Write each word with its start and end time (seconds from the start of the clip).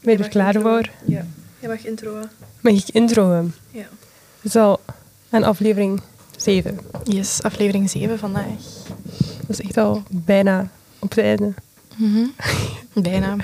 Ben 0.00 0.16
je 0.18 0.22
er 0.24 0.28
klaar 0.28 0.54
introen. 0.54 0.72
voor? 0.72 0.90
Ja. 1.06 1.26
Je 1.58 1.68
mag 1.68 1.84
introen. 1.86 2.22
Mag 2.60 2.72
ik 2.72 2.88
introen? 2.88 3.52
Ja. 3.70 3.80
Het 4.40 4.54
is 4.54 4.56
al 4.56 4.80
een 5.30 5.44
aflevering 5.44 6.00
7. 6.36 6.78
Yes, 7.04 7.42
aflevering 7.42 7.90
7 7.90 8.18
vandaag. 8.18 8.44
Dat 9.46 9.58
is 9.58 9.60
echt 9.60 9.76
al 9.76 10.02
bijna 10.10 10.68
op 10.98 11.08
het 11.10 11.18
einde. 11.24 11.52
Bijna. 12.92 13.36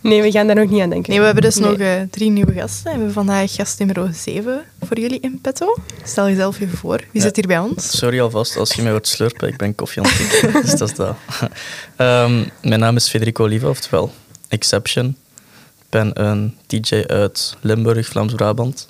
Nee, 0.00 0.22
we 0.22 0.30
gaan 0.30 0.46
daar 0.46 0.56
nog 0.56 0.70
niet 0.70 0.80
aan 0.80 0.90
denken. 0.90 1.10
Nee, 1.10 1.18
we 1.18 1.24
hebben 1.24 1.42
dus 1.42 1.56
Nee. 1.56 1.70
nog 1.70 1.78
eh, 1.78 2.00
drie 2.10 2.30
nieuwe 2.30 2.52
gasten. 2.52 2.84
We 2.84 2.90
hebben 2.90 3.12
vandaag 3.12 3.54
gast 3.54 3.78
nummer 3.78 4.14
7 4.14 4.64
voor 4.80 4.98
jullie 4.98 5.20
in 5.20 5.38
petto. 5.40 5.76
Stel 6.04 6.28
jezelf 6.28 6.60
even 6.60 6.78
voor. 6.78 6.96
Wie 6.96 7.06
Ja. 7.12 7.20
zit 7.20 7.36
hier 7.36 7.46
bij 7.46 7.58
ons? 7.58 7.96
Sorry 7.98 8.20
alvast 8.20 8.56
als 8.56 8.72
je 8.72 8.82
mij 8.82 8.90
hoort 8.90 9.08
slurpen, 9.08 9.48
ik 9.48 9.56
ben 9.56 9.74
koffie 9.74 10.02
aan 10.02 10.08
het 10.10 10.16
drinken. 10.40 10.62
dus 10.62 10.70
dat 10.78 10.90
is 10.90 10.96
dat. 10.96 11.16
Ehm, 11.96 12.44
mijn 12.62 12.80
naam 12.80 12.96
is 12.96 13.08
Federico 13.08 13.44
Oliva, 13.44 13.68
oftewel 13.68 14.12
Exception. 14.48 15.16
Ik 15.92 15.98
ben 15.98 16.26
een 16.26 16.56
DJ 16.66 17.04
uit 17.06 17.56
Limburg, 17.60 18.06
Vlaams-Brabant. 18.06 18.88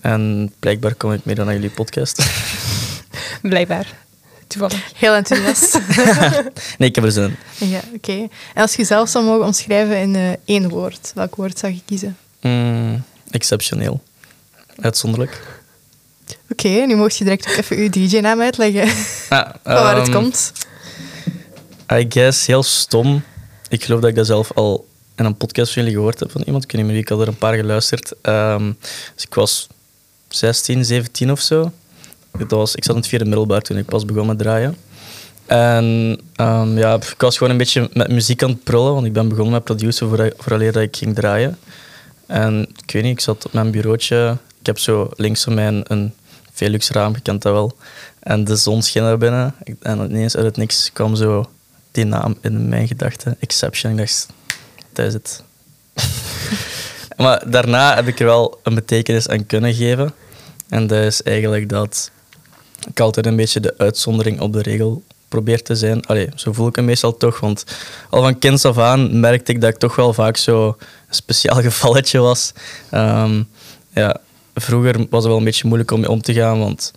En 0.00 0.52
blijkbaar 0.58 0.94
kom 0.94 1.12
ik 1.12 1.24
meer 1.24 1.34
dan 1.34 1.44
naar 1.44 1.54
jullie 1.54 1.70
podcast. 1.70 2.26
Blijkbaar. 3.42 3.94
Toevallig. 4.46 4.92
Heel 4.96 5.14
enthousiast. 5.14 5.80
nee, 6.78 6.88
ik 6.88 6.94
heb 6.94 7.04
er 7.04 7.12
zin 7.12 7.36
in. 7.58 7.68
ja, 7.68 7.80
oké. 7.94 8.12
En 8.54 8.62
als 8.62 8.74
je 8.74 8.84
zelf 8.84 9.08
zou 9.08 9.24
mogen 9.24 9.46
omschrijven 9.46 9.96
in 9.96 10.16
eh, 10.16 10.32
één 10.44 10.68
woord, 10.68 11.12
welk 11.14 11.34
woord 11.34 11.58
zou 11.58 11.72
je 11.72 11.80
kiezen? 11.84 12.16
Mm, 12.40 13.02
exceptioneel. 13.30 14.02
Uitzonderlijk. 14.80 15.60
Oké, 16.50 16.68
nu 16.68 16.94
mocht 16.94 17.16
je 17.16 17.24
direct 17.24 17.48
ook 17.48 17.56
even 17.56 17.82
je 17.82 17.90
DJ-naam 17.90 18.40
uitleggen. 18.40 18.88
Ah, 19.28 19.50
van 19.62 19.74
waar 19.74 19.96
het 19.96 20.08
ehm, 20.08 20.16
komt. 20.16 20.52
I 21.92 22.06
guess 22.08 22.46
heel 22.46 22.62
stom. 22.62 23.22
Ik 23.68 23.84
geloof 23.84 24.00
dat 24.00 24.10
ik 24.10 24.16
dat 24.16 24.26
zelf 24.26 24.52
al 24.54 24.90
een 25.24 25.36
podcast 25.36 25.72
van 25.72 25.82
jullie 25.82 25.96
gehoord 25.96 26.20
heb 26.20 26.30
van 26.30 26.42
iemand. 26.46 26.64
Ik 26.64 26.72
weet 26.72 26.80
niet 26.80 26.90
meer 26.90 27.00
wie, 27.00 27.04
ik 27.04 27.08
had 27.08 27.20
er 27.20 27.28
een 27.28 27.38
paar 27.38 27.54
geluisterd. 27.54 28.12
Ehm, 28.22 28.72
dus 29.14 29.24
ik 29.24 29.34
was 29.34 29.68
16, 30.28 30.84
17 30.84 31.30
of 31.30 31.40
zo. 31.40 31.72
Was, 32.48 32.74
ik 32.74 32.84
zat 32.84 32.94
in 32.94 33.00
het 33.00 33.10
vierde 33.10 33.24
middelbaar 33.24 33.60
toen 33.60 33.76
ik 33.76 33.86
pas 33.86 34.04
begon 34.04 34.26
met 34.26 34.38
draaien. 34.38 34.76
En 35.46 36.18
ehm, 36.36 36.78
ja, 36.78 36.94
ik 36.94 37.14
was 37.18 37.36
gewoon 37.36 37.52
een 37.52 37.58
beetje 37.58 37.90
met 37.92 38.08
muziek 38.08 38.42
aan 38.42 38.50
het 38.50 38.64
prullen, 38.64 38.92
want 38.92 39.06
ik 39.06 39.12
ben 39.12 39.28
begonnen 39.28 39.52
met 39.52 39.64
produceren 39.64 40.08
voor, 40.08 40.32
vooraleer 40.38 40.72
dat 40.72 40.82
ik 40.82 40.96
ging 40.96 41.14
draaien. 41.14 41.58
En 42.26 42.66
ik 42.86 42.92
weet 42.92 43.02
niet, 43.02 43.12
ik 43.12 43.20
zat 43.20 43.46
op 43.46 43.52
mijn 43.52 43.70
bureautje. 43.70 44.38
Ik 44.60 44.66
heb 44.66 44.78
zo 44.78 45.10
links 45.16 45.42
van 45.42 45.54
mij 45.54 45.66
een, 45.66 45.84
een 45.88 46.14
Velux 46.52 46.90
raam, 46.90 47.14
je 47.14 47.20
kent 47.20 47.42
dat 47.42 47.52
wel. 47.52 47.76
En 48.18 48.44
de 48.44 48.56
zon 48.56 48.82
scheen 48.82 49.02
naar 49.02 49.18
binnen. 49.18 49.54
En 49.80 49.98
ineens 49.98 50.36
uit 50.36 50.44
het 50.44 50.56
niks 50.56 50.90
kwam 50.92 51.14
zo 51.14 51.50
die 51.90 52.04
naam 52.04 52.36
in 52.40 52.68
mijn 52.68 52.86
gedachten. 52.86 53.36
Exception. 53.40 53.92
Ik 53.92 53.98
dacht, 53.98 54.28
dat 54.92 55.14
is 55.14 55.40
maar 57.16 57.50
daarna 57.50 57.94
heb 57.94 58.06
ik 58.06 58.20
er 58.20 58.26
wel 58.26 58.60
een 58.62 58.74
betekenis 58.74 59.28
aan 59.28 59.46
kunnen 59.46 59.74
geven. 59.74 60.12
En 60.68 60.86
dat 60.86 61.04
is 61.04 61.22
eigenlijk 61.22 61.68
dat 61.68 62.10
ik 62.88 63.00
altijd 63.00 63.26
een 63.26 63.36
beetje 63.36 63.60
de 63.60 63.74
uitzondering 63.78 64.40
op 64.40 64.52
de 64.52 64.62
regel 64.62 65.02
probeer 65.28 65.62
te 65.62 65.76
zijn. 65.76 66.06
Allee, 66.06 66.28
zo 66.34 66.52
voel 66.52 66.68
ik 66.68 66.76
het 66.76 66.84
meestal 66.84 67.16
toch. 67.16 67.40
Want 67.40 67.64
al 68.10 68.22
van 68.22 68.38
kinds 68.38 68.64
af 68.64 68.78
aan 68.78 69.20
merkte 69.20 69.52
ik 69.52 69.60
dat 69.60 69.70
ik 69.70 69.78
toch 69.78 69.96
wel 69.96 70.12
vaak 70.12 70.36
zo 70.36 70.66
een 70.66 71.14
speciaal 71.14 71.60
gevalletje 71.70 72.18
was. 72.18 72.52
Ehm, 72.90 73.42
ja, 73.90 74.16
vroeger 74.54 74.96
was 74.96 75.22
het 75.22 75.24
wel 75.24 75.36
een 75.36 75.44
beetje 75.44 75.66
moeilijk 75.66 75.90
om 75.90 76.00
mee 76.00 76.10
om 76.10 76.22
te 76.22 76.34
gaan, 76.34 76.58
want 76.58 76.92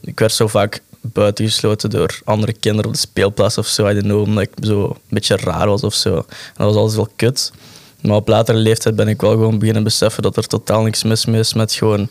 ik 0.00 0.18
werd 0.18 0.32
zo 0.32 0.46
vaak 0.46 0.82
buitengesloten 1.12 1.90
door 1.90 2.20
andere 2.24 2.52
kinderen 2.52 2.86
op 2.86 2.92
de 2.92 3.00
speelplaats 3.00 3.58
of 3.58 3.66
zo. 3.66 3.88
I 3.88 3.92
don't 3.92 4.04
know, 4.04 4.22
omdat 4.22 4.42
ik 4.42 4.50
zo 4.60 4.84
een 4.84 4.96
beetje 5.08 5.36
raar 5.36 5.68
was 5.68 5.82
of 5.82 5.94
zo. 5.94 6.14
En 6.16 6.24
dat 6.56 6.66
was 6.66 6.76
altijd 6.76 6.96
wel 6.96 7.08
kut. 7.16 7.52
Maar 8.00 8.16
op 8.16 8.28
latere 8.28 8.58
leeftijd 8.58 8.96
ben 8.96 9.08
ik 9.08 9.20
wel 9.20 9.30
gewoon 9.30 9.58
beginnen 9.58 9.82
beseffen 9.82 10.22
dat 10.22 10.36
er 10.36 10.46
totaal 10.46 10.82
niks 10.82 11.02
mis 11.02 11.26
mee 11.26 11.40
is 11.40 11.54
met 11.54 11.72
gewoon 11.72 12.08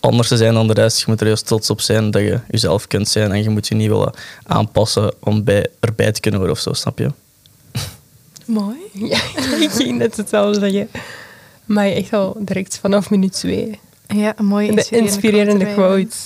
anders 0.00 0.28
te 0.28 0.36
zijn 0.36 0.54
dan 0.54 0.66
de 0.66 0.72
rest. 0.72 0.98
Je 0.98 1.04
moet 1.06 1.20
er 1.20 1.26
juist 1.26 1.46
trots 1.46 1.70
op 1.70 1.80
zijn 1.80 2.10
dat 2.10 2.22
je 2.22 2.40
jezelf 2.50 2.86
kunt 2.86 3.08
zijn 3.08 3.32
en 3.32 3.42
je 3.42 3.50
moet 3.50 3.68
je 3.68 3.74
niet 3.74 3.88
willen 3.88 4.14
aanpassen 4.46 5.14
om 5.20 5.44
bij, 5.44 5.66
erbij 5.80 6.12
te 6.12 6.20
kunnen 6.20 6.40
horen 6.40 6.56
of 6.56 6.62
zo, 6.62 6.72
snap 6.72 6.98
je? 6.98 7.10
Mooi. 8.44 8.76
Ja, 8.92 9.20
ik 9.60 9.70
ging 9.70 9.98
net 9.98 10.16
hetzelfde 10.16 10.60
zeggen. 10.60 10.88
Maar 11.64 11.86
echt 11.86 12.12
al 12.12 12.36
direct 12.38 12.78
vanaf 12.78 13.10
minuut 13.10 13.32
2. 13.32 13.78
Ja, 14.08 14.32
een 14.36 14.44
mooie 14.44 14.74
De 14.74 14.86
inspirerende 14.90 15.72
quote. 15.74 16.16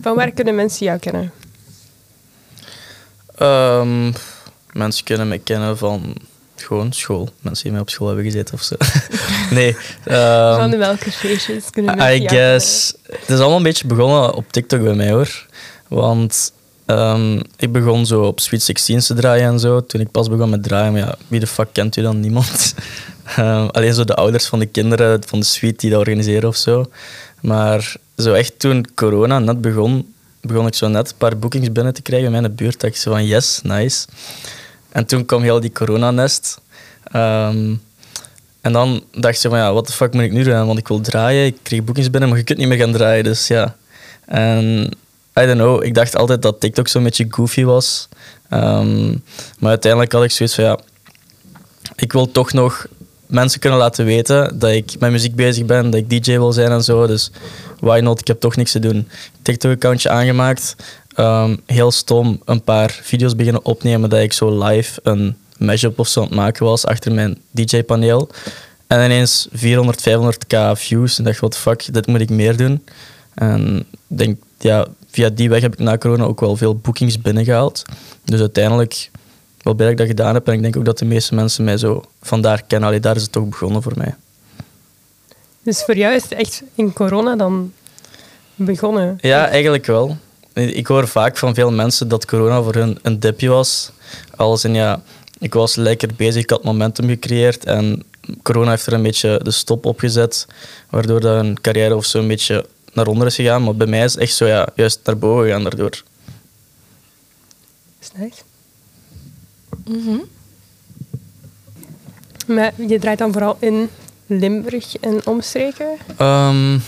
Van 0.00 0.14
waar 0.14 0.30
kunnen 0.30 0.54
mensen 0.54 0.86
jou 0.86 0.98
kennen? 0.98 1.32
Ehm, 3.38 4.12
mensen 4.72 5.04
kunnen 5.04 5.28
mij 5.28 5.38
kennen 5.38 5.78
van 5.78 6.16
gewoon 6.56 6.92
school. 6.92 7.28
Mensen 7.40 7.62
die 7.62 7.72
mij 7.72 7.80
op 7.80 7.90
school 7.90 8.06
hebben 8.06 8.24
gezeten 8.24 8.54
of 8.54 8.62
zo. 8.62 8.74
nee. 9.54 9.76
ehm, 10.04 10.56
Van 10.56 10.78
welke 10.78 11.10
feestjes 11.10 11.70
kunnen 11.70 11.96
mensen 11.96 12.22
I 12.22 12.28
guess. 12.28 12.94
Het 13.10 13.28
is 13.28 13.38
allemaal 13.38 13.56
een 13.56 13.62
beetje 13.62 13.86
begonnen 13.86 14.34
op 14.34 14.52
TikTok 14.52 14.82
bij 14.82 14.94
mij 14.94 15.10
hoor. 15.10 15.46
Want 15.88 16.52
ehm, 16.86 17.40
ik 17.56 17.72
begon 17.72 18.06
zo 18.06 18.22
op 18.22 18.40
Sweet 18.40 18.62
16 18.62 18.98
te 18.98 19.14
draaien 19.14 19.48
en 19.48 19.58
zo. 19.58 19.86
Toen 19.86 20.00
ik 20.00 20.10
pas 20.10 20.28
begon 20.28 20.50
met 20.50 20.62
draaien, 20.62 20.92
maar 20.92 21.00
ja, 21.00 21.14
wie 21.28 21.40
de 21.40 21.46
fuck 21.46 21.68
kent 21.72 21.96
u 21.96 22.02
dan? 22.02 22.20
Niemand. 22.20 22.74
Alleen 23.72 23.94
zo 23.94 24.04
de 24.04 24.14
ouders 24.14 24.46
van 24.46 24.58
de 24.58 24.66
kinderen 24.66 25.22
van 25.26 25.38
de 25.40 25.44
Sweet 25.46 25.80
die 25.80 25.90
dat 25.90 25.98
organiseren 25.98 26.48
of 26.48 26.56
zo. 26.56 26.90
Maar 27.40 27.96
zo 28.16 28.32
echt 28.32 28.58
toen 28.58 28.86
corona 28.94 29.38
net 29.38 29.60
begon, 29.60 30.14
begon 30.40 30.66
ik 30.66 30.74
zo 30.74 30.88
net 30.88 31.10
een 31.10 31.16
paar 31.16 31.38
boekings 31.38 31.72
binnen 31.72 31.94
te 31.94 32.02
krijgen 32.02 32.34
in 32.34 32.40
mijn 32.40 32.54
buurt. 32.54 32.80
Dat 32.80 32.90
ik 32.90 32.96
zo 32.96 33.10
van 33.10 33.26
yes, 33.26 33.60
nice. 33.62 34.06
En 34.88 35.06
toen 35.06 35.24
kwam 35.24 35.42
heel 35.42 35.60
die 35.60 35.72
coronanest. 35.72 36.60
Ehm 37.04 37.74
en 38.64 38.72
dan 38.72 39.02
dacht 39.12 39.38
ze 39.38 39.48
van 39.48 39.58
ja, 39.58 39.72
wat 39.72 39.86
de 39.86 39.92
fuck 39.92 40.12
moet 40.12 40.22
ik 40.22 40.32
nu 40.32 40.42
doen? 40.42 40.66
Want 40.66 40.78
ik 40.78 40.88
wil 40.88 41.00
draaien, 41.00 41.46
ik 41.46 41.56
kreeg 41.62 41.84
boekings 41.84 42.10
binnen, 42.10 42.28
maar 42.28 42.38
je 42.38 42.44
kunt 42.44 42.58
niet 42.58 42.68
meer 42.68 42.78
gaan 42.78 42.92
draaien. 42.92 43.24
Dus 43.24 43.46
ja. 43.46 43.76
En 44.26 44.84
I 45.40 45.46
don't 45.46 45.58
know, 45.58 45.84
ik 45.84 45.94
dacht 45.94 46.16
altijd 46.16 46.42
dat 46.42 46.60
TikTok 46.60 46.88
zo'n 46.88 47.02
beetje 47.02 47.26
goofy 47.28 47.64
was. 47.64 48.08
Ehm, 48.48 49.08
maar 49.58 49.70
uiteindelijk 49.70 50.12
had 50.12 50.24
ik 50.24 50.30
zoiets 50.30 50.54
van 50.54 50.64
ja, 50.64 50.78
ik 51.96 52.12
wil 52.12 52.30
toch 52.30 52.52
nog 52.52 52.86
mensen 53.26 53.60
kunnen 53.60 53.78
laten 53.78 54.04
weten 54.04 54.58
dat 54.58 54.70
ik 54.70 54.98
met 54.98 55.10
muziek 55.10 55.34
bezig 55.34 55.64
ben, 55.64 55.90
dat 55.90 56.00
ik 56.00 56.10
DJ 56.10 56.30
wil 56.30 56.52
zijn 56.52 56.70
en 56.70 56.84
zo. 56.84 57.06
Dus 57.06 57.30
why 57.84 58.00
not? 58.00 58.20
Ik 58.20 58.26
heb 58.26 58.40
toch 58.40 58.56
niks 58.56 58.72
te 58.72 58.78
doen. 58.78 59.08
TikTok-accountje 59.42 60.08
aangemaakt. 60.10 60.76
Ehm, 61.14 61.56
heel 61.66 61.90
stom 61.90 62.40
een 62.44 62.62
paar 62.62 62.98
video's 63.02 63.36
beginnen 63.36 63.64
opnemen 63.64 64.10
dat 64.10 64.20
ik 64.20 64.32
zo 64.32 64.64
live 64.64 65.00
een 65.02 65.36
mashup 65.58 65.98
of 65.98 66.08
zo 66.08 66.20
aan 66.20 66.26
het 66.26 66.34
maken 66.34 66.64
was 66.64 66.86
achter 66.86 67.12
mijn 67.12 67.38
DJ-paneel. 67.50 68.28
En 68.86 69.04
ineens 69.04 69.48
400, 69.52 70.00
500k 70.00 70.78
views. 70.78 71.18
En 71.18 71.24
dacht, 71.24 71.38
the 71.38 71.58
fuck, 71.58 71.92
dit 71.92 72.06
moet 72.06 72.20
ik 72.20 72.30
meer 72.30 72.56
doen. 72.56 72.84
En 73.34 73.86
denk, 74.06 74.38
ja, 74.58 74.86
via 75.10 75.28
die 75.28 75.48
weg 75.48 75.60
heb 75.60 75.72
ik 75.72 75.78
na 75.78 75.98
corona 75.98 76.24
ook 76.24 76.40
wel 76.40 76.56
veel 76.56 76.76
boekings 76.76 77.20
binnengehaald. 77.20 77.82
Dus 78.24 78.40
uiteindelijk 78.40 79.10
wel 79.62 79.74
blij 79.74 79.86
dat 79.86 80.00
ik 80.00 80.06
dat 80.06 80.16
gedaan 80.16 80.34
heb. 80.34 80.48
En 80.48 80.54
ik 80.54 80.62
denk 80.62 80.76
ook 80.76 80.84
dat 80.84 80.98
de 80.98 81.04
meeste 81.04 81.34
mensen 81.34 81.64
mij 81.64 81.76
zo 81.76 82.04
vandaar 82.22 82.62
kennen. 82.66 82.88
Allee, 82.88 83.00
daar 83.00 83.16
is 83.16 83.22
het 83.22 83.32
toch 83.32 83.48
begonnen 83.48 83.82
voor 83.82 83.92
mij. 83.96 84.14
Dus 85.64 85.82
voor 85.82 85.96
jou 85.96 86.14
is 86.14 86.22
het 86.22 86.32
echt 86.32 86.62
in 86.74 86.92
corona 86.92 87.36
dan 87.36 87.72
begonnen? 88.54 89.18
Ja, 89.20 89.48
eigenlijk 89.48 89.86
wel. 89.86 90.16
Ik 90.52 90.86
hoor 90.86 91.08
vaak 91.08 91.36
van 91.36 91.54
veel 91.54 91.72
mensen 91.72 92.08
dat 92.08 92.26
corona 92.26 92.62
voor 92.62 92.74
hun 92.74 92.98
een 93.02 93.20
dipje 93.20 93.48
was. 93.48 93.90
Als 94.36 94.64
in 94.64 94.74
ja, 94.74 95.02
ik 95.38 95.54
was 95.54 95.74
lekker 95.74 96.10
bezig, 96.16 96.42
ik 96.42 96.50
had 96.50 96.64
momentum 96.64 97.08
gecreëerd 97.08 97.64
en 97.64 98.04
corona 98.42 98.70
heeft 98.70 98.86
er 98.86 98.92
een 98.92 99.02
beetje 99.02 99.40
de 99.42 99.50
stop 99.50 99.84
op 99.86 99.98
gezet, 99.98 100.46
waardoor 100.90 101.20
dat 101.20 101.34
hun 101.34 101.60
carrière 101.60 101.96
of 101.96 102.04
zo 102.04 102.18
een 102.18 102.28
beetje 102.28 102.66
naar 102.92 103.06
onder 103.06 103.26
is 103.26 103.34
gegaan. 103.34 103.64
Maar 103.64 103.76
bij 103.76 103.86
mij 103.86 104.04
is 104.04 104.12
het 104.12 104.20
echt 104.20 104.34
zo 104.34 104.46
ja, 104.46 104.68
juist 104.74 105.00
naar 105.04 105.18
boven 105.18 105.44
gegaan 105.44 105.62
daardoor. 105.62 106.02
Is 108.00 108.10
nice. 108.16 108.42
Maar 112.46 112.72
je 112.88 112.98
draait 112.98 113.18
dan 113.18 113.32
vooral 113.32 113.56
in 113.60 113.88
Limburg 114.26 114.96
en 114.96 115.26
omstreken? 115.26 115.98
Ehm, 116.16 116.78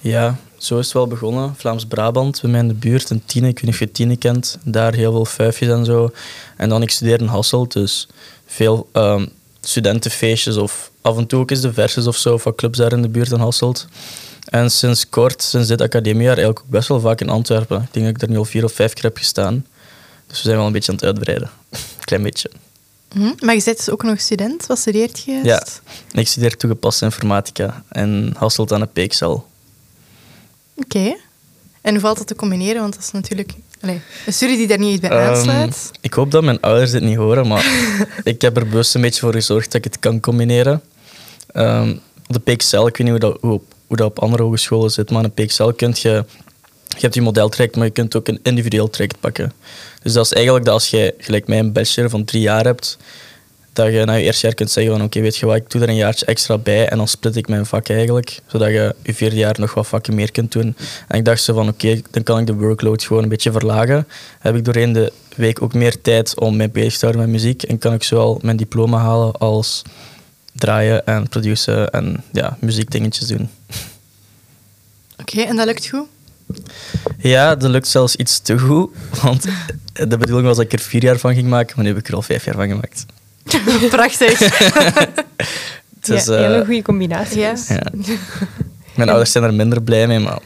ja, 0.00 0.36
zo 0.56 0.78
is 0.78 0.84
het 0.84 0.94
wel 0.94 1.06
begonnen. 1.06 1.54
Vlaams-Brabant, 1.56 2.40
bij 2.40 2.50
mij 2.50 2.60
in 2.60 2.68
de 2.68 2.74
buurt, 2.74 3.10
in 3.10 3.22
Tiene. 3.26 3.48
Ik 3.48 3.54
weet 3.54 3.64
niet 3.64 3.72
of 3.72 3.78
je 3.78 3.92
Tiene 3.92 4.16
kent. 4.16 4.58
Daar 4.64 4.94
heel 4.94 5.12
veel 5.12 5.24
fuifjes 5.24 5.68
en 5.68 5.84
zo. 5.84 6.10
En 6.56 6.68
dan, 6.68 6.82
ik 6.82 6.90
studeer 6.90 7.20
in 7.20 7.26
Hasselt, 7.26 7.72
dus 7.72 8.08
veel 8.46 8.88
ehm, 8.92 9.26
studentenfeestjes 9.60 10.56
of 10.56 10.90
af 11.00 11.16
en 11.16 11.26
toe 11.26 11.40
ook 11.40 11.50
eens 11.50 11.60
de 11.60 11.72
verses 11.72 12.06
of 12.06 12.16
zo 12.16 12.38
van 12.38 12.54
clubs 12.54 12.78
daar 12.78 12.92
in 12.92 13.02
de 13.02 13.08
buurt 13.08 13.30
in 13.30 13.38
Hasselt. 13.38 13.86
En 14.44 14.70
sinds 14.70 15.08
kort, 15.08 15.42
sinds 15.42 15.68
dit 15.68 15.80
academiejaar, 15.80 16.36
eigenlijk 16.36 16.58
ook 16.58 16.70
best 16.70 16.88
wel 16.88 17.00
vaak 17.00 17.20
in 17.20 17.28
Antwerpen. 17.28 17.82
Ik 17.82 17.92
denk 17.92 18.04
dat 18.04 18.14
ik 18.14 18.20
daar 18.20 18.30
nu 18.30 18.36
al 18.36 18.44
vier 18.44 18.64
of 18.64 18.72
vijf 18.72 18.92
keer 18.92 19.02
heb 19.02 19.16
gestaan. 19.16 19.66
Dus 20.26 20.36
we 20.36 20.44
zijn 20.44 20.56
wel 20.56 20.66
een 20.66 20.72
beetje 20.72 20.92
aan 20.92 20.98
het 20.98 21.06
uitbreiden. 21.06 21.50
Klein 22.04 22.22
beetje. 22.22 22.50
Hm? 23.14 23.20
Maar 23.44 23.54
je 23.54 23.62
bent 23.64 23.76
dus 23.76 23.90
ook 23.90 24.02
nog 24.02 24.20
student. 24.20 24.66
Wat 24.66 24.78
studeert 24.78 25.22
je? 25.24 25.40
Ja, 25.42 25.66
ik 26.12 26.28
studeer 26.28 26.56
toegepaste 26.56 27.04
informatica 27.04 27.84
in 27.92 28.34
Hasselt 28.38 28.72
aan 28.72 28.80
de 28.80 28.86
Peeksel. 28.86 29.46
Oké. 30.74 31.14
En 31.80 31.92
hoe 31.92 32.00
valt 32.00 32.18
dat 32.18 32.26
te 32.26 32.34
combineren? 32.34 32.80
Want 32.80 32.94
dat 32.94 33.02
is 33.02 33.10
natuurlijk 33.10 33.52
allee, 33.80 34.00
een 34.26 34.32
studie 34.32 34.56
die 34.56 34.66
daar 34.66 34.78
niet 34.78 35.00
bij 35.00 35.10
Ehm, 35.10 35.28
aansluit. 35.28 35.90
ik 36.00 36.14
hoop 36.14 36.30
dat 36.30 36.42
mijn 36.44 36.60
ouders 36.60 36.90
dit 36.90 37.02
niet 37.02 37.16
horen, 37.16 37.48
maar 37.48 37.66
ik 38.24 38.40
heb 38.42 38.56
er 38.56 38.68
bewust 38.68 38.94
een 38.94 39.00
beetje 39.00 39.20
voor 39.20 39.32
gezorgd 39.32 39.64
dat 39.72 39.74
ik 39.74 39.92
het 39.92 39.98
kan 39.98 40.20
combineren. 40.20 40.82
Ehm, 41.46 41.96
de 42.26 42.38
PXL, 42.38 42.86
ik 42.86 42.96
weet 42.96 42.98
niet 42.98 43.08
hoe 43.08 43.18
dat, 43.18 43.38
hoe 43.40 43.60
dat 43.96 44.06
op 44.06 44.18
andere 44.18 44.42
hogescholen 44.42 44.90
zit, 44.90 45.10
maar 45.10 45.24
een 45.24 45.32
PXL 45.46 45.68
kun 45.70 45.92
je... 45.96 46.24
Je 46.94 47.00
hebt 47.00 47.14
je 47.14 47.22
modeltraject, 47.22 47.76
maar 47.76 47.86
je 47.86 47.92
kunt 47.92 48.16
ook 48.16 48.28
een 48.28 48.40
individueel 48.42 48.90
traject 48.90 49.20
pakken. 49.20 49.52
Dus 50.02 50.12
dat 50.12 50.24
is 50.24 50.32
eigenlijk 50.32 50.64
dat 50.64 50.74
als 50.74 50.88
je, 50.88 51.14
gelijk 51.18 51.46
mij, 51.46 51.58
een 51.58 51.72
bachelor 51.72 52.10
van 52.10 52.24
drie 52.24 52.42
jaar 52.42 52.64
hebt, 52.64 52.98
dat 53.74 53.92
je 53.92 54.04
na 54.04 54.12
je 54.12 54.24
eerste 54.24 54.46
jaar 54.46 54.54
kunt 54.54 54.70
zeggen 54.70 54.92
van 54.92 55.04
oké, 55.04 55.20
weet 55.20 55.36
je 55.36 55.46
wat, 55.46 55.56
ik 55.56 55.70
doe 55.70 55.82
er 55.82 55.88
een 55.88 55.94
jaartje 55.94 56.26
extra 56.26 56.58
bij 56.58 56.88
en 56.88 56.96
dan 56.96 57.08
split 57.08 57.36
ik 57.36 57.48
mijn 57.48 57.66
vak 57.66 57.88
eigenlijk, 57.88 58.40
zodat 58.46 58.68
je 58.68 58.94
je 59.02 59.14
vierde 59.14 59.36
jaar 59.36 59.56
nog 59.58 59.74
wat 59.74 59.86
vakken 59.86 60.14
meer 60.14 60.30
kunt 60.30 60.52
doen. 60.52 60.76
En 61.08 61.18
ik 61.18 61.24
dacht 61.24 61.42
zo 61.42 61.54
van 61.54 61.68
oké, 61.68 62.00
dan 62.10 62.22
kan 62.22 62.38
ik 62.38 62.46
de 62.46 62.54
workload 62.54 63.02
gewoon 63.02 63.22
een 63.22 63.28
beetje 63.28 63.52
verlagen. 63.52 64.06
Heb 64.38 64.56
ik 64.56 64.64
doorheen 64.64 64.92
de 64.92 65.12
week 65.36 65.62
ook 65.62 65.74
meer 65.74 66.00
tijd 66.00 66.38
om 66.38 66.56
mij 66.56 66.70
bezig 66.70 66.98
te 66.98 67.06
houden 67.06 67.22
met 67.22 67.30
muziek 67.30 67.62
en 67.62 67.78
kan 67.78 67.92
ik 67.92 68.02
zowel 68.02 68.38
mijn 68.42 68.56
diploma 68.56 68.98
halen 68.98 69.32
als 69.32 69.82
draaien 70.52 71.06
en 71.06 71.28
produceren 71.28 71.90
en 71.90 72.24
ja, 72.32 72.56
muziekdingetjes 72.60 73.26
doen. 73.26 73.50
Oké, 75.20 75.40
en 75.40 75.56
dat 75.56 75.66
lukt 75.66 75.86
goed? 75.88 76.06
Ja, 77.18 77.54
dat 77.54 77.70
lukt 77.70 77.88
zelfs 77.88 78.16
iets 78.16 78.38
te 78.38 78.58
goed, 78.58 78.90
want 79.22 79.44
de 79.92 80.16
bedoeling 80.16 80.46
was 80.46 80.56
dat 80.56 80.64
ik 80.64 80.72
er 80.72 80.78
vier 80.78 81.02
jaar 81.02 81.18
van 81.18 81.34
ging 81.34 81.48
maken, 81.48 81.72
maar 81.76 81.84
nu 81.84 81.90
heb 81.90 82.00
ik 82.00 82.08
er 82.08 82.14
al 82.14 82.22
vijf 82.22 82.44
jaar 82.44 82.54
van 82.54 82.68
gemaakt. 82.68 83.06
Prachtig. 83.90 84.38
Dus, 86.06 86.24
ja, 86.24 86.32
eh, 86.34 86.40
hele 86.40 86.64
goede 86.64 86.82
combinatie. 86.82 87.40
Ja. 87.40 87.50
dus. 87.50 87.68
Ja. 87.68 87.92
Mijn 88.94 89.08
ouders 89.08 89.32
zijn 89.32 89.44
er 89.44 89.54
minder 89.54 89.82
blij 89.82 90.06
mee, 90.06 90.18
maar 90.18 90.38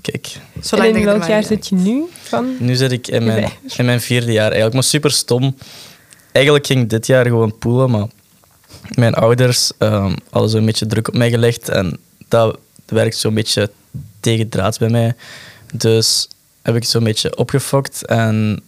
kijk. 0.00 0.36
Zolang 0.60 0.88
en 0.88 0.96
in 0.96 1.04
dat 1.04 1.12
je 1.12 1.18
welk 1.18 1.30
jaar 1.30 1.44
zit 1.44 1.68
je 1.68 1.74
nu? 1.74 2.02
Van? 2.22 2.56
Nu 2.58 2.74
zit 2.74 2.92
ik 2.92 3.08
in 3.08 3.24
mijn, 3.24 3.50
in 3.76 3.84
mijn 3.84 4.00
vierde 4.00 4.32
jaar 4.32 4.44
eigenlijk, 4.44 4.74
maar 4.74 4.82
super 4.82 5.10
stom. 5.10 5.56
Eigenlijk 6.32 6.66
ging 6.66 6.80
ik 6.80 6.90
dit 6.90 7.06
jaar 7.06 7.26
gewoon 7.26 7.58
poelen, 7.58 7.90
maar 7.90 8.06
mijn 8.94 9.14
ouders 9.14 9.72
ehm, 9.78 10.14
hadden 10.30 10.50
zo'n 10.50 10.66
beetje 10.66 10.86
druk 10.86 11.08
op 11.08 11.14
mij 11.14 11.30
gelegd 11.30 11.68
en 11.68 11.98
dat 12.28 12.58
werkt 12.86 13.16
zo'n 13.16 13.34
beetje 13.34 13.70
tegendraads 14.24 14.78
bij 14.78 14.88
mij. 14.88 15.14
Dus 15.72 16.28
heb 16.62 16.74
ik 16.74 16.82
het 16.82 16.90
zo'n 16.90 17.04
beetje 17.04 17.36
opgefokt 17.36 18.06
en 18.06 18.62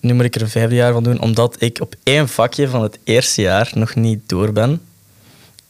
nu 0.00 0.14
moet 0.14 0.24
ik 0.24 0.34
er 0.34 0.42
een 0.42 0.48
vijfde 0.48 0.74
jaar 0.74 0.92
van 0.92 1.02
doen, 1.02 1.20
omdat 1.20 1.56
ik 1.58 1.78
op 1.80 1.94
één 2.02 2.28
vakje 2.28 2.68
van 2.68 2.82
het 2.82 2.98
eerste 3.04 3.40
jaar 3.42 3.70
nog 3.74 3.94
niet 3.94 4.20
door 4.26 4.52
ben. 4.52 4.80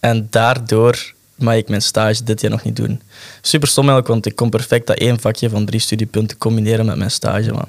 En 0.00 0.26
daardoor 0.30 1.14
mag 1.34 1.54
ik 1.54 1.68
mijn 1.68 1.82
stage 1.82 2.24
dit 2.24 2.40
jaar 2.40 2.50
nog 2.50 2.62
niet 2.62 2.76
doen. 2.76 3.02
Super 3.40 3.68
stom 3.68 3.84
eigenlijk, 3.84 4.12
want 4.12 4.26
ik 4.26 4.36
kon 4.36 4.50
perfect 4.50 4.86
dat 4.86 4.98
één 4.98 5.20
vakje 5.20 5.50
van 5.50 5.64
drie 5.64 5.80
studiepunten 5.80 6.38
combineren 6.38 6.86
met 6.86 6.96
mijn 6.96 7.10
stage. 7.10 7.52
Maar 7.52 7.68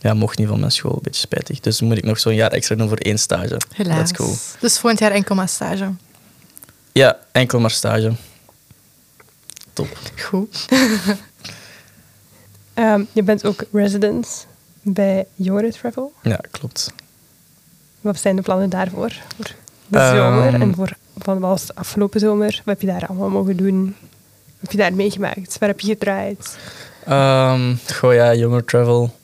ja, 0.00 0.14
mocht 0.14 0.38
niet 0.38 0.48
van 0.48 0.60
mijn 0.60 0.72
school, 0.72 0.92
een 0.92 1.02
beetje 1.02 1.20
spijtig. 1.20 1.60
Dus 1.60 1.80
moet 1.80 1.96
ik 1.96 2.04
nog 2.04 2.18
zo'n 2.18 2.34
jaar 2.34 2.50
extra 2.50 2.74
doen 2.74 2.88
voor 2.88 2.96
één 2.96 3.18
stage. 3.18 3.60
Helaas. 3.74 3.96
That's 3.96 4.12
cool. 4.12 4.34
Dus 4.60 4.78
volgend 4.78 5.00
jaar 5.00 5.12
enkel 5.12 5.34
maar 5.34 5.48
stage. 5.48 5.90
Ja, 6.92 7.18
enkel 7.32 7.60
maar 7.60 7.70
stage. 7.70 8.12
Top. 9.72 9.88
Goed. 10.22 10.66
Ehm, 12.74 13.04
je 13.12 13.22
bent 13.22 13.46
ook 13.46 13.64
resident 13.72 14.46
bij 14.82 15.26
Jongeren 15.34 15.70
Travel. 15.70 16.12
Ja, 16.22 16.40
klopt. 16.50 16.92
Wat 18.00 18.18
zijn 18.18 18.36
de 18.36 18.42
plannen 18.42 18.70
daarvoor? 18.70 19.12
Voor 19.36 19.50
de 19.86 19.98
Ehm. 19.98 20.16
zomer 20.16 20.60
en 20.60 20.74
voor 20.74 20.92
van 21.18 21.38
was 21.40 21.66
de 21.66 21.74
afgelopen 21.74 22.20
zomer? 22.20 22.50
Wat 22.64 22.64
heb 22.64 22.80
je 22.80 22.86
daar 22.86 23.06
allemaal 23.06 23.28
mogen 23.28 23.56
doen? 23.56 23.84
Wat 24.46 24.60
heb 24.60 24.70
je 24.70 24.76
daar 24.76 24.94
meegemaakt? 24.94 25.58
Waar 25.58 25.68
heb 25.68 25.80
je 25.80 25.86
gedraaid? 25.88 26.56
Ehm 27.06 27.74
goh 27.94 28.14
ja, 28.14 28.34
Younger 28.34 28.64
Travel. 28.64 29.16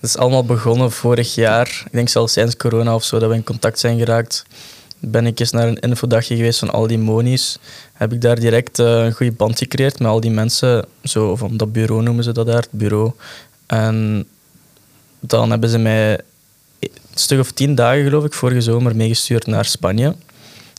Het 0.00 0.10
is 0.10 0.16
allemaal 0.16 0.44
begonnen 0.44 0.92
vorig 0.92 1.34
jaar. 1.34 1.82
Ik 1.86 1.92
denk 1.92 2.08
zelfs 2.08 2.32
sinds 2.32 2.56
corona 2.56 2.94
of 2.94 3.04
zo 3.04 3.18
dat 3.18 3.28
we 3.28 3.34
in 3.34 3.44
contact 3.44 3.78
zijn 3.78 3.98
geraakt. 3.98 4.44
Ben 5.00 5.26
ik 5.26 5.40
eens 5.40 5.50
naar 5.50 5.68
een 5.68 5.80
infodagje 5.80 6.36
geweest 6.36 6.58
van 6.58 6.70
al 6.70 6.86
die 6.86 6.98
monies. 6.98 7.58
Heb 7.92 8.12
ik 8.12 8.20
daar 8.20 8.40
direct 8.40 8.78
eh, 8.78 9.04
een 9.04 9.12
goede 9.12 9.32
band 9.32 9.58
gecreëerd 9.58 9.98
met 9.98 10.08
al 10.08 10.20
die 10.20 10.30
mensen. 10.30 10.84
Zo 11.04 11.36
van 11.36 11.56
dat 11.56 11.72
bureau 11.72 12.02
noemen 12.02 12.24
ze 12.24 12.32
dat 12.32 12.46
daar, 12.46 12.60
het 12.60 12.70
bureau. 12.70 13.12
En 13.66 14.26
dan 15.20 15.50
hebben 15.50 15.68
ze 15.68 15.78
mij 15.78 16.20
een 16.80 16.90
stuk 17.14 17.40
of 17.40 17.50
tien 17.50 17.74
dagen, 17.74 18.04
geloof 18.04 18.24
ik, 18.24 18.32
vorige 18.32 18.60
zomer 18.60 18.96
meegestuurd 18.96 19.46
naar 19.46 19.64
Spanje. 19.64 20.14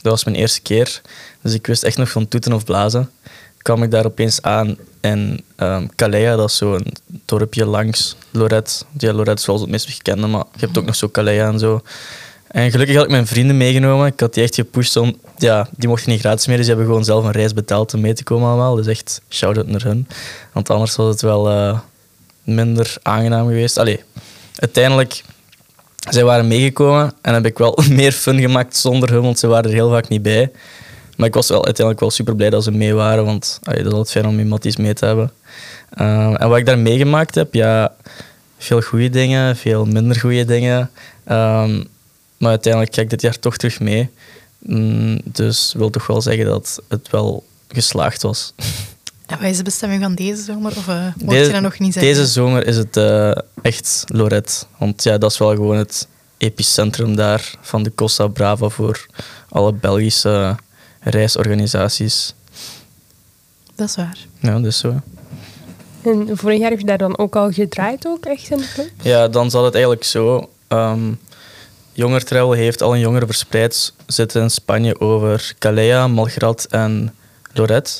Dat 0.01 0.11
was 0.11 0.23
mijn 0.23 0.37
eerste 0.37 0.61
keer. 0.61 1.01
Dus 1.41 1.53
ik 1.53 1.67
wist 1.67 1.83
echt 1.83 1.97
nog 1.97 2.09
van 2.09 2.27
toeten 2.27 2.53
of 2.53 2.65
blazen. 2.65 3.09
Kwam 3.57 3.83
ik 3.83 3.91
daar 3.91 4.05
opeens 4.05 4.41
aan 4.41 4.77
in 5.01 5.43
um, 5.57 5.95
Calais, 5.95 6.35
dat 6.37 6.49
is 6.49 6.57
zo'n 6.57 6.85
dorpje 7.25 7.65
langs 7.65 8.15
Lorette. 8.31 8.83
Ja, 8.97 9.13
Lorette 9.13 9.45
wel 9.45 9.59
het 9.59 9.69
meest 9.69 9.89
gekende, 9.89 10.27
maar 10.27 10.43
je 10.53 10.65
hebt 10.65 10.77
ook 10.77 10.85
nog 10.85 10.95
zo 10.95 11.09
Calais 11.09 11.39
en 11.39 11.59
zo. 11.59 11.81
En 12.51 12.71
gelukkig 12.71 12.95
had 12.95 13.05
ik 13.05 13.11
mijn 13.11 13.27
vrienden 13.27 13.57
meegenomen. 13.57 14.07
Ik 14.07 14.19
had 14.19 14.33
die 14.33 14.43
echt 14.43 14.55
gepusht 14.55 14.97
om... 14.97 15.17
Ja, 15.37 15.67
die 15.77 15.89
mochten 15.89 16.09
niet 16.11 16.19
gratis 16.19 16.47
meer, 16.47 16.57
dus 16.57 16.65
die 16.65 16.75
hebben 16.75 16.93
gewoon 16.93 17.05
zelf 17.05 17.25
een 17.25 17.31
reis 17.31 17.53
betaald 17.53 17.93
om 17.93 18.01
mee 18.01 18.13
te 18.13 18.23
komen 18.23 18.47
allemaal. 18.47 18.75
Dus 18.75 18.87
echt 18.87 19.21
shout-out 19.29 19.67
naar 19.67 19.83
hun. 19.83 20.07
Want 20.53 20.69
anders 20.69 20.95
was 20.95 21.07
het 21.07 21.21
wel 21.21 21.49
eh, 21.49 21.79
minder 22.43 22.95
aangenaam 23.01 23.47
geweest. 23.47 23.77
Allee, 23.77 24.03
uiteindelijk... 24.55 25.23
Zij 26.09 26.23
waren 26.23 26.47
meegekomen 26.47 27.13
en 27.21 27.33
heb 27.33 27.45
ik 27.45 27.57
wel 27.57 27.79
meer 27.89 28.11
fun 28.11 28.39
gemaakt 28.39 28.77
zonder 28.77 29.11
hun, 29.11 29.21
want 29.21 29.39
ze 29.39 29.47
waren 29.47 29.69
er 29.69 29.75
heel 29.75 29.89
vaak 29.89 30.07
niet 30.07 30.21
bij. 30.21 30.51
Maar 31.17 31.27
ik 31.27 31.33
was 31.33 31.47
wel 31.47 31.65
uiteindelijk 31.65 31.99
wel 31.99 32.11
super 32.11 32.35
blij 32.35 32.49
dat 32.49 32.63
ze 32.63 32.71
mee 32.71 32.93
waren, 32.93 33.25
want 33.25 33.59
allee, 33.63 33.83
dat 33.83 33.91
is 33.91 33.97
altijd 33.97 34.25
fijn 34.25 34.39
om 34.39 34.47
matties 34.47 34.75
mee 34.75 34.93
te 34.93 35.05
hebben. 35.05 35.31
Uh, 35.99 36.41
en 36.41 36.49
wat 36.49 36.57
ik 36.57 36.65
daar 36.65 36.79
meegemaakt 36.79 37.35
heb, 37.35 37.53
ja, 37.53 37.93
veel 38.57 38.81
goede 38.81 39.09
dingen, 39.09 39.55
veel 39.55 39.85
minder 39.85 40.19
goede 40.19 40.45
dingen. 40.45 40.89
Um, 41.31 41.87
maar 42.41 42.49
uiteindelijk 42.49 42.95
ga 42.95 43.01
ik 43.01 43.09
dit 43.09 43.21
jaar 43.21 43.39
toch 43.39 43.57
terug 43.57 43.79
mee. 43.79 44.09
Mm, 44.59 45.21
dus 45.23 45.73
wil 45.77 45.89
toch 45.89 46.07
wel 46.07 46.21
zeggen 46.21 46.45
dat 46.45 46.81
het 46.87 47.09
wel 47.09 47.43
geslaagd 47.67 48.21
was. 48.21 48.53
En 49.25 49.37
wat 49.39 49.49
is 49.49 49.57
de 49.57 49.63
bestemming 49.63 50.01
van 50.01 50.15
deze 50.15 50.41
zomer? 50.41 50.71
Of 50.77 50.87
uh, 50.87 51.03
mocht 51.03 51.29
deze, 51.29 51.45
je 51.45 51.51
dat 51.51 51.61
nog 51.61 51.79
niet 51.79 51.93
zeggen? 51.93 52.13
Deze 52.13 52.27
zomer 52.27 52.67
is 52.67 52.77
het 52.77 52.97
uh, 52.97 53.31
echt 53.61 54.03
Lorette. 54.07 54.63
Want 54.77 55.03
ja, 55.03 55.17
dat 55.17 55.31
is 55.31 55.37
wel 55.37 55.49
gewoon 55.49 55.77
het 55.77 56.07
epicentrum 56.37 57.15
daar 57.15 57.53
van 57.61 57.83
de 57.83 57.95
Costa 57.95 58.27
Brava 58.27 58.69
voor 58.69 59.05
alle 59.49 59.73
Belgische 59.73 60.55
reisorganisaties. 60.99 62.33
Dat 63.75 63.89
is 63.89 63.95
waar. 63.95 64.17
Ja, 64.39 64.59
dus 64.59 64.77
zo. 64.77 65.01
En 66.01 66.37
vorig 66.37 66.59
jaar 66.59 66.69
heb 66.69 66.79
je 66.79 66.85
daar 66.85 66.97
dan 66.97 67.17
ook 67.17 67.35
al 67.35 67.51
gedraaid, 67.51 68.07
ook 68.07 68.25
echt 68.25 68.49
in 68.49 68.57
de 68.57 68.69
club? 68.73 68.89
Ja, 69.01 69.27
dan 69.27 69.49
zat 69.49 69.63
het 69.63 69.73
eigenlijk 69.73 70.03
zo. 70.03 70.49
Um, 70.67 71.19
Jonger 72.01 72.23
Travel 72.23 72.51
heeft 72.51 72.81
al 72.81 72.93
een 72.93 72.99
jongeren 72.99 73.27
verspreid 73.27 73.93
zitten 74.07 74.41
in 74.41 74.49
Spanje 74.49 74.99
over 74.99 75.53
Calais, 75.59 76.11
Malgrat 76.11 76.67
en 76.69 77.13
Lorette. 77.53 77.91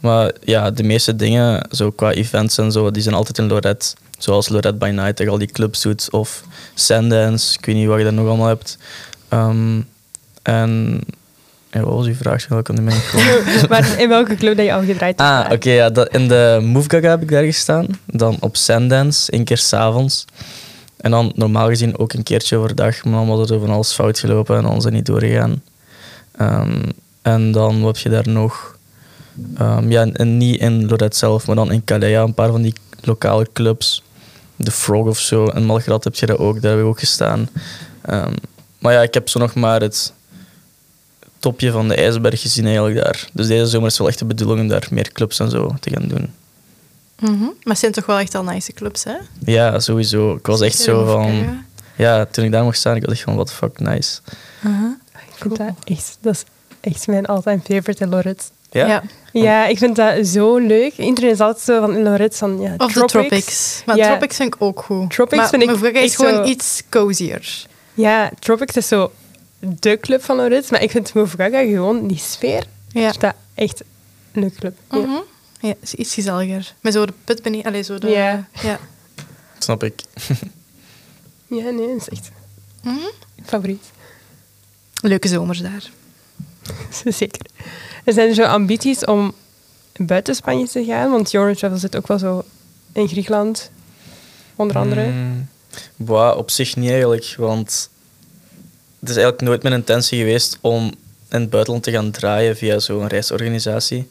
Maar 0.00 0.32
ja, 0.44 0.70
de 0.70 0.82
meeste 0.82 1.16
dingen, 1.16 1.68
zo 1.70 1.90
qua 1.90 2.12
events 2.12 2.58
en 2.58 2.72
zo, 2.72 2.90
die 2.90 3.02
zijn 3.02 3.14
altijd 3.14 3.38
in 3.38 3.46
Lorette. 3.46 3.86
Zoals 4.18 4.48
Lorette 4.48 4.78
by 4.78 4.90
Night, 4.94 5.28
al 5.28 5.38
die 5.38 5.50
clubs 5.52 5.82
doet. 5.82 6.10
Of 6.10 6.42
Sundance, 6.74 7.58
ik 7.58 7.66
weet 7.66 7.74
niet 7.74 7.86
wat 7.86 7.98
je 7.98 8.04
daar 8.04 8.12
nog 8.12 8.26
allemaal 8.26 8.46
hebt. 8.46 8.78
Um, 9.32 9.88
en 10.42 11.00
ja, 11.70 11.80
wat 11.80 11.94
was 11.94 12.06
uw 12.06 12.14
vraag? 12.14 12.48
Welke 12.48 12.70
aan 12.70 12.84
de 12.84 13.66
Maar 13.68 14.00
in 14.00 14.08
welke 14.08 14.34
club 14.34 14.56
dat 14.56 14.66
je 14.66 14.72
al 14.72 14.84
gedraaid 14.84 15.18
hebt? 15.18 15.30
Ah, 15.30 15.40
oké. 15.44 15.54
Okay, 15.54 15.74
ja, 15.74 15.90
dat, 15.90 16.08
in 16.08 16.28
de 16.28 16.58
Move 16.62 16.90
Gaga 16.90 17.08
heb 17.08 17.22
ik 17.22 17.30
daar 17.30 17.44
gestaan. 17.44 17.86
Dan 18.06 18.36
op 18.40 18.56
Sundance, 18.56 19.32
één 19.32 19.44
keer 19.44 19.58
s'avonds. 19.58 20.24
En 20.96 21.10
dan 21.10 21.32
normaal 21.34 21.68
gezien 21.68 21.98
ook 21.98 22.12
een 22.12 22.22
keertje 22.22 22.56
overdag. 22.56 23.04
Maar 23.04 23.12
dan 23.12 23.26
was 23.26 23.50
er 23.50 23.60
van 23.60 23.70
alles 23.70 23.92
fout 23.92 24.18
gelopen 24.18 24.56
en 24.56 24.62
dan 24.62 24.74
het 24.74 24.90
niet 24.90 25.06
doorgegaan. 25.06 25.62
Um, 26.40 26.82
en 27.22 27.52
dan 27.52 27.84
heb 27.84 27.96
je 27.96 28.08
daar 28.08 28.28
nog? 28.28 28.78
Um, 29.60 29.90
ja, 29.90 30.04
niet 30.24 30.60
in 30.60 30.86
Lorette 30.86 31.16
zelf, 31.16 31.46
maar 31.46 31.56
dan 31.56 31.72
in 31.72 31.84
Calais, 31.84 32.16
een 32.16 32.34
paar 32.34 32.50
van 32.50 32.62
die 32.62 32.74
lokale 33.02 33.48
clubs. 33.52 34.02
De 34.56 34.70
Frog 34.70 35.06
of 35.06 35.18
zo. 35.18 35.46
En 35.46 35.64
Malgrat 35.64 36.04
heb 36.04 36.14
je 36.14 36.26
daar 36.26 36.38
ook, 36.38 36.62
daar 36.62 36.76
heb 36.76 36.86
ook 36.86 36.98
gestaan. 36.98 37.48
Um, 38.10 38.34
maar 38.78 38.92
ja, 38.92 39.02
ik 39.02 39.14
heb 39.14 39.28
zo 39.28 39.38
nog 39.38 39.54
maar 39.54 39.80
het 39.80 40.12
topje 41.38 41.70
van 41.70 41.88
de 41.88 41.94
ijsberg 41.94 42.40
gezien 42.40 42.64
eigenlijk 42.64 42.96
daar. 42.96 43.28
Dus 43.32 43.46
deze 43.46 43.66
zomer 43.66 43.88
is 43.88 43.98
wel 43.98 44.08
echt 44.08 44.18
de 44.18 44.24
bedoeling 44.24 44.60
om 44.60 44.68
daar 44.68 44.86
meer 44.90 45.12
clubs 45.12 45.38
en 45.38 45.50
zo 45.50 45.74
te 45.80 45.90
gaan 45.90 46.08
doen. 46.08 46.32
Mm 47.18 47.28
-hmm. 47.28 47.38
Maar 47.40 47.72
het 47.72 47.78
zijn 47.78 47.92
toch 47.92 48.06
wel 48.06 48.18
echt 48.18 48.34
al 48.34 48.44
nice 48.44 48.72
clubs, 48.72 49.04
hè? 49.04 49.16
Ja, 49.44 49.80
sowieso. 49.80 50.34
Ik 50.34 50.46
was 50.46 50.60
echt 50.60 50.78
zo 50.78 51.04
van... 51.04 51.64
Ja, 51.96 52.24
toen 52.24 52.44
ik 52.44 52.52
daar 52.52 52.64
mocht 52.64 52.78
staan, 52.78 52.96
ik 52.96 53.04
was 53.04 53.14
echt 53.14 53.22
van, 53.22 53.34
what 53.34 53.46
the 53.46 53.52
fuck, 53.52 53.78
nice. 53.78 54.20
Uh 54.66 54.80
-huh. 54.80 54.90
Ik 55.12 55.42
vind 55.42 55.56
cool. 55.56 55.66
dat 55.66 55.76
echt... 55.84 56.18
Dat 56.20 56.34
is 56.34 56.44
echt 56.80 57.06
mijn 57.06 57.26
all-time 57.26 57.60
favorite 57.60 58.04
in 58.04 58.10
Lorette. 58.10 58.44
Ja? 58.70 58.86
ja? 58.86 59.02
Ja, 59.32 59.66
ik 59.66 59.78
vind 59.78 59.96
dat 59.96 60.26
zo 60.26 60.56
leuk. 60.56 60.92
Internet 60.96 61.32
is 61.32 61.40
altijd 61.40 61.64
zo 61.64 61.80
van 61.80 62.02
Lorette 62.02 62.36
van... 62.36 62.60
Ja, 62.60 62.74
of 62.76 62.92
tropics. 62.92 63.12
de 63.12 63.18
Tropics. 63.18 63.82
Maar 63.86 63.96
ja. 63.96 64.06
Tropics 64.06 64.36
vind 64.36 64.54
ik 64.54 64.62
ook 64.62 64.82
goed. 64.82 65.10
Tropics 65.10 65.36
maar 65.36 65.48
vind 65.48 65.62
ik 65.62 66.12
gewoon 66.12 66.34
zo... 66.34 66.44
iets 66.44 66.82
cozier. 66.88 67.66
Ja, 67.94 68.30
Tropics 68.38 68.76
is 68.76 68.88
zo 68.88 69.12
de 69.58 69.98
club 70.00 70.22
van 70.22 70.36
Lorette. 70.36 70.68
Maar 70.70 70.82
ik 70.82 70.90
vind 70.90 71.14
Move 71.14 71.36
Gaga 71.36 71.58
gewoon 71.58 72.06
die 72.06 72.18
sfeer. 72.18 72.66
Ja. 72.88 73.12
Dat 73.18 73.34
echt 73.54 73.80
een 74.32 74.40
leuke 74.40 74.58
club. 74.58 74.74
Mm 74.90 75.04
-hmm. 75.04 75.22
Ja, 75.66 75.74
is 75.80 75.94
iets 75.94 76.14
gezelliger. 76.14 76.74
Met 76.80 76.92
zo 76.92 77.06
de 77.06 77.12
put 77.24 77.42
beneden. 77.42 77.66
Allee, 77.66 77.82
zo 77.82 77.98
de... 77.98 78.08
Ja. 78.08 78.48
ja. 78.62 78.78
Snap 79.58 79.82
ik. 79.84 80.00
Ja, 81.48 81.70
nee, 81.70 81.86
dat 81.88 81.96
is 82.00 82.08
echt 82.08 82.30
Mhm. 82.82 82.96
favoriet. 83.44 83.82
Leuke 85.00 85.28
zomers 85.28 85.58
daar. 85.60 85.90
Zeker. 87.14 87.46
Er 88.04 88.12
zijn 88.12 88.28
er 88.28 88.34
zo 88.34 88.42
ambities 88.42 89.04
om 89.04 89.32
buiten 89.96 90.34
Spanje 90.34 90.68
te 90.68 90.84
gaan? 90.84 91.10
Want 91.10 91.30
Your 91.30 91.56
Travel 91.56 91.78
zit 91.78 91.96
ook 91.96 92.06
wel 92.06 92.18
zo 92.18 92.44
in 92.92 93.08
Griekenland, 93.08 93.70
onder 94.56 94.76
andere. 94.76 95.06
Mm, 95.06 95.48
boah, 95.96 96.36
op 96.36 96.50
zich 96.50 96.76
niet 96.76 96.90
eigenlijk, 96.90 97.34
want 97.38 97.90
het 99.00 99.08
is 99.08 99.16
eigenlijk 99.16 99.40
nooit 99.46 99.62
mijn 99.62 99.74
intentie 99.74 100.18
geweest 100.18 100.58
om 100.60 100.82
in 101.30 101.40
het 101.40 101.50
buitenland 101.50 101.84
te 101.84 101.90
gaan 101.90 102.10
draaien 102.10 102.56
via 102.56 102.78
zo'n 102.78 103.06
reisorganisatie. 103.06 104.10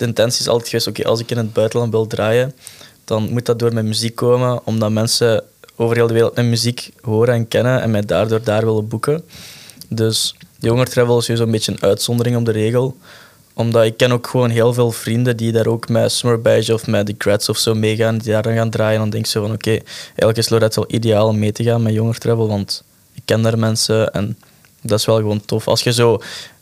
De 0.00 0.06
intentie 0.06 0.40
is 0.40 0.48
altijd 0.48 0.68
geweest, 0.68 0.86
oké, 0.86 1.04
als 1.04 1.20
ik 1.20 1.30
in 1.30 1.36
het 1.36 1.52
buitenland 1.52 1.92
wil 1.92 2.06
draaien, 2.06 2.54
dan 3.04 3.30
moet 3.30 3.46
dat 3.46 3.58
door 3.58 3.74
mijn 3.74 3.86
muziek 3.86 4.14
komen, 4.14 4.66
omdat 4.66 4.90
mensen 4.90 5.44
over 5.76 5.96
heel 5.96 6.06
de 6.06 6.12
wereld 6.12 6.34
mijn 6.34 6.48
muziek 6.48 6.90
horen 7.00 7.34
en 7.34 7.48
kennen 7.48 7.82
en 7.82 7.90
mij 7.90 8.04
daardoor 8.04 8.42
daar 8.44 8.64
willen 8.64 8.88
boeken. 8.88 9.24
Dus 9.88 10.36
Jonger 10.58 10.88
Travel 10.88 11.18
is 11.18 11.24
sowieso 11.24 11.44
een 11.44 11.50
beetje 11.50 11.72
een 11.72 11.82
uitzondering 11.82 12.36
op 12.36 12.44
de 12.44 12.50
regel. 12.50 12.96
Omdat 13.54 13.84
ik 13.84 13.96
ken 13.96 14.12
ook 14.12 14.26
gewoon 14.26 14.50
heel 14.50 14.72
veel 14.72 14.90
vrienden 14.90 15.36
die 15.36 15.52
daar 15.52 15.66
ook 15.66 15.88
met 15.88 16.12
Summer 16.12 16.40
Badge 16.40 16.74
of 16.74 16.86
met 16.86 17.06
The 17.06 17.14
Grats 17.18 17.48
of 17.48 17.58
zo 17.58 17.74
meegaan, 17.74 18.18
die 18.18 18.32
daar 18.32 18.42
dan 18.42 18.54
gaan 18.54 18.70
draaien. 18.70 18.98
Dan 18.98 19.10
denk 19.10 19.24
ik 19.24 19.30
zo 19.30 19.42
van, 19.42 19.52
oké, 19.52 19.78
eigenlijk 20.04 20.38
is 20.38 20.48
Lorette 20.48 20.80
wel 20.80 20.94
ideaal 20.94 21.28
om 21.28 21.38
mee 21.38 21.52
te 21.52 21.62
gaan 21.62 21.82
met 21.82 21.92
Jonger 21.92 22.18
Travel, 22.18 22.48
want 22.48 22.82
ik 23.14 23.22
ken 23.24 23.42
daar 23.42 23.58
mensen 23.58 24.12
en 24.12 24.38
dat 24.82 24.98
is 24.98 25.06
wel 25.06 25.16
gewoon 25.16 25.44
tof. 25.44 25.68
Als 25.68 25.82
je 25.82 25.92
zo 25.92 26.20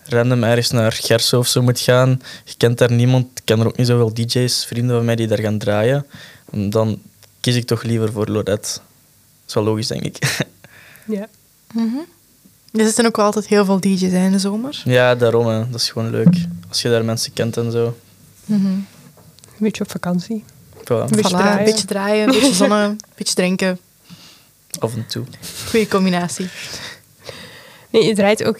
random 0.08 0.44
ergens 0.44 0.70
naar 0.70 0.92
Gerso 0.92 1.38
of 1.38 1.46
zo 1.46 1.62
moet 1.62 1.80
gaan, 1.80 2.22
je 2.44 2.54
kent 2.56 2.78
daar 2.78 2.92
niemand, 2.92 3.26
ik 3.38 3.42
ken 3.44 3.60
er 3.60 3.66
ook 3.66 3.76
niet 3.76 3.86
zoveel 3.86 4.14
DJ's, 4.14 4.64
vrienden 4.64 4.96
van 4.96 5.04
mij 5.04 5.16
die 5.16 5.26
daar 5.26 5.38
gaan 5.40 5.58
draaien, 5.58 6.06
dan 6.50 7.02
kies 7.40 7.54
ik 7.56 7.66
toch 7.66 7.82
liever 7.82 8.12
voor 8.12 8.26
Lorette. 8.26 8.50
Dat 8.52 8.80
is 9.48 9.54
wel 9.54 9.64
logisch, 9.64 9.86
denk 9.86 10.02
ik. 10.02 10.18
Ja. 11.10 11.28
Er 12.72 12.84
zitten 12.84 13.06
ook 13.06 13.16
wel 13.16 13.24
altijd 13.24 13.46
heel 13.46 13.64
veel 13.64 13.80
DJ's 13.80 14.00
hè, 14.12 14.24
in 14.24 14.32
de 14.32 14.38
zomer. 14.38 14.82
ja, 14.84 15.14
daarom, 15.14 15.46
hè. 15.46 15.70
dat 15.70 15.80
is 15.80 15.90
gewoon 15.90 16.10
leuk. 16.10 16.34
Als 16.68 16.82
je 16.82 16.88
daar 16.88 17.04
mensen 17.04 17.32
kent 17.32 17.56
en 17.56 17.72
zo. 17.72 17.96
Een 18.46 18.86
beetje 19.58 19.84
op 19.84 19.90
vakantie. 19.90 20.44
Voilà, 20.76 20.86
Een 20.86 21.06
beetje 21.10 21.22
Voilà, 21.28 21.38
draaien. 21.38 21.58
Een 21.58 21.64
beetje 21.64 21.86
draaien, 21.86 22.26
een 22.26 22.32
beetje 22.40 22.54
zonnen, 22.54 22.82
een 22.90 23.00
beetje 23.14 23.34
drinken. 23.34 23.78
af 24.78 24.94
en 24.94 25.06
toe. 25.06 25.24
Goeie 25.68 25.88
combinatie. 25.88 26.48
Nee, 27.90 28.04
je 28.04 28.14
draait 28.14 28.44
ook 28.44 28.58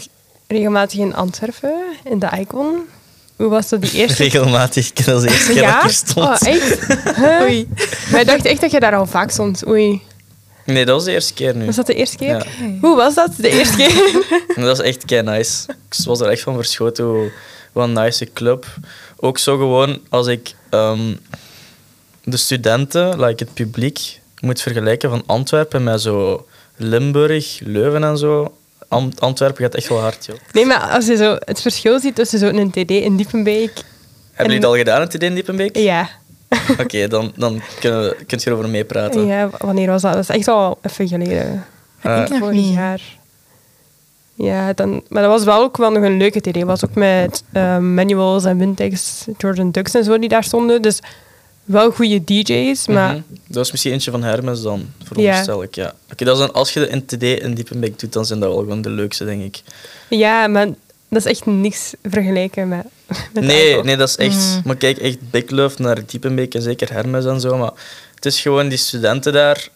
regelmatig 0.49 0.99
in 0.99 1.14
Antwerpen, 1.14 1.83
in 2.05 2.19
de 2.19 2.28
Icon. 2.40 2.87
Hoe 3.37 3.49
was 3.49 3.69
dat 3.69 3.83
die 3.83 3.93
eerste 4.00 4.23
Regelmatig. 4.23 4.88
Ik 4.88 5.05
de 5.05 5.12
eerste 5.12 5.28
keer 5.28 5.33
dat 5.33 5.49
ik 5.49 5.55
Ja? 5.55 5.83
er 5.83 5.90
stond. 5.90 6.26
Oh, 6.26 6.49
echt? 6.49 6.87
Huh? 7.17 7.40
Oei. 7.43 7.69
Maar 8.11 8.21
ik 8.21 8.26
dacht 8.26 8.45
echt 8.45 8.61
dat 8.61 8.71
je 8.71 8.81
daar 8.81 8.95
al 8.95 9.07
vaak 9.07 9.31
stond. 9.31 9.67
Oei. 9.67 10.02
Nee, 10.64 10.85
dat 10.85 10.95
was 10.95 11.05
de 11.05 11.12
eerste 11.12 11.35
keer 11.35 11.57
nu. 11.57 11.67
Was 11.67 11.76
dat 11.76 11.87
de 11.87 11.95
eerste 11.95 12.17
keer? 12.17 12.28
Ja. 12.28 12.45
Hoe 12.81 12.97
was 12.97 13.14
dat, 13.14 13.31
de 13.37 13.49
eerste 13.49 13.76
keer? 13.76 14.25
Dat 14.64 14.78
is 14.78 14.85
echt 14.85 15.05
kei 15.05 15.23
nice. 15.23 15.67
Ik 15.90 16.05
was 16.05 16.21
er 16.21 16.28
echt 16.28 16.43
van 16.43 16.55
verschoten. 16.55 17.05
Hoe, 17.05 17.31
wat 17.73 17.85
een 17.88 17.93
nice 17.93 18.28
club. 18.33 18.67
Ook 19.17 19.38
zo 19.38 19.57
gewoon 19.57 20.00
als 20.09 20.26
ik 20.26 20.55
ehm, 20.71 21.14
de 22.25 22.37
studenten, 22.37 23.21
like 23.21 23.45
het 23.45 23.55
publiek, 23.55 24.21
moet 24.40 24.61
vergelijken 24.61 25.11
van 25.11 25.23
Antwerpen 25.26 25.83
met 25.85 26.00
zo 26.00 26.47
Limburg, 26.76 27.61
Leuven 27.62 28.05
en 28.05 28.19
zo. 28.19 28.52
Antwerpen 29.18 29.62
gaat 29.64 29.75
echt 29.75 29.88
wel 29.88 30.00
hard, 30.00 30.26
joh. 30.26 30.37
Nee, 30.52 30.66
maar 30.66 30.80
als 30.80 31.07
je 31.07 31.16
zo 31.16 31.37
het 31.45 31.61
verschil 31.61 32.00
ziet 32.00 32.14
tussen 32.14 32.38
zo'n 32.38 32.71
TD 32.71 32.90
in 32.90 33.16
Diepenbeek... 33.16 33.73
Hebben 34.33 34.54
jullie 34.54 34.54
het 34.54 34.64
al 34.64 34.76
gedaan, 34.76 35.00
het 35.00 35.14
idee 35.14 35.28
in 35.28 35.35
Diepenbeek? 35.35 35.76
Ja. 35.76 36.09
Oké, 36.78 37.07
dan, 37.14 37.33
dan 37.37 37.61
kunnen 37.80 38.00
we, 38.02 38.16
kunt 38.26 38.42
je 38.42 38.50
erover 38.50 38.68
meepraten. 38.68 39.26
ja, 39.26 39.50
wanneer 39.59 39.87
was 39.90 40.02
dat? 40.02 40.12
Dat 40.12 40.23
is 40.23 40.28
echt 40.37 40.49
al 40.49 40.78
even 40.83 41.09
geleden. 41.09 41.64
Eh, 42.00 42.21
Ik 42.21 42.26
Vorig 42.38 42.54
niet. 42.54 42.75
jaar. 42.75 43.00
Ja, 44.35 44.73
dan, 44.73 45.02
maar 45.09 45.23
dat 45.23 45.30
was 45.30 45.45
wel 45.45 45.62
ook 45.62 45.76
wel 45.76 45.90
nog 45.90 46.02
een 46.02 46.16
leuke 46.16 46.40
TD. 46.40 46.62
was 46.62 46.85
ook 46.85 46.95
met 46.95 47.42
eh, 47.52 47.78
Manuals 47.78 48.45
en 48.45 48.59
Wintex, 48.59 49.25
Jordan 49.38 49.71
Dux 49.71 49.95
en 49.95 50.04
zo 50.04 50.18
die 50.18 50.28
daar 50.28 50.45
stonden. 50.45 50.83
Dus 50.83 51.00
wel 51.69 51.91
goede 51.91 52.25
DJ's, 52.25 52.87
maar 52.87 53.13
Mhm. 53.13 53.23
Dat 53.47 53.65
is 53.65 53.71
misschien 53.71 53.93
eentje 53.93 54.11
van 54.11 54.23
Hermes 54.23 54.63
dan, 54.63 54.87
veronderstel 55.05 55.63
ik. 55.63 55.75
Ja. 55.75 55.93
Oké, 56.13 56.25
dat 56.25 56.35
is 56.39 56.41
dan, 56.47 56.53
als 56.53 56.73
je 56.73 56.81
de 56.81 56.97
NTD 56.97 57.23
in 57.43 57.55
Diepenbeek 57.55 57.99
doet, 57.99 58.13
dan 58.13 58.27
zijn 58.27 58.41
dat 58.41 58.49
wel 58.49 58.59
gewoon 58.59 58.83
de 58.83 58.91
leukste, 58.91 59.25
denk 59.25 59.43
ik. 59.43 59.63
ja, 60.09 60.47
maar 60.47 60.67
dat 61.09 61.25
is 61.25 61.31
echt 61.31 61.47
niks 61.47 61.93
vergelijken 62.03 62.69
met, 62.69 62.85
met 63.33 63.45
Nee, 63.45 63.83
nee, 63.83 63.97
dat 63.97 64.09
is 64.09 64.17
echt... 64.17 64.37
Mm. 64.37 64.61
Maar 64.65 64.77
kijk, 64.77 64.99
echt 64.99 65.31
big 65.31 65.51
love 65.51 65.83
naar 65.83 65.99
Diepenbeek 66.07 66.55
en 66.55 66.63
zeker 66.63 66.93
Hermes 66.93 67.25
en 67.25 67.41
zo. 67.41 67.57
Maar 67.57 67.71
het 68.15 68.27
is 68.27 68.41
gewoon 68.41 68.69
die 68.69 68.79
studenten 68.79 69.33
daar... 69.33 69.69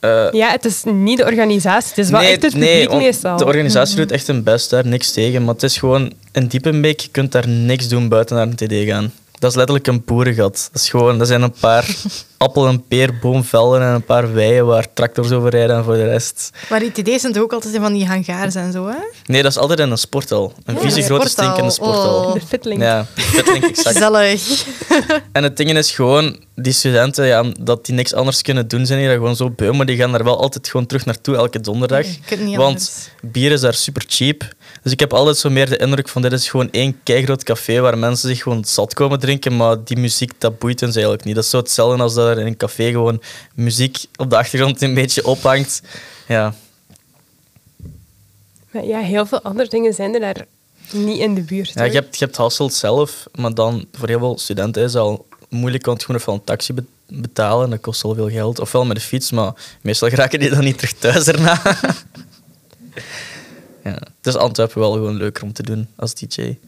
eh, 0.00 0.28
Ja, 0.32 0.50
het 0.50 0.64
is 0.64 0.82
niet 0.84 1.18
de 1.18 1.24
organisatie, 1.24 1.88
het 1.88 1.98
is 1.98 2.10
wel 2.10 2.20
nee, 2.20 2.32
echt 2.32 2.42
het 2.42 2.54
nee, 2.54 2.68
publiek 2.72 2.88
want 2.88 3.02
meestal. 3.02 3.36
De 3.36 3.44
organisatie 3.44 3.96
doet 3.96 4.10
echt 4.12 4.26
hun 4.26 4.42
best 4.42 4.70
daar, 4.70 4.86
niks 4.86 5.12
tegen. 5.12 5.44
Maar 5.44 5.54
het 5.54 5.62
is 5.62 5.76
gewoon... 5.78 6.12
In 6.32 6.46
Diepenbeek, 6.46 7.00
je 7.00 7.08
kunt 7.08 7.32
daar 7.32 7.48
niks 7.48 7.88
doen 7.88 8.08
buiten 8.08 8.36
naar 8.36 8.46
een 8.46 8.54
TD 8.56 8.88
gaan. 8.90 9.12
Dat 9.38 9.50
is 9.50 9.56
letterlijk 9.56 9.86
een 9.86 10.04
boerengat. 10.04 10.68
Dat 10.72 10.82
is 10.82 10.90
gewoon... 10.90 11.18
Dat 11.18 11.26
zijn 11.26 11.42
een 11.42 11.54
paar 11.60 11.96
appel- 12.38 12.66
en 12.68 12.86
peerboomvelden 12.88 13.80
en 13.82 13.94
een 13.94 14.04
paar 14.04 14.32
weien 14.32 14.66
waar 14.66 14.86
tractors 14.94 15.30
over 15.30 15.50
rijden 15.50 15.76
en 15.76 15.84
voor 15.84 15.94
de 15.94 16.04
rest... 16.04 16.50
Maar 16.70 16.80
die 16.80 16.92
TD's 16.92 17.20
zijn 17.20 17.32
toch 17.32 17.42
ook 17.42 17.52
altijd 17.52 17.74
in 17.74 17.80
van 17.80 17.92
die 17.92 18.06
hangars 18.06 18.54
en 18.54 18.72
zo, 18.72 18.86
hè? 18.86 18.96
Nee, 19.26 19.42
dat 19.42 19.50
is 19.50 19.58
altijd 19.58 19.80
in 19.80 19.90
een 19.90 19.98
sporthal. 19.98 20.52
Een 20.64 20.74
Ja, 20.74 20.80
vieze 20.80 20.98
een 20.98 21.04
grote 21.04 21.28
sporthal. 21.28 21.44
stinkende 21.44 21.72
sporthal. 21.74 22.24
Oh. 22.24 22.32
De 22.32 22.40
Fitling. 22.40 22.82
Ja, 22.82 23.06
dat 23.36 23.44
denk 23.44 23.64
ik 23.64 23.70
exact. 23.70 23.88
Gezellig. 23.96 24.64
En 25.32 25.42
het 25.42 25.56
ding 25.56 25.76
is 25.76 25.90
gewoon, 25.90 26.38
die 26.54 26.72
studenten, 26.72 27.26
ja, 27.26 27.44
dat 27.60 27.86
die 27.86 27.94
niks 27.94 28.14
anders 28.14 28.42
kunnen 28.42 28.68
doen, 28.68 28.86
zijn 28.86 28.98
hier 28.98 29.12
gewoon 29.12 29.36
zo 29.36 29.50
beu, 29.50 29.72
maar 29.72 29.86
die 29.86 29.96
gaan 29.96 30.12
daar 30.12 30.24
wel 30.24 30.40
altijd 30.40 30.68
gewoon 30.68 30.86
terug 30.86 31.04
naartoe, 31.04 31.36
elke 31.36 31.60
donderdag. 31.60 32.06
Niet 32.38 32.56
want 32.56 32.60
anders. 32.66 33.08
bier 33.20 33.52
is 33.52 33.60
daar 33.60 33.74
super 33.74 34.04
cheap. 34.08 34.42
Dus 34.82 34.92
ik 34.92 35.00
heb 35.00 35.12
altijd 35.12 35.36
zo 35.36 35.50
meer 35.50 35.68
de 35.68 35.76
indruk 35.76 36.08
van, 36.08 36.22
dit 36.22 36.32
is 36.32 36.48
gewoon 36.48 36.68
één 36.70 37.00
keigroot 37.02 37.42
café 37.44 37.80
waar 37.80 37.98
mensen 37.98 38.28
zich 38.28 38.42
gewoon 38.42 38.64
zat 38.64 38.94
komen 38.94 39.18
drinken, 39.20 39.56
maar 39.56 39.76
die 39.84 39.96
muziek, 39.96 40.32
dat 40.38 40.58
boeit 40.58 40.82
ons 40.82 40.94
eigenlijk 40.94 41.24
niet. 41.24 41.34
Dat 41.34 41.44
is 41.44 41.50
zo 41.50 41.58
hetzelfde 41.58 42.02
als 42.02 42.14
dat 42.14 42.33
in 42.38 42.46
een 42.46 42.56
café 42.56 42.90
gewoon 42.90 43.22
muziek 43.54 44.04
op 44.16 44.30
de 44.30 44.36
achtergrond 44.36 44.82
een 44.82 44.94
beetje 44.94 45.24
ophangt. 45.26 45.82
Ja, 46.28 46.54
Maar 48.70 48.84
ja, 48.84 48.98
heel 49.00 49.26
veel 49.26 49.42
andere 49.42 49.68
dingen 49.68 49.94
zijn 49.94 50.14
er 50.14 50.20
daar 50.20 50.46
niet 50.92 51.18
in 51.18 51.34
de 51.34 51.40
buurt. 51.42 51.68
ja 51.68 51.80
hoor. 51.80 51.86
je, 51.92 51.94
hebt, 51.98 52.18
je 52.18 52.24
hebt 52.24 52.36
Hasselt 52.36 52.74
zelf, 52.74 53.26
maar 53.34 53.54
dan 53.54 53.86
voor 53.92 54.08
heel 54.08 54.18
veel 54.18 54.38
studenten 54.38 54.82
is 54.82 54.92
het 54.92 55.02
al 55.02 55.26
moeilijk, 55.48 55.86
want 55.86 56.00
je 56.00 56.06
moet 56.08 56.20
even 56.20 56.32
een 56.32 56.44
taxi 56.44 56.72
be- 56.72 56.84
betalen. 57.06 57.70
Dat 57.70 57.80
kost 57.80 58.04
al 58.04 58.14
veel 58.14 58.30
geld. 58.30 58.58
Ofwel 58.60 58.84
met 58.84 58.96
de 58.96 59.02
fiets, 59.02 59.30
maar 59.30 59.52
meestal 59.80 60.08
geraken 60.08 60.38
die 60.40 60.50
dan 60.50 60.64
niet 60.64 60.78
terug 60.78 60.92
thuis 60.92 61.24
daarna. 61.24 61.60
ja. 63.84 63.90
Het 63.92 64.26
is 64.26 64.36
Antwerpen 64.36 64.78
wel 64.80 64.92
gewoon 64.92 65.16
leuker 65.16 65.42
om 65.42 65.52
te 65.52 65.62
doen 65.62 65.88
als 65.96 66.14
DJ. 66.14 66.58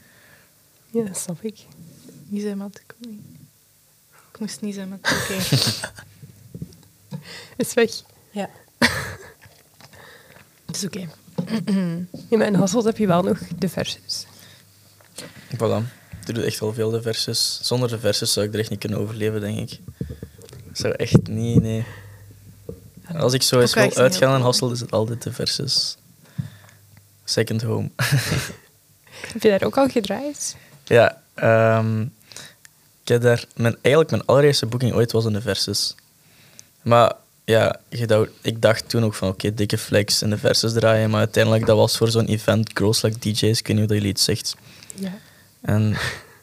Ja, 0.91 1.03
dat 1.05 1.19
snap 1.19 1.43
ik. 1.43 1.57
Niet 2.29 2.43
zijn. 2.43 2.61
Ik 2.61 2.83
kon 2.87 3.11
niet. 3.11 3.21
Ik 4.37 4.43
moest 4.43 4.61
niet 4.61 4.75
zijn, 4.75 4.89
maat. 4.89 4.99
Oké. 5.01 5.35
Is 7.57 7.75
weg. 7.75 7.91
Ja. 8.31 8.51
Het 10.67 10.77
is 10.77 10.85
oké. 10.85 11.09
Maar 12.31 12.47
in 12.53 12.55
Hasselt 12.55 12.85
heb 12.85 12.97
je 12.97 13.07
wel 13.07 13.23
nog 13.23 13.39
de 13.59 13.69
versus. 13.69 14.27
Voilà. 15.55 15.83
Er 16.27 16.35
doet 16.35 16.45
echt 16.45 16.61
wel 16.61 16.75
veel 16.75 16.91
de 16.91 17.03
versus. 17.03 17.61
Zonder 17.63 17.89
de 17.89 17.99
versus 17.99 18.33
zou 18.33 18.47
ik 18.47 18.53
er 18.53 18.59
echt 18.59 18.71
niet 18.71 18.79
kunnen 18.79 18.99
overleven, 18.99 19.41
denk 19.41 19.71
ik. 19.71 19.81
Zou 20.73 20.95
echt 20.95 21.29
niet, 21.29 21.63
nee. 21.63 21.85
Als 23.15 23.33
ik 23.33 23.43
zo 23.43 23.61
eens 23.61 23.75
wil 23.75 23.97
uitgaan 23.97 24.29
heel 24.29 24.37
in 24.37 24.43
Hasselt, 24.43 24.73
is 24.73 24.81
het 24.81 24.91
altijd 24.91 25.23
de 25.23 25.33
versus. 25.33 25.97
Second 27.25 27.63
home. 27.63 27.91
Heb 29.33 29.43
je 29.43 29.49
daar 29.49 29.63
ook 29.63 29.77
al 29.77 29.89
gedraaid? 29.89 30.57
Ja, 30.85 31.23
ehm, 31.35 32.07
ik 33.07 33.13
heb 33.13 33.23
daar... 33.23 33.45
Mijn, 33.57 33.77
eigenlijk 33.81 34.11
mijn 34.11 34.27
allereerste 34.27 34.67
boeking 34.67 34.93
ooit 34.93 35.13
was 35.13 35.25
in 35.25 35.33
de 35.33 35.41
Versus. 35.41 35.95
Maar 36.83 37.13
ja, 37.45 37.81
ik 38.41 38.63
dacht 38.63 38.89
toen 38.89 39.05
ook 39.05 39.15
van 39.15 39.29
oké, 39.29 39.55
dikke 39.55 39.79
flex 39.79 40.23
in 40.23 40.31
de 40.31 40.39
Versus 40.39 40.73
draaien. 40.73 41.11
Maar 41.11 41.19
uiteindelijk, 41.19 41.67
dat 41.67 41.77
was 41.77 41.97
voor 41.97 42.11
zo'n 42.11 42.27
event, 42.27 42.71
Girls 42.75 43.03
Like 43.03 43.19
DJ's. 43.19 43.59
Ik 43.59 43.67
weet 43.67 43.77
niet 43.77 43.85
of 43.85 43.87
dat 43.87 43.97
jullie 43.97 44.09
het 44.09 44.21
zegt. 44.21 44.57
Ja. 44.95 45.19
En 45.61 45.97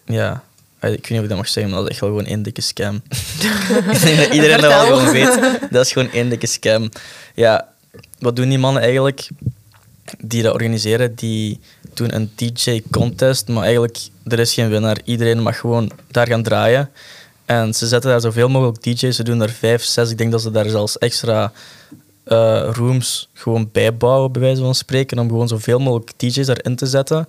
ja, 0.06 0.44
eh, 0.80 0.92
ik 0.92 1.00
weet 1.00 1.10
niet 1.10 1.18
of 1.18 1.24
ik 1.24 1.30
dat 1.30 1.38
mag 1.38 1.48
zeggen, 1.48 1.72
maar 1.72 1.82
dat 1.82 1.90
is 1.90 1.96
echt 1.96 2.02
wel 2.02 2.10
gewoon 2.10 2.26
één 2.26 2.44
dikke 2.44 2.62
scam. 2.62 2.96
ik 3.92 4.02
denk 4.02 4.18
dat 4.18 4.34
iedereen 4.34 4.62
dat 4.62 4.72
wel 4.72 4.86
gewoon 4.86 5.12
weet. 5.12 5.60
Dat 5.72 5.86
is 5.86 5.92
gewoon 5.92 6.12
één 6.12 6.30
dikke 6.30 6.48
scam. 6.48 6.90
Ja, 7.36 7.68
wat 8.20 8.36
doen 8.36 8.50
die 8.50 8.58
mannen 8.58 8.82
eigenlijk? 8.82 9.28
Die 10.18 10.44
dat 10.44 10.54
organiseren, 10.54 11.16
die 11.16 11.60
doen 11.94 12.16
een 12.16 12.32
DJ-contest, 12.36 13.48
maar 13.48 13.64
eigenlijk, 13.64 13.98
er 14.28 14.40
is 14.40 14.54
geen 14.54 14.70
winnaar. 14.70 14.98
Iedereen 15.04 15.42
mag 15.42 15.60
gewoon 15.60 15.92
daar 16.12 16.28
gaan 16.28 16.44
draaien. 16.44 16.90
En 17.46 17.74
ze 17.74 17.88
zetten 17.88 18.10
daar 18.10 18.22
zoveel 18.22 18.50
mogelijk 18.50 18.84
DJ's. 18.84 19.16
Ze 19.16 19.24
doen 19.24 19.42
er 19.42 19.50
vijf, 19.50 19.84
zes. 19.84 20.10
Ik 20.12 20.18
denk 20.18 20.32
dat 20.32 20.42
ze 20.42 20.52
daar 20.52 20.70
zelfs 20.70 20.98
extra 20.98 21.52
eh, 22.24 22.70
rooms 22.72 23.30
gewoon 23.34 23.70
bijbouwen, 23.72 24.32
bij 24.32 24.42
wijze 24.42 24.62
van 24.62 24.76
spreken, 24.76 25.20
om 25.20 25.28
gewoon 25.28 25.48
zoveel 25.48 25.80
mogelijk 25.80 26.12
DJ's 26.18 26.46
daarin 26.46 26.76
te 26.76 26.86
zetten. 26.86 27.28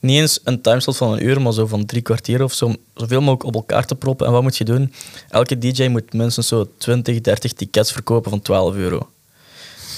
niet 0.00 0.20
eens 0.20 0.40
een 0.44 0.60
timeslot 0.60 0.96
van 0.96 1.12
een 1.12 1.24
uur, 1.24 1.40
maar 1.40 1.52
zo 1.52 1.66
van 1.66 1.86
drie 1.86 2.02
kwartier 2.02 2.42
of 2.42 2.52
zo, 2.52 2.74
zoveel 2.94 3.20
mogelijk 3.20 3.44
op 3.44 3.54
elkaar 3.54 3.86
te 3.86 3.94
proppen. 3.94 4.26
En 4.26 4.32
wat 4.32 4.42
moet 4.42 4.56
je 4.56 4.64
doen? 4.64 4.92
Elke 5.28 5.58
DJ 5.58 5.86
moet 5.86 6.12
minstens 6.12 6.48
zo 6.48 6.70
20, 6.78 7.20
30 7.20 7.52
tickets 7.52 7.92
verkopen 7.92 8.30
van 8.30 8.42
12 8.42 8.74
euro. 8.74 9.08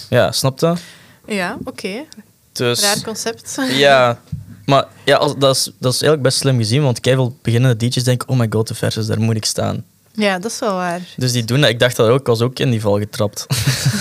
Ja, 0.09 0.33
snap 0.33 0.61
je? 0.61 0.75
Ja, 1.27 1.59
oké. 1.65 2.05
Dus, 2.53 2.81
Raar 2.81 3.03
concept. 3.03 3.57
ja, 3.71 4.21
maar 4.67 4.87
ja, 5.05 5.17
als- 5.17 5.35
dat, 5.39 5.57
is, 5.57 5.65
dat 5.65 5.93
is 5.93 6.01
eigenlijk 6.03 6.23
best 6.23 6.39
slim 6.39 6.57
gezien, 6.59 6.83
want 6.83 6.99
veel 7.03 7.37
beginnende 7.43 7.87
DJ's 7.89 8.05
denken, 8.05 8.29
oh 8.29 8.39
my 8.39 8.47
god, 8.51 8.69
de 8.69 8.75
versus, 8.75 9.07
daar 9.07 9.21
moet 9.21 9.37
ik 9.37 9.45
staan. 9.45 9.85
Ja, 10.13 10.39
dat 10.39 10.51
is 10.51 10.59
wel 10.59 10.75
waar. 10.75 11.01
Dus 11.17 11.33
die 11.33 11.45
doen 11.45 11.61
dat. 11.61 11.71
Ik 11.71 11.79
dacht 11.79 11.97
dat 11.97 12.09
ook, 12.09 12.21
ik 12.21 12.27
was 12.27 12.41
ook 12.41 12.59
in 12.59 12.71
die 12.71 12.81
val 12.81 12.99
getrapt. 12.99 13.47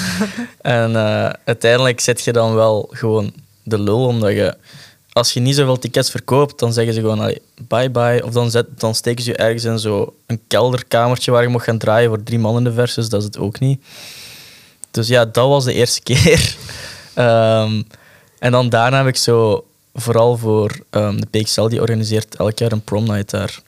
en 0.62 0.96
eh, 0.96 1.30
uiteindelijk 1.46 2.00
zet 2.00 2.22
je 2.24 2.32
dan 2.32 2.54
wel 2.56 2.88
gewoon 2.92 3.34
de 3.64 3.80
lul, 3.80 4.06
omdat 4.06 4.32
je... 4.32 4.56
Als 5.12 5.34
je 5.34 5.40
niet 5.40 5.56
zoveel 5.56 5.80
tickets 5.80 6.10
verkoopt, 6.12 6.60
dan 6.60 6.74
zeggen 6.74 6.94
ze 6.94 7.00
gewoon 7.00 7.20
allee, 7.20 7.42
bye 7.68 7.90
bye. 7.90 8.22
Of 8.26 8.32
dan, 8.32 8.52
zet, 8.52 8.66
dan 8.78 8.96
steken 8.96 9.24
ze 9.24 9.30
je 9.30 9.36
ergens 9.38 9.64
in 9.64 9.80
zo 9.80 10.14
een 10.26 10.42
kelderkamertje 10.48 11.32
waar 11.32 11.42
je 11.42 11.50
mag 11.50 11.64
gaan 11.64 11.78
draaien 11.78 12.10
voor 12.10 12.24
drie 12.24 12.40
man 12.40 12.58
in 12.58 12.64
de 12.64 12.74
versus. 12.74 13.10
Dat 13.10 13.20
is 13.20 13.26
het 13.26 13.38
ook 13.38 13.60
niet. 13.60 13.84
Dus 14.92 15.08
ja, 15.08 15.26
dat 15.26 15.48
was 15.48 15.64
de 15.64 15.74
eerste 15.74 16.02
keer. 16.14 16.56
Ehm, 17.14 17.82
en 18.40 18.52
dan 18.52 18.70
daarna 18.70 18.98
heb 18.98 19.08
ik 19.08 19.16
zo, 19.16 19.66
vooral 19.96 20.38
voor 20.38 20.80
ehm, 20.90 21.18
de 21.18 21.26
PXL, 21.42 21.68
die 21.68 21.82
organiseert 21.82 22.36
elk 22.36 22.58
jaar 22.60 22.72
een 22.72 22.84
prom 22.84 23.06
night 23.06 23.30
daar. 23.30 23.62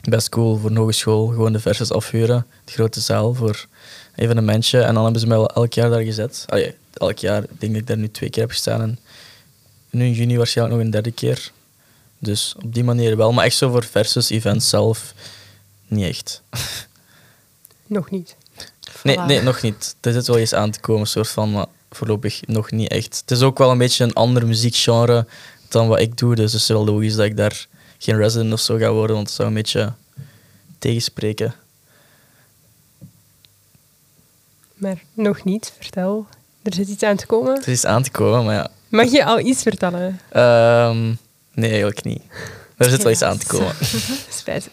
Best 0.00 0.28
cool 0.28 0.56
voor 0.58 0.70
een 0.70 0.76
hogeschool, 0.76 1.26
gewoon 1.26 1.52
de 1.52 1.60
versus 1.60 1.90
afhuren. 1.90 2.46
De 2.64 2.72
grote 2.72 3.00
zaal 3.00 3.34
voor 3.34 3.66
een 4.14 4.24
evenementje. 4.24 4.80
En 4.80 4.94
dan 4.94 5.02
hebben 5.02 5.20
ze 5.20 5.26
mij 5.26 5.36
wel 5.36 5.48
elk 5.50 5.72
jaar 5.72 5.90
daar 5.90 6.02
gezet. 6.02 6.44
Allee, 6.48 6.74
elk 6.92 7.18
jaar, 7.18 7.42
ik 7.42 7.60
denk 7.60 7.72
dat 7.72 7.80
ik 7.80 7.86
daar 7.86 7.96
nu 7.96 8.10
twee 8.10 8.30
keer 8.30 8.42
heb 8.42 8.50
gestaan. 8.50 8.80
En 8.80 8.98
nu 9.90 10.04
in 10.04 10.12
juni 10.12 10.36
waarschijnlijk 10.36 10.76
nog 10.76 10.84
een 10.86 10.92
derde 10.92 11.10
keer. 11.12 11.50
Dus 12.18 12.54
op 12.62 12.74
die 12.74 12.84
manier 12.84 13.16
wel. 13.16 13.32
Maar 13.32 13.44
echt 13.44 13.56
zo 13.56 13.70
voor 13.70 13.84
versus 13.84 14.30
events 14.30 14.68
zelf, 14.68 15.14
niet 15.86 16.04
echt. 16.08 16.42
Nog 17.86 18.10
niet. 18.10 18.36
Nee, 19.02 19.16
Voilà. 19.18 19.26
nee, 19.26 19.42
nog 19.42 19.62
niet. 19.62 19.96
Er 20.00 20.12
zit 20.12 20.26
wel 20.26 20.38
eens 20.38 20.54
aan 20.54 20.70
te 20.70 20.80
komen, 20.80 21.06
soort 21.06 21.28
van, 21.28 21.50
maar 21.50 21.66
voorlopig 21.94 22.46
nog 22.46 22.70
niet 22.70 22.90
echt. 22.90 23.20
Het 23.20 23.30
is 23.30 23.42
ook 23.42 23.58
wel 23.58 23.70
een 23.70 23.78
beetje 23.78 24.04
een 24.04 24.12
ander 24.12 24.46
muziekgenre 24.46 25.26
dan 25.68 25.88
wat 25.88 26.00
ik 26.00 26.16
doe, 26.16 26.34
dus 26.34 26.52
het 26.52 26.60
is 26.60 26.68
wel 26.68 26.84
logisch 26.84 27.14
dat 27.14 27.24
ik 27.24 27.36
daar 27.36 27.66
geen 27.98 28.16
resident 28.16 28.52
of 28.52 28.60
zo 28.60 28.76
ga 28.76 28.92
worden, 28.92 29.16
want 29.16 29.26
het 29.26 29.36
zou 29.36 29.48
een 29.48 29.54
beetje 29.54 29.92
tegenspreken. 30.78 31.54
Maar 34.74 35.02
nog 35.14 35.44
niet, 35.44 35.72
vertel. 35.78 36.26
Er 36.62 36.74
zit 36.74 36.88
iets 36.88 37.02
aan 37.02 37.16
te 37.16 37.26
komen. 37.26 37.54
Het 37.54 37.66
is 37.66 37.84
aan 37.84 38.02
te 38.02 38.10
komen, 38.10 38.44
maar 38.44 38.54
ja. 38.54 38.70
Mag 38.88 39.10
je 39.10 39.24
al 39.24 39.40
iets 39.40 39.62
vertellen? 39.62 40.20
Ehm, 40.28 41.14
nee, 41.52 41.70
eigenlijk 41.70 42.04
niet. 42.04 42.22
Er 42.76 42.90
zit 42.90 43.02
wel 43.02 43.12
iets 43.12 43.22
aan 43.22 43.38
te 43.38 43.46
komen. 43.46 43.74
Spijtig. 44.40 44.72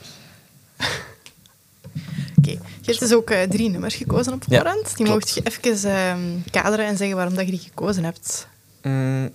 Oké. 2.38 2.60
Je 2.91 2.96
hebt 2.98 3.10
dus 3.10 3.17
ook 3.17 3.29
eh, 3.29 3.41
drie 3.50 3.69
nummers 3.69 3.96
gekozen 3.96 4.34
op 4.34 4.43
Ja, 4.48 4.60
voorhand. 4.60 4.98
Die 4.98 5.05
mocht 5.05 5.34
je 5.34 5.41
even 5.43 5.91
ehm, 5.91 6.19
kaderen 6.51 6.86
en 6.86 6.98
zeggen 6.98 7.15
waarom 7.15 7.36
dat 7.36 7.46
je 7.46 7.51
die 7.51 7.60
gekozen 7.60 8.03
hebt. 8.03 8.48
Mm, 8.81 9.29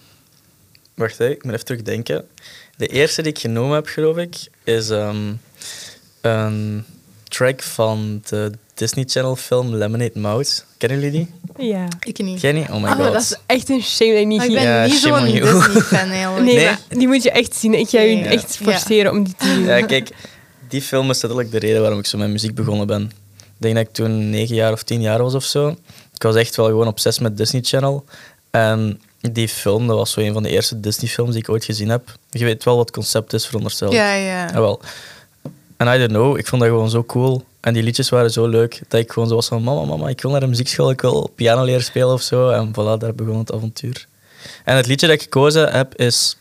wacht, 0.95 1.19
hè, 1.19 1.31
ik 1.31 1.45
moet 1.45 1.53
even 1.53 1.65
terugdenken. 1.65 2.27
De 2.77 2.87
eerste 2.87 3.23
die 3.23 3.33
ik 3.33 3.39
genomen 3.39 3.75
heb, 3.75 3.87
geloof 3.87 4.17
ik, 4.17 4.37
is 4.65 4.91
ehm, 4.91 5.33
een 6.21 6.85
track 7.29 7.63
van 7.63 8.23
de 8.29 8.51
Disney 8.75 9.05
Channel 9.09 9.37
film 9.37 9.75
Lemonade 9.75 10.19
Mouth. 10.21 10.65
Kennen 10.79 11.01
jullie 11.01 11.27
die? 11.57 11.67
Ja. 11.69 11.89
Ik 12.01 12.19
niet. 12.19 12.41
Ken 12.41 12.57
je? 12.57 12.63
Oh 12.73 12.83
my 12.83 12.89
Oh, 12.89 12.97
god. 12.97 13.13
dat 13.13 13.23
is 13.23 13.37
echt 13.47 13.69
een 13.69 13.83
shame 13.83 14.11
dat 14.11 14.21
je 14.21 14.27
niet 14.27 14.39
Maar 14.39 14.47
ik 14.47 14.53
ben 14.55 14.63
Ja, 14.63 14.85
niet 14.87 14.95
zo'n. 14.95 15.25
Disney-fan 15.25 16.11
eigenlijk. 16.11 16.45
Nee, 16.45 16.55
Nee? 16.55 16.65
maar 16.65 16.81
die 16.89 17.07
moet 17.09 17.23
je 17.23 17.31
echt 17.31 17.55
zien. 17.55 17.75
Ik 17.75 17.89
ga 17.89 18.01
je 18.01 18.17
Ja. 18.17 18.25
echt 18.25 18.57
Ja. 18.57 18.65
forceren 18.65 19.13
om 19.13 19.25
die 19.25 19.35
te 19.39 19.45
zien. 19.47 19.65
Ja, 19.65 19.87
kijk, 19.87 20.09
die 20.69 20.83
film 20.83 21.11
is 21.11 21.23
letterlijk 21.23 21.51
de 21.51 21.59
reden 21.59 21.81
waarom 21.81 21.99
ik 21.99 22.07
zo 22.07 22.19
met 22.19 22.29
muziek 22.29 22.55
begonnen 22.55 22.87
ben. 22.87 23.11
Ik 23.57 23.63
denk 23.63 23.75
dat 23.75 23.85
ik 23.87 23.93
toen 23.93 24.31
negen 24.31 24.55
jaar 24.55 24.73
of 24.73 24.83
tien 24.83 25.01
jaar 25.01 25.23
was 25.23 25.35
of 25.35 25.45
zo. 25.45 25.69
Ik 26.15 26.23
was 26.23 26.35
echt 26.35 26.57
wel 26.57 26.67
gewoon 26.67 26.87
obsessief 26.87 27.23
met 27.23 27.37
Disney 27.37 27.63
Channel. 27.63 28.05
En 28.51 29.01
die 29.21 29.49
film, 29.49 29.87
dat 29.87 29.97
was 29.97 30.11
zo 30.11 30.21
een 30.21 30.33
van 30.33 30.43
de 30.43 30.49
eerste 30.49 30.81
Disney-films 30.81 31.31
die 31.31 31.41
ik 31.41 31.49
ooit 31.49 31.65
gezien 31.65 31.89
heb. 31.89 32.17
Je 32.31 32.45
weet 32.45 32.65
wel 32.65 32.77
wat 32.77 32.87
het 32.87 32.95
concept 32.95 33.33
is, 33.33 33.47
veronderstel 33.47 33.89
ik. 33.89 33.95
Ja, 33.95 34.15
ja. 34.15 34.51
Jawel. 34.53 34.81
En 35.77 35.95
I 35.95 35.99
don't 35.99 36.11
know, 36.11 36.39
ik 36.39 36.47
vond 36.47 36.63
dat 36.63 36.71
gewoon 36.71 36.91
zo 36.91 37.05
cool. 37.05 37.45
En 37.61 37.75
die 37.75 37.83
liedjes 37.83 38.09
waren 38.09 38.31
zo 38.31 38.47
leuk 38.47 38.81
dat 38.89 39.01
ik 39.01 39.13
gewoon 39.13 39.29
zo 39.29 39.35
was 39.35 39.47
van: 39.47 39.63
Mama, 39.63 39.85
mama, 39.85 40.09
ik 40.09 40.21
wil 40.21 40.31
naar 40.31 40.41
de 40.41 40.47
muziekschool, 40.47 40.91
ik 40.91 41.01
wil 41.01 41.31
piano 41.35 41.65
leren 41.65 41.85
spelen 41.85 42.13
of 42.13 42.23
zo. 42.23 42.51
En 42.51 42.71
voilà, 42.71 42.99
daar 42.99 43.15
begon 43.15 43.39
het 43.39 43.53
avontuur. 43.53 44.07
En 44.65 44.77
het 44.77 44.87
liedje 44.87 45.07
dat 45.07 45.17
ik 45.17 45.23
gekozen 45.23 45.73
heb 45.73 45.95
is 45.95 46.37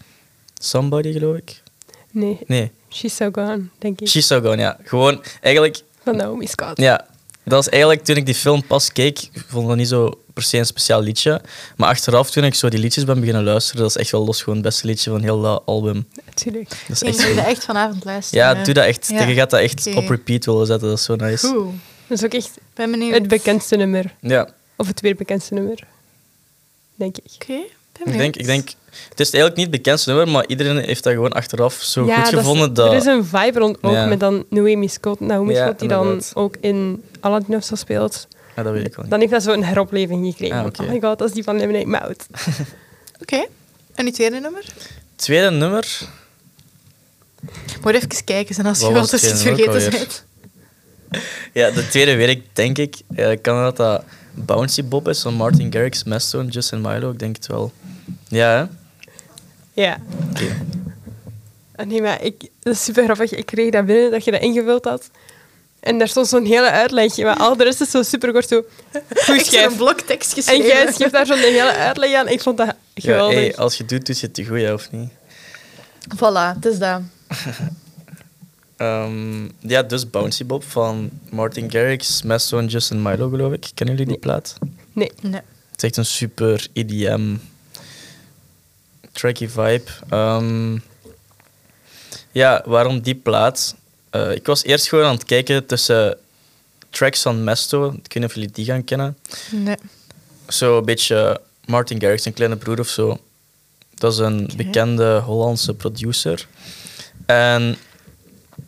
Somebody, 0.59 1.11
geloof 1.11 1.35
ik. 1.35 1.61
Nee, 2.11 2.39
Nee, 2.47 2.71
She's 2.89 3.15
So 3.15 3.29
Gone, 3.31 3.61
denk 3.77 4.01
ik. 4.01 4.07
She's 4.07 4.27
So 4.27 4.41
Gone, 4.41 4.57
ja. 4.57 4.77
Gewoon, 4.83 5.23
eigenlijk, 5.41 5.83
Van 6.03 6.15
Naomi 6.15 6.47
Scott. 6.47 6.77
ja. 6.79 7.05
Dat 7.45 7.61
is 7.61 7.69
eigenlijk 7.69 8.03
toen 8.03 8.15
ik 8.15 8.25
die 8.25 8.35
film 8.35 8.63
pas 8.67 8.91
keek, 8.91 9.19
ik 9.33 9.45
vond 9.47 9.67
dat 9.67 9.75
niet 9.77 9.87
zo 9.87 10.19
per 10.33 10.43
se 10.43 10.57
een 10.57 10.65
speciaal 10.65 11.01
liedje. 11.01 11.41
Maar 11.77 11.89
achteraf, 11.89 12.31
toen 12.31 12.43
ik 12.43 12.53
zo 12.55 12.69
die 12.69 12.79
liedjes 12.79 13.03
ben 13.03 13.19
beginnen 13.19 13.43
luisteren, 13.43 13.81
dat 13.81 13.89
is 13.89 13.97
echt 13.97 14.11
wel 14.11 14.25
los 14.25 14.39
gewoon 14.39 14.55
het 14.55 14.63
beste 14.67 14.87
liedje 14.87 15.09
van 15.09 15.21
heel 15.21 15.41
dat 15.41 15.61
album. 15.65 16.07
Natuurlijk. 16.25 16.69
Dat 16.69 16.89
is 16.89 17.01
Ik 17.01 17.07
echt 17.07 17.17
moet 17.17 17.25
goed. 17.27 17.35
dat 17.35 17.45
echt 17.45 17.63
vanavond 17.63 18.05
luisteren. 18.05 18.45
Ja, 18.57 18.63
doe 18.63 18.73
dat 18.73 18.85
echt. 18.85 19.09
Ja. 19.09 19.23
Je 19.23 19.33
gaat 19.33 19.49
dat 19.49 19.59
echt 19.59 19.95
op 19.95 20.09
repeat 20.09 20.45
willen 20.45 20.65
zetten, 20.65 20.87
dat 20.89 20.97
is 20.97 21.03
zo 21.03 21.15
nice. 21.15 21.47
Goed. 21.47 21.71
Dat 22.07 22.17
is 22.17 22.23
ook 22.25 22.33
echt 22.33 22.51
Ben 22.73 22.91
benieuwd. 22.91 23.13
het 23.13 23.27
bekendste 23.27 23.75
nummer. 23.75 24.15
Ja. 24.21 24.47
Of 24.75 24.87
het 24.87 25.01
weer 25.01 25.15
bekendste 25.15 25.53
nummer. 25.53 25.79
Denk 26.95 27.17
ik. 27.17 27.31
Oké, 27.41 27.59
Ik 28.05 28.17
denk, 28.17 28.35
ik 28.35 28.45
denk, 28.45 28.69
het 29.09 29.19
is 29.19 29.25
eigenlijk 29.31 29.55
niet 29.55 29.65
het 29.67 29.75
bekendste 29.75 30.09
nummer, 30.09 30.27
maar 30.27 30.47
iedereen 30.47 30.77
heeft 30.77 31.03
dat 31.03 31.13
gewoon 31.13 31.31
achteraf 31.31 31.73
zo 31.73 32.05
ja, 32.05 32.15
goed 32.15 32.23
dat 32.23 32.33
is- 32.33 32.39
gevonden. 32.39 32.73
dat, 32.73 32.91
Er 32.91 32.97
is 32.97 33.05
een 33.05 33.25
vibe 33.25 33.59
rond 33.59 33.77
ook 33.81 33.91
Ja. 33.93 34.05
met 34.05 34.19
dan 34.19 34.45
Naomi 34.49 34.87
Scott, 34.87 35.19
Naomi 35.19 35.53
Ja, 35.53 35.63
Scott 35.63 35.79
die 35.79 35.87
dan 35.87 36.03
inderdaad. 36.05 36.31
ook 36.35 36.55
in 36.61 37.03
Aladdin 37.19 37.55
of 37.55 37.63
zo 37.63 37.75
speelt. 37.75 38.27
Ja, 38.55 38.63
dat 38.63 38.73
weet 38.73 38.85
ik 38.85 38.95
wel. 38.95 39.07
Dan 39.07 39.19
heeft 39.19 39.31
dat 39.31 39.43
zo 39.43 39.51
een 39.51 39.63
heropleving 39.63 40.25
gekregen. 40.25 40.57
Ah. 40.57 40.65
Oh 40.81 40.89
my 40.89 40.99
god, 41.01 41.19
dat 41.19 41.27
is 41.27 41.33
die 41.33 41.43
van 41.43 41.57
Lemonade 41.57 41.85
Mouth. 41.85 42.25
Oké. 43.21 43.45
En 43.95 44.05
die 44.05 44.13
tweede 44.13 44.39
nummer? 44.39 44.65
Tweede 45.15 45.49
nummer, 45.51 45.99
Moet 47.81 47.93
even 47.93 48.23
kijken, 48.25 48.55
en 48.57 48.65
als 48.65 48.79
je 48.79 48.83
Wat 48.83 48.93
wilt 48.93 49.11
was 49.11 49.21
als 49.21 49.31
het 49.31 49.41
je 49.41 49.47
het 49.47 49.55
tweede 49.57 49.71
vergeten 49.81 49.99
bent. 51.09 51.21
ja, 51.53 51.71
de 51.71 51.87
tweede 51.87 52.15
weet 52.15 52.29
ik, 52.29 52.43
denk 52.53 52.77
ik. 52.77 52.95
Ja, 53.15 53.27
ik 53.29 53.41
kan 53.41 53.63
dat 53.63 53.77
dat 53.77 54.03
Bouncy 54.33 54.83
Bob 54.83 55.07
is 55.07 55.21
van 55.21 55.33
Martin 55.33 55.71
Garrix, 55.73 56.03
Mastone, 56.03 56.49
Justin 56.49 56.81
Milo, 56.81 57.11
ik 57.11 57.19
denk 57.19 57.35
het 57.35 57.47
wel. 57.47 57.71
Ja, 58.27 58.49
hè? 58.57 58.65
Ja. 59.81 59.97
Oké. 60.29 60.45
Ah, 61.75 61.85
Nee, 61.87 62.01
maar 62.01 62.21
ik, 62.21 62.49
dat 62.59 62.73
is 62.73 62.83
super 62.83 63.03
grappig. 63.03 63.31
Ik 63.31 63.45
kreeg 63.45 63.71
dat 63.71 63.85
binnen, 63.85 64.11
dat 64.11 64.23
je 64.23 64.31
dat 64.31 64.41
ingevuld 64.41 64.85
had. 64.85 65.09
En 65.79 65.97
daar 65.97 66.07
stond 66.07 66.27
zo'n 66.27 66.45
hele 66.45 66.69
uitlegje, 66.69 67.23
maar 67.23 67.37
al 67.37 67.57
de 67.57 67.63
rest 67.63 67.81
is 67.81 67.91
zo 67.91 68.03
super 68.03 68.31
kort 68.31 68.47
zo... 68.47 68.55
Goed 68.93 69.03
Ik 69.19 69.25
heb 69.35 69.45
schrijf. 69.45 69.71
een 69.71 69.77
bloktekst 69.77 70.29
En 70.29 70.35
geschreven. 70.43 70.65
jij 70.67 70.91
schreef 70.91 71.11
daar 71.11 71.25
zo'n 71.25 71.37
hele 71.37 71.71
uitleg 71.75 72.13
aan. 72.15 72.27
Ik 72.27 72.41
vond 72.41 72.57
dat 72.57 72.67
Ja, 72.67 72.73
geweldig. 72.93 73.35
hey, 73.35 73.55
als 73.55 73.73
je 73.77 73.83
het 73.83 73.89
doet, 73.91 74.05
doe 74.05 74.15
je 74.15 74.21
het 74.25 74.33
te 74.33 74.45
goed, 74.45 74.59
ja, 74.59 74.73
of 74.73 74.91
niet? 74.91 75.09
Voilà, 76.15 76.55
het 76.55 76.65
is 76.65 76.79
dat. 76.79 77.01
Ehm, 78.77 79.43
ja, 79.59 79.83
dus 79.83 80.09
Bouncy 80.09 80.45
Bob 80.45 80.63
van 80.63 81.09
Martin 81.29 81.71
Garrix, 81.71 82.21
Mastone, 82.21 82.67
Justin 82.67 83.01
Milo, 83.01 83.29
geloof 83.29 83.53
ik. 83.53 83.69
Kennen 83.73 83.95
jullie 83.95 84.11
die 84.11 84.21
plaat? 84.21 84.57
Nee. 84.93 85.11
Nee. 85.21 85.41
Het 85.71 85.83
is 85.83 85.83
echt 85.83 85.97
een 85.97 86.05
super 86.05 86.67
EDM, 86.73 87.35
tracky 89.11 89.47
vibe. 89.47 89.83
Ehm, 90.09 90.77
ja, 92.31 92.63
waarom 92.65 93.01
die 93.01 93.15
plaat? 93.15 93.75
Eh, 94.09 94.31
ik 94.31 94.45
was 94.45 94.63
eerst 94.63 94.89
gewoon 94.89 95.05
aan 95.05 95.13
het 95.13 95.25
kijken 95.25 95.65
tussen 95.65 96.17
tracks 96.89 97.21
van 97.21 97.43
Mesto. 97.43 97.87
Ik 97.87 97.93
weet 97.93 98.13
niet 98.13 98.23
of 98.23 98.33
jullie 98.33 98.51
die 98.51 98.65
gaan 98.65 98.83
kennen. 98.83 99.17
Nee. 99.51 99.75
Zo 100.47 100.77
een 100.77 100.85
beetje 100.85 101.41
Martin 101.65 102.01
Garrix, 102.01 102.25
een 102.25 102.33
kleine 102.33 102.55
broer 102.55 102.79
of 102.79 102.87
zo. 102.87 103.19
Dat 103.93 104.13
is 104.13 104.19
een 104.19 104.49
bekende 104.55 105.19
Hollandse 105.19 105.73
producer. 105.73 106.47
En 107.25 107.77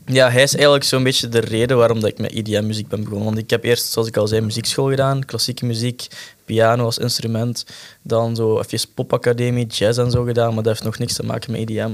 ja, 0.06 0.30
hij 0.30 0.44
is 0.44 0.54
eigenlijk 0.54 0.84
zo'n 0.84 1.04
beetje 1.04 1.30
de 1.30 1.40
reden 1.40 1.78
waarom 1.78 2.00
dat 2.00 2.10
ik 2.10 2.18
met 2.18 2.32
EDM-muziek 2.32 2.88
ben 2.88 3.04
begonnen. 3.04 3.26
Want 3.26 3.38
ik 3.38 3.50
heb 3.50 3.64
eerst, 3.64 3.92
zoals 3.92 4.08
ik 4.08 4.18
al 4.18 4.28
zei, 4.28 4.42
muziekschool 4.42 4.90
gedaan. 4.90 5.26
Klassieke 5.26 5.66
muziek, 5.66 6.08
piano 6.46 6.86
als 6.86 6.98
instrument. 6.98 7.66
Dan 8.02 8.36
zo 8.36 8.60
even 8.60 8.90
popacademie, 8.94 9.66
jazz 9.66 10.00
en 10.00 10.12
zo 10.12 10.24
gedaan. 10.24 10.54
Maar 10.54 10.64
dat 10.64 10.74
heeft 10.74 10.84
nog 10.84 10.98
niks 10.98 11.14
te 11.14 11.24
maken 11.24 11.52
met 11.52 11.62
EDM. 11.62 11.94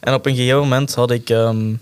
En 0.00 0.14
op 0.14 0.26
een 0.26 0.34
gegeven 0.34 0.58
moment 0.58 0.94
had 0.94 1.10
ik 1.10 1.30
ehm, 1.30 1.74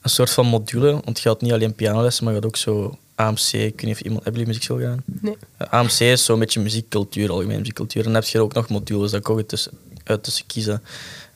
een 0.00 0.10
soort 0.10 0.30
van 0.30 0.46
module. 0.46 1.00
Want 1.04 1.20
je 1.20 1.28
had 1.28 1.40
niet 1.40 1.52
alleen 1.52 1.74
pianolessen, 1.74 2.24
maar 2.24 2.34
je 2.34 2.40
had 2.40 2.48
ook 2.48 2.56
zo 2.56 2.98
AMC. 3.14 3.52
Ik 3.52 3.52
weet 3.52 3.82
niet 3.82 3.94
of 3.94 4.00
iemand... 4.00 4.24
Hebben 4.24 4.40
jullie 4.40 4.46
muziekschool 4.46 4.78
gedaan? 4.78 5.02
Nee. 5.04 5.36
Uh, 5.62 5.68
AMC 5.68 6.00
is 6.00 6.24
zo'n 6.24 6.38
beetje 6.38 6.60
muziekcultuur, 6.60 7.30
algemene 7.30 7.58
muziekcultuur. 7.58 8.06
En 8.06 8.12
dan 8.12 8.22
heb 8.22 8.30
je 8.30 8.40
ook 8.40 8.54
nog 8.54 8.68
modules, 8.68 9.10
daar 9.10 9.20
kon 9.20 9.36
je 9.36 9.46
tussen, 9.46 9.72
uit 10.04 10.22
tussen 10.22 10.46
kiezen. 10.46 10.82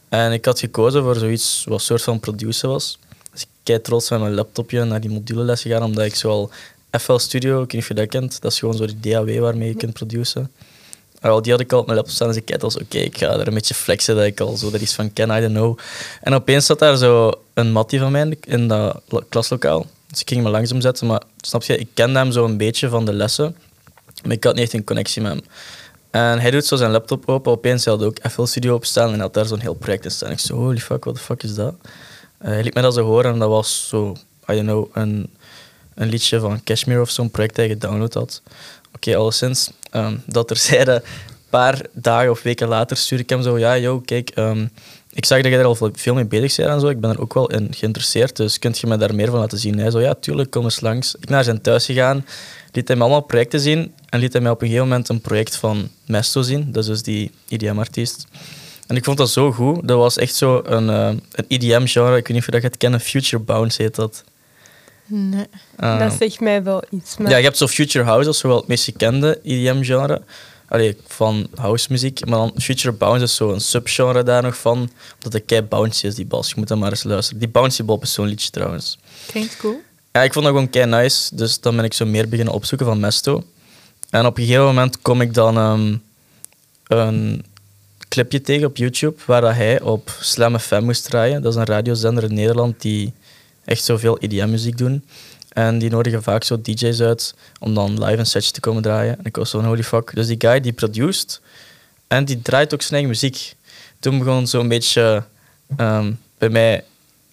En 0.09 0.33
ik 0.33 0.45
had 0.45 0.59
gekozen 0.59 1.03
voor 1.03 1.15
zoiets 1.17 1.65
wat 1.69 1.83
soort 1.83 2.03
van 2.03 2.21
producer 2.21 2.69
was. 2.69 2.99
Dus 3.33 3.43
ik 3.43 3.49
kijk 3.63 3.83
trots 3.85 4.11
met 4.11 4.21
mijn 4.21 4.35
laptopje 4.35 4.85
naar 4.85 5.01
die 5.01 5.11
moduleles 5.11 5.63
gegaan, 5.63 5.83
omdat 5.83 6.05
ik 6.05 6.15
zoal 6.15 6.51
FL 7.01 7.17
Studio, 7.17 7.53
ik 7.55 7.59
weet 7.61 7.73
niet 7.73 7.83
of 7.83 7.89
je 7.89 7.95
dat 7.95 8.09
kent, 8.09 8.41
dat 8.43 8.53
is 8.53 8.59
gewoon 8.59 8.77
zo 8.77 8.87
die 8.87 9.01
DAW 9.01 9.39
waarmee 9.39 9.69
je 9.69 9.75
kunt 9.75 9.93
produceren. 9.93 10.51
Wel, 11.21 11.43
die 11.43 11.53
had 11.53 11.61
ik 11.61 11.73
al 11.73 11.79
op 11.79 11.85
mijn 11.85 11.97
laptop 11.97 12.15
staan, 12.17 12.29
dus 12.29 12.37
ik 12.37 12.45
kijk 12.45 12.63
als 12.63 12.79
oké, 12.79 12.99
ik 12.99 13.19
ga 13.19 13.27
er 13.39 13.47
een 13.49 13.55
beetje 13.55 13.75
flexen 13.75 14.17
dat 14.17 14.25
ik 14.25 14.41
al 14.41 14.57
zo 14.57 14.71
er 14.73 14.81
iets 14.81 14.95
van 14.95 15.13
ken, 15.13 15.31
I 15.31 15.41
don't 15.41 15.53
know. 15.53 15.79
En 16.23 16.35
opeens 16.35 16.67
zat 16.67 16.79
daar 16.79 16.97
zo 16.97 17.33
een 17.55 17.73
mattie 17.73 17.99
van 17.99 18.13
mij 18.13 18.37
in, 18.47 18.69
dat 18.69 19.01
la- 19.09 19.23
klaslokaal. 19.29 19.87
Dus 20.07 20.21
ik 20.21 20.29
ging 20.29 20.43
me 20.43 20.51
langzaam 20.51 20.81
zetten, 20.81 21.07
maar 21.07 21.23
snap 21.41 21.63
je, 21.63 21.77
ik 21.79 21.89
kende 21.95 22.19
hem 22.19 22.33
zo 22.33 22.45
een 22.45 22.57
beetje 22.57 22.89
van 22.89 23.05
de 23.05 23.13
lessen, 23.13 23.57
maar 24.23 24.33
ik 24.33 24.45
had 24.45 24.55
niet 24.55 24.63
echt 24.65 24.73
een 24.73 24.85
connectie 24.85 25.23
met 25.23 25.33
hem. 25.33 25.43
En 26.11 26.41
hij 26.41 26.51
doet 26.51 26.65
zo 26.65 26.77
zijn 26.77 26.91
laptop 26.91 27.29
open, 27.29 27.53
opeens 27.53 27.85
hij 27.85 27.95
had 27.95 28.03
ook 28.03 28.19
FL 28.31 28.45
Studio 28.45 28.75
opstaan 28.75 29.07
en 29.07 29.13
hij 29.13 29.21
had 29.21 29.35
daar 29.35 29.47
zo'n 29.47 29.61
heel 29.61 29.75
project 29.75 30.05
in 30.05 30.11
staan. 30.11 30.31
Ik 30.31 30.39
zo, 30.39 30.55
holy 30.55 30.79
fuck, 30.79 31.05
what 31.05 31.17
the 31.17 31.23
fuck 31.23 31.43
is 31.43 31.55
dat? 31.55 31.75
Eh, 32.39 32.51
hij 32.51 32.63
liet 32.63 32.75
me 32.75 32.81
dat 32.81 32.95
zo 32.95 33.05
horen 33.05 33.33
en 33.33 33.39
dat 33.39 33.49
was 33.49 33.89
zo, 33.89 34.17
I 34.51 34.55
don't 34.55 34.67
know, 34.67 34.89
een, 34.93 35.31
een 35.95 36.09
liedje 36.09 36.41
van 36.41 36.63
Cashmere 36.65 37.01
of 37.01 37.11
zo'n 37.11 37.31
project 37.31 37.57
dat 37.57 37.65
hij 37.67 37.75
gedownload 37.75 38.15
had. 38.15 38.43
Oké, 38.95 39.17
alleszins, 39.17 39.71
ehm, 39.91 40.17
dat 40.27 40.51
er 40.51 40.57
zeiden, 40.71 40.95
een 40.95 41.03
paar 41.51 41.87
dagen 41.93 42.31
of 42.31 42.43
weken 42.43 42.69
later 42.69 42.97
stuurde 42.97 43.25
ik 43.25 43.31
hem 43.31 43.43
zo, 43.43 43.59
ja, 43.59 43.77
yo, 43.77 44.01
kijk, 44.01 44.31
ehm, 44.31 44.67
ik 45.19 45.25
zag 45.25 45.43
dat 45.43 45.53
je 45.53 45.59
er 45.59 45.65
al 45.65 45.91
veel 45.93 46.15
mee 46.15 46.27
bezig 46.27 46.57
bent 46.57 46.69
en 46.69 46.81
zo, 46.81 46.89
ik 46.89 47.01
ben 47.01 47.11
er 47.11 47.21
ook 47.21 47.35
wel 47.35 47.51
in 47.51 47.69
geïnteresseerd, 47.71 48.37
dus 48.37 48.59
kunt 48.59 48.79
je 48.79 48.87
me 48.87 48.97
daar 48.97 49.15
meer 49.15 49.31
van 49.31 49.39
laten 49.39 49.59
zien? 49.59 49.79
Hij 49.79 49.91
zo, 49.91 50.01
ja, 50.01 50.15
tuurlijk, 50.15 50.51
kom 50.51 50.65
eens 50.65 50.81
langs. 50.81 51.15
Ik 51.21 51.29
naar 51.29 51.45
zijn 51.45 51.61
thuis 51.61 51.85
gegaan, 51.85 52.27
liet 52.73 52.89
hij 52.89 52.97
me 52.97 53.03
allemaal 53.03 53.21
projecten 53.21 53.61
zien 53.61 53.93
en 54.09 54.21
liet 54.21 54.33
hij 54.33 54.43
mij 54.43 54.51
op 54.51 54.63
een 54.63 54.67
gegeven 54.67 54.89
moment 54.89 55.09
een 55.09 55.21
project 55.21 55.57
van 55.57 55.89
Mesto 56.07 56.43
zien, 56.43 56.73
dat 56.73 56.83
is 56.83 56.89
dus 56.89 57.03
die 57.03 57.31
IDM-artiest. 57.49 58.27
En 58.87 58.97
ik 58.97 59.05
vond 59.05 59.19
dat 59.19 59.31
zo 59.31 59.53
goed, 59.53 59.89
dat 59.89 59.99
was 59.99 60.17
echt 60.17 60.35
zo 60.35 60.63
een, 60.65 60.91
eh, 60.91 61.09
een 61.33 61.45
IDM-genre, 61.49 62.17
ik 62.17 62.27
weet 62.27 62.29
niet 62.29 62.39
of 62.39 62.47
je 62.47 62.53
dat 62.53 62.61
gaat 62.61 62.77
kennen, 62.77 63.01
Future 63.01 63.43
Bounce 63.43 63.83
heet 63.83 63.95
dat. 63.95 64.25
Nee. 65.07 65.47
Ehm, 65.77 65.99
dat 65.99 66.13
zegt 66.19 66.41
mij 66.41 66.63
wel 66.63 66.83
iets. 66.91 67.17
Maar 67.17 67.31
ja, 67.31 67.37
je 67.37 67.45
hebt 67.45 67.57
zo 67.57 67.67
Future 67.67 68.05
House, 68.05 68.25
dat 68.25 68.35
is 68.35 68.43
wel 68.43 68.57
het 68.57 68.67
meest 68.67 68.85
gekende 68.85 69.41
EDM-genre. 69.43 70.23
Allee, 70.69 70.97
van 71.07 71.49
housemuziek. 71.55 72.27
Maar 72.27 72.39
dan 72.39 72.53
Future 72.57 72.93
Bounce 72.93 73.25
is 73.25 73.35
zo 73.35 73.53
een 73.53 73.61
subgenre 73.61 74.23
daar 74.23 74.43
nog 74.43 74.59
van. 74.59 74.77
Omdat 75.15 75.33
het 75.33 75.43
kei 75.47 75.63
bouncy 75.63 76.07
is, 76.07 76.15
die 76.15 76.27
bas. 76.27 76.49
Je 76.49 76.55
moet 76.57 76.69
dan 76.69 76.79
maar 76.79 76.91
eens 76.91 77.03
luisteren. 77.03 77.41
Die 77.41 77.49
Bouncy 77.49 77.85
Bob 77.85 78.03
is 78.03 78.13
zo'n 78.13 78.27
liedje 78.27 78.51
trouwens. 78.51 78.99
Klinkt 79.27 79.57
cool. 79.57 79.81
Ja, 80.13 80.23
ik 80.23 80.33
vond 80.33 80.45
dat 80.45 80.55
gewoon 80.55 80.71
kei 80.71 80.87
nice. 80.87 81.37
Dus 81.37 81.61
dan 81.61 81.77
ben 81.77 81.85
ik 81.85 81.93
zo 81.93 82.07
meer 82.07 82.29
beginnen 82.29 82.55
opzoeken 82.55 82.87
van 82.87 83.01
Mesto. 83.01 83.45
En 84.11 84.27
op 84.27 84.39
een 84.39 84.45
gegeven 84.45 84.65
moment 84.65 85.03
kom 85.03 85.21
ik 85.21 85.35
dan 85.35 85.57
ehm, 85.57 85.97
een 86.87 87.45
clipje 88.09 88.41
tegen 88.41 88.67
op 88.67 88.77
YouTube 88.77 89.17
waar 89.27 89.41
dat 89.41 89.55
hij 89.55 89.81
op 89.81 90.17
Slam 90.21 90.59
FM 90.59 90.83
moest 90.83 91.05
draaien. 91.05 91.43
Dat 91.43 91.53
is 91.53 91.59
een 91.59 91.67
radiozender 91.67 92.25
in 92.25 92.35
Nederland 92.35 92.81
die 92.81 93.13
echt 93.65 93.85
zoveel 93.85 94.19
EDM-muziek 94.19 94.79
doen. 94.79 95.05
En 95.49 95.79
die 95.79 95.91
nodigen 95.91 96.23
vaak 96.23 96.45
zo 96.45 96.61
DJ's 96.61 97.01
uit 97.01 97.35
om 97.61 97.75
dan 97.75 98.05
live 98.05 98.19
een 98.19 98.27
setje 98.27 98.51
te 98.51 98.61
komen 98.61 98.83
draaien. 98.83 99.19
En 99.19 99.25
ik 99.25 99.37
was 99.37 99.51
zo'n 99.51 99.65
holy 99.65 99.83
fuck. 99.83 100.15
Dus 100.15 100.27
die 100.27 100.37
guy 100.39 100.61
die 100.61 100.73
produced 100.73 101.41
en 102.07 102.25
die 102.25 102.43
draait 102.43 102.75
ook 102.75 102.83
zijn 102.83 103.07
muziek. 103.07 103.55
Toen 103.99 104.19
begon 104.19 104.47
zo'n 104.47 104.69
beetje 104.69 105.25
ehm, 105.77 106.13
bij 106.39 106.49
mij... 106.49 106.85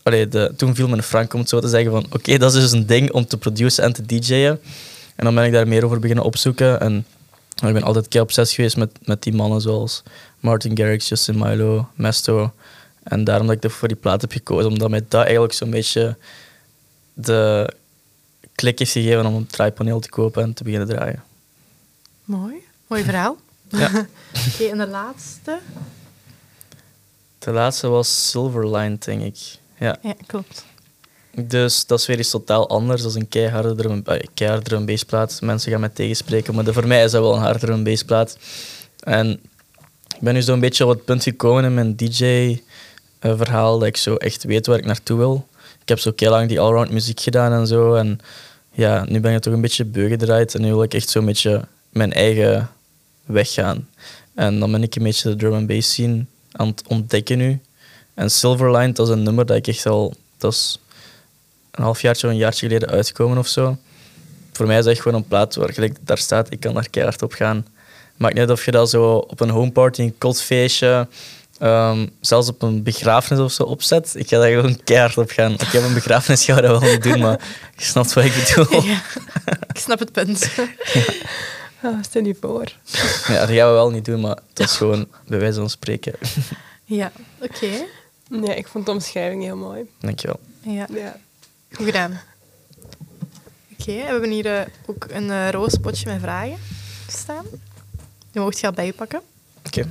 De, 0.04 0.54
toen 0.58 0.76
viel 0.76 0.88
mijn 0.88 1.04
frank 1.04 1.34
om 1.34 1.40
het 1.40 1.50
zo 1.50 1.60
te 1.60 1.68
zeggen 1.68 1.92
van 1.92 2.06
oké, 2.10 2.38
dat 2.38 2.54
is 2.54 2.62
dus 2.62 2.72
een 2.72 2.86
ding 2.86 3.12
om 3.12 3.26
te 3.26 3.38
produceren 3.38 3.86
en 3.86 3.94
te 3.94 4.06
DJ'en. 4.06 4.60
En 5.16 5.26
dan 5.26 5.36
ben 5.36 5.46
ik 5.46 5.52
daar 5.52 5.68
meer 5.68 5.86
over 5.86 6.00
beginnen 6.00 6.26
opzoeken. 6.26 6.80
En 6.80 7.06
ik 7.56 7.74
ben 7.74 7.84
altijd 7.84 8.08
kei 8.08 8.24
obsessief 8.24 8.56
geweest 8.56 8.78
met, 8.78 8.90
met 9.08 9.24
die 9.24 9.34
mannen 9.34 9.62
zoals 9.62 10.04
Martin 10.40 10.78
Garrix, 10.78 11.10
Justin 11.10 11.38
Milo, 11.38 11.88
Mesto. 11.96 12.52
En 13.04 13.24
daarom 13.24 13.48
dat 13.48 13.64
ik 13.64 13.72
voor 13.72 13.88
die 13.88 13.98
plaat 13.98 14.22
heb 14.22 14.32
gekozen, 14.32 14.72
omdat 14.72 14.90
mij 14.90 15.06
dat 15.08 15.24
eigenlijk 15.24 15.54
zo'n 15.54 15.70
beetje 15.70 16.18
de 17.14 17.70
klik 18.56 18.80
heeft 18.80 18.92
gegeven 18.92 19.26
om 19.26 19.36
een 19.36 19.48
draaipaneel 19.48 20.00
te 20.00 20.10
kopen 20.10 20.44
en 20.44 20.54
te 20.54 20.64
beginnen 20.64 20.88
draaien. 20.88 21.24
Mooi. 22.24 22.54
Mooi 22.88 23.04
verhaal. 23.04 23.38
Ja. 23.70 23.90
Oké, 24.54 24.64
en 24.72 24.78
de 24.78 24.88
laatste? 24.88 25.60
De 27.40 27.52
laatste 27.52 27.88
was 27.88 28.30
Silverline, 28.30 28.98
denk 29.00 29.22
ik. 29.22 29.38
Ja. 29.80 29.98
Ja, 30.02 30.14
klopt. 30.26 30.66
Dus 31.38 31.86
dat 31.86 32.00
is 32.00 32.06
weer 32.06 32.20
iets 32.20 32.30
totaal 32.30 32.70
anders. 32.70 33.02
Dat 33.02 33.12
is 33.12 33.18
een 33.18 33.28
keiharde 33.28 33.76
drum, 33.76 34.02
eh, 34.06 34.24
keiharde 34.34 34.64
drum 34.64 34.86
bassplaat. 34.86 35.42
Mensen 35.42 35.72
gaan 35.72 35.80
mij 35.80 35.90
tegenspreken, 35.90 36.56
maar 36.56 36.64
de- 36.64 36.74
voor 36.74 36.88
mij 36.88 37.04
is 37.04 37.12
dat 37.12 37.22
wel 37.22 37.34
een 37.36 37.42
harde 37.42 37.60
drum 37.60 37.84
bassplaat. 37.84 38.38
En 39.00 39.30
ik 40.16 40.22
ben 40.22 40.34
nu 40.34 40.42
zo'n 40.42 40.60
beetje 40.60 40.84
op 40.86 40.90
het 40.90 41.06
punt 41.06 41.24
gekomen 41.24 41.64
in 41.64 41.74
mijn 41.74 41.96
DJ-verhaal 41.96 43.80
dat 43.80 43.88
ik 43.88 43.98
zo 43.98 44.16
echt 44.16 44.44
weet 44.44 44.66
waar 44.68 44.78
ik 44.78 44.86
naartoe 44.86 45.18
wil. 45.18 45.48
Ik 45.86 45.92
heb 45.92 46.00
zo 46.00 46.12
heel 46.16 46.30
lang 46.30 46.48
die 46.50 46.60
allround 46.60 46.92
muziek 46.92 47.20
gedaan 47.20 47.52
en 47.54 47.68
zo. 47.68 47.96
En 47.96 48.20
ja, 48.72 49.06
nu 49.08 49.20
ben 49.20 49.34
ik 49.34 49.42
toch 49.42 49.54
een 49.54 49.62
beetje 49.62 49.86
beu 49.86 50.08
gedraaid 50.08 50.56
en 50.56 50.62
nu 50.62 50.68
wil 50.68 50.84
ik 50.84 50.94
echt 50.94 51.10
zo'n 51.10 51.26
beetje 51.26 51.62
mijn 51.90 52.14
eigen 52.14 52.70
weg 53.26 53.54
gaan. 53.54 53.88
En 54.36 54.60
dan 54.60 54.72
ben 54.72 54.84
ik 54.84 54.96
een 54.96 55.04
beetje 55.04 55.30
de 55.30 55.36
drum 55.36 55.54
and 55.54 55.68
bass 55.68 55.90
scene 55.90 56.26
aan 56.52 56.68
het 56.68 56.84
ontdekken 56.88 57.38
nu. 57.38 57.60
En 58.14 58.32
Silverline, 58.32 58.92
dat 58.92 59.08
is 59.08 59.14
een 59.14 59.24
nummer 59.24 59.46
dat 59.46 59.58
ik 59.58 59.68
echt 59.68 59.86
al... 59.86 60.14
Dat 60.38 60.54
is 60.54 60.80
een 61.72 61.84
halfjaartje 61.84 62.28
of 62.28 62.34
een 62.34 62.40
jaartje 62.40 62.68
geleden 62.68 62.90
uitgekomen 62.90 63.38
of 63.38 63.48
zo. 63.48 63.78
Voor 64.52 64.68
mij 64.68 64.78
is 64.78 64.86
echt 64.86 65.02
gewoon 65.02 65.18
een 65.18 65.28
plaat 65.28 65.56
waar 65.56 65.74
gelijk 65.74 65.98
daar 66.02 66.18
staat, 66.18 66.52
ik 66.52 66.60
kan 66.60 66.74
daar 66.74 66.90
keihard 66.90 67.22
op 67.22 67.34
gaan. 67.34 67.66
Maakt 68.18 68.34
niet 68.34 68.44
uit 68.44 68.52
of 68.52 68.66
je 68.66 68.72
dat 68.72 68.90
zo 68.90 69.16
op 69.16 69.40
een 69.40 69.50
homeparty, 69.50 70.02
een 70.02 70.18
kotsfeestje, 70.18 71.08
ehm, 71.60 72.08
zelfs 72.20 72.50
op 72.50 72.62
een 72.62 72.84
begrafenis 72.84 73.44
of 73.44 73.52
zo 73.52 73.64
opzet. 73.64 74.14
Ik 74.16 74.28
ga 74.28 74.38
daar 74.40 74.50
gewoon 74.50 74.84
keihard 74.84 75.18
op 75.18 75.30
gaan. 75.30 75.52
Ik 75.52 75.62
heb 75.62 75.84
een 75.84 75.94
begrafenis, 75.94 76.46
ga 76.46 76.62
dat 76.62 76.80
wel 76.82 76.92
niet 76.92 77.04
doen, 77.04 77.20
maar 77.20 77.40
je 77.78 77.84
snapt 77.84 78.14
wat 78.14 78.24
ik 78.24 78.34
bedoel. 78.56 78.84
Ja, 78.84 79.02
ik 79.68 79.78
snap 79.78 80.00
het 80.00 80.12
punt. 80.12 80.50
Ah, 81.82 82.04
stel 82.04 82.24
je 82.26 82.36
voor. 82.42 82.72
Ja, 83.28 83.40
dat 83.40 83.50
gaan 83.50 83.68
we 83.68 83.74
wel 83.74 83.90
niet 83.90 84.06
doen, 84.06 84.22
maar 84.22 84.38
dat 84.54 84.68
is 84.70 84.76
gewoon 84.76 85.08
bij 85.28 85.40
wijze 85.40 85.60
van 85.60 85.70
spreken. 85.70 86.14
Ja, 86.86 87.12
oké. 87.42 87.68
Nee, 88.30 88.56
ik 88.56 88.68
vond 88.68 88.86
de 88.86 88.92
omschrijving 88.92 89.44
heel 89.44 89.56
mooi. 89.58 89.90
Dankjewel. 90.00 90.40
Ja, 90.62 90.88
Ja. 90.94 91.18
goed 91.72 91.86
gedaan. 91.86 92.20
Oké, 93.80 93.92
we 93.94 94.02
hebben 94.06 94.30
hier 94.30 94.46
eh, 94.60 94.66
ook 94.86 95.06
een 95.10 95.32
eh 95.32 95.50
roos 95.50 95.78
potje 95.82 96.06
met 96.12 96.22
vragen 96.22 96.58
staan. 97.08 97.46
Die 98.32 98.42
mocht 98.42 98.60
je 98.60 98.68
al 98.68 98.74
bijpakken. 98.74 99.22
Oké. 99.66 99.86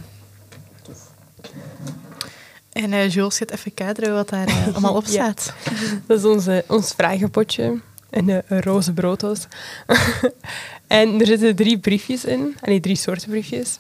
En 2.72 2.92
eh 2.92 3.10
Jules 3.10 3.36
gaat 3.38 3.50
even 3.50 3.74
kaderen 3.74 4.14
wat 4.14 4.28
daar 4.28 4.46
eh, 4.46 4.66
allemaal 4.72 4.94
op 4.94 5.04
Ja. 5.06 5.10
staat. 5.10 5.54
Dat 6.06 6.18
is 6.18 6.24
onze, 6.24 6.64
ons 6.68 6.92
vragenpotje. 6.96 7.80
En 8.10 8.26
de 8.26 8.42
roze 8.48 8.92
brooddoos. 8.92 9.46
en 10.86 11.20
er 11.20 11.26
zitten 11.26 11.56
drie 11.56 11.78
briefjes 11.78 12.24
in. 12.24 12.56
Nee, 12.62 12.80
drie 12.80 12.96
soorten 12.96 13.30
briefjes. 13.30 13.78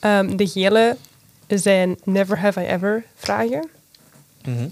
Ehm, 0.00 0.36
de 0.36 0.46
gele 0.46 0.96
zijn 1.48 1.96
never 2.04 2.38
have 2.38 2.60
I 2.62 2.66
ever 2.66 3.04
vragen. 3.14 3.68
Mhm. 4.44 4.68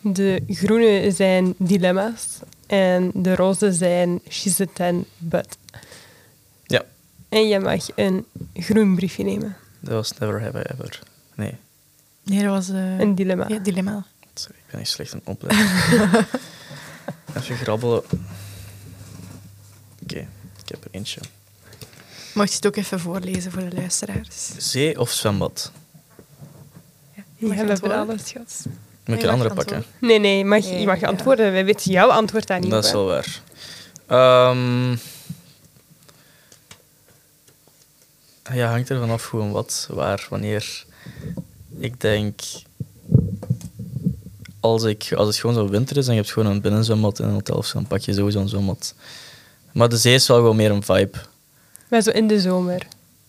De 0.00 0.42
groene 0.48 1.10
zijn 1.10 1.54
dilemma's. 1.58 2.26
En 2.66 3.10
de 3.14 3.34
roze 3.34 3.72
zijn 3.72 4.20
she's 4.28 4.60
a 4.60 4.64
ten, 4.72 5.04
but. 5.18 5.56
Ja, 6.64 6.82
En 7.28 7.48
je 7.48 7.58
mag 7.60 7.86
een 7.94 8.26
groen 8.54 8.94
briefje 8.94 9.24
nemen. 9.24 9.56
dat 9.80 9.92
was 9.92 10.18
Never 10.18 10.42
Have 10.42 10.58
I 10.58 10.62
Ever. 10.72 10.98
Nee, 11.34 11.54
Nee, 12.28 12.42
dat 12.42 12.50
was 12.52 12.68
eh, 12.68 12.98
Een 12.98 13.14
dilemma. 13.14 13.44
ja, 13.48 13.58
dilemma. 13.58 14.04
sorry, 14.34 14.56
ik 14.58 14.70
ben 14.70 14.80
echt 14.80 14.90
slecht 14.90 15.12
aan 15.12 15.18
het 15.24 15.28
opletten. 15.28 15.66
Even 17.36 17.56
grabbelen. 17.56 18.02
Oké, 20.02 20.18
ik 20.62 20.68
heb 20.68 20.84
er 20.84 20.90
eentje. 20.90 21.20
Mocht 22.34 22.48
je 22.50 22.54
het 22.56 22.66
ook 22.66 22.76
even 22.76 23.00
voorlezen 23.00 23.52
voor 23.52 23.68
de 23.68 23.74
luisteraars? 23.76 24.50
Zee 24.56 25.00
of 25.00 25.10
zwembad? 25.10 25.72
Ja, 27.14 27.22
Je 27.36 27.46
mag 27.46 27.56
je 27.56 27.64
hebt 27.64 27.82
alles, 27.82 28.28
schat. 28.28 28.66
Moet 28.66 29.16
ik 29.16 29.22
je 29.22 29.28
een 29.28 29.38
mag 29.38 29.46
andere 29.48 29.54
pakken? 29.54 29.84
Nee, 30.00 30.18
nee, 30.18 30.44
mag, 30.44 30.60
Nee, 30.64 30.80
je 30.80 30.86
mag 30.86 31.00
ja. 31.00 31.06
antwoorden. 31.08 31.52
Wij 31.52 31.64
weten 31.64 31.90
jouw 31.92 32.08
antwoord 32.10 32.46
daar 32.46 32.60
niet 32.60 32.70
Dat 32.70 32.84
is 32.84 32.92
wel 32.92 33.06
waar. 33.06 33.40
Ehm, 34.06 34.90
ja, 38.52 38.70
hangt 38.70 38.88
er 38.88 38.98
vanaf 39.00 39.24
gewoon 39.24 39.50
wat, 39.52 39.88
waar, 39.90 40.26
wanneer. 40.30 40.84
Ik 41.78 42.00
denk, 42.00 42.40
als, 44.60 44.82
ik, 44.82 45.12
als 45.16 45.26
het 45.26 45.36
gewoon 45.36 45.54
zo 45.54 45.68
winter 45.68 45.96
is 45.96 46.06
en 46.06 46.12
je 46.14 46.20
hebt 46.20 46.32
gewoon 46.32 46.52
een 46.52 46.60
binnenzwembad 46.60 47.18
in 47.18 47.24
een 47.24 47.32
hotel, 47.32 47.56
of 47.56 47.66
zo, 47.66 47.72
dan 47.72 47.86
pak 47.86 48.00
je 48.00 48.12
sowieso 48.12 48.40
een 48.40 48.48
zwembad. 48.48 48.94
Maar 49.72 49.88
de 49.88 49.96
zee 49.96 50.14
is 50.14 50.26
wel 50.28 50.36
gewoon 50.36 50.56
meer 50.56 50.70
een 50.70 50.82
vibe. 50.82 51.18
Maar 51.90 52.02
zo 52.02 52.10
in 52.10 52.26
de 52.28 52.40
zomer. 52.40 52.86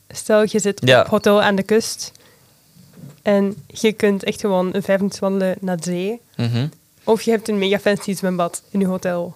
Stel, 0.10 0.42
je 0.46 0.60
zit 0.60 0.82
Ja. 0.84 1.02
op 1.02 1.08
hotel 1.08 1.42
aan 1.42 1.56
de 1.56 1.64
kust. 1.64 2.12
En 3.22 3.56
je 3.68 3.92
kunt 3.94 4.24
echt 4.24 4.40
gewoon 4.40 4.70
een 4.76 4.84
vijf 4.84 4.98
minuten 5.00 5.20
wandelen 5.22 5.56
naar 5.62 5.78
de 5.78 5.84
zee. 5.84 6.20
Mhm. 6.38 6.68
Of 7.04 7.22
je 7.22 7.32
hebt 7.32 7.48
een 7.50 7.58
mega 7.58 7.80
fancy 7.80 8.14
zwembad 8.16 8.64
in 8.70 8.80
je 8.80 8.86
hotel. 8.88 9.36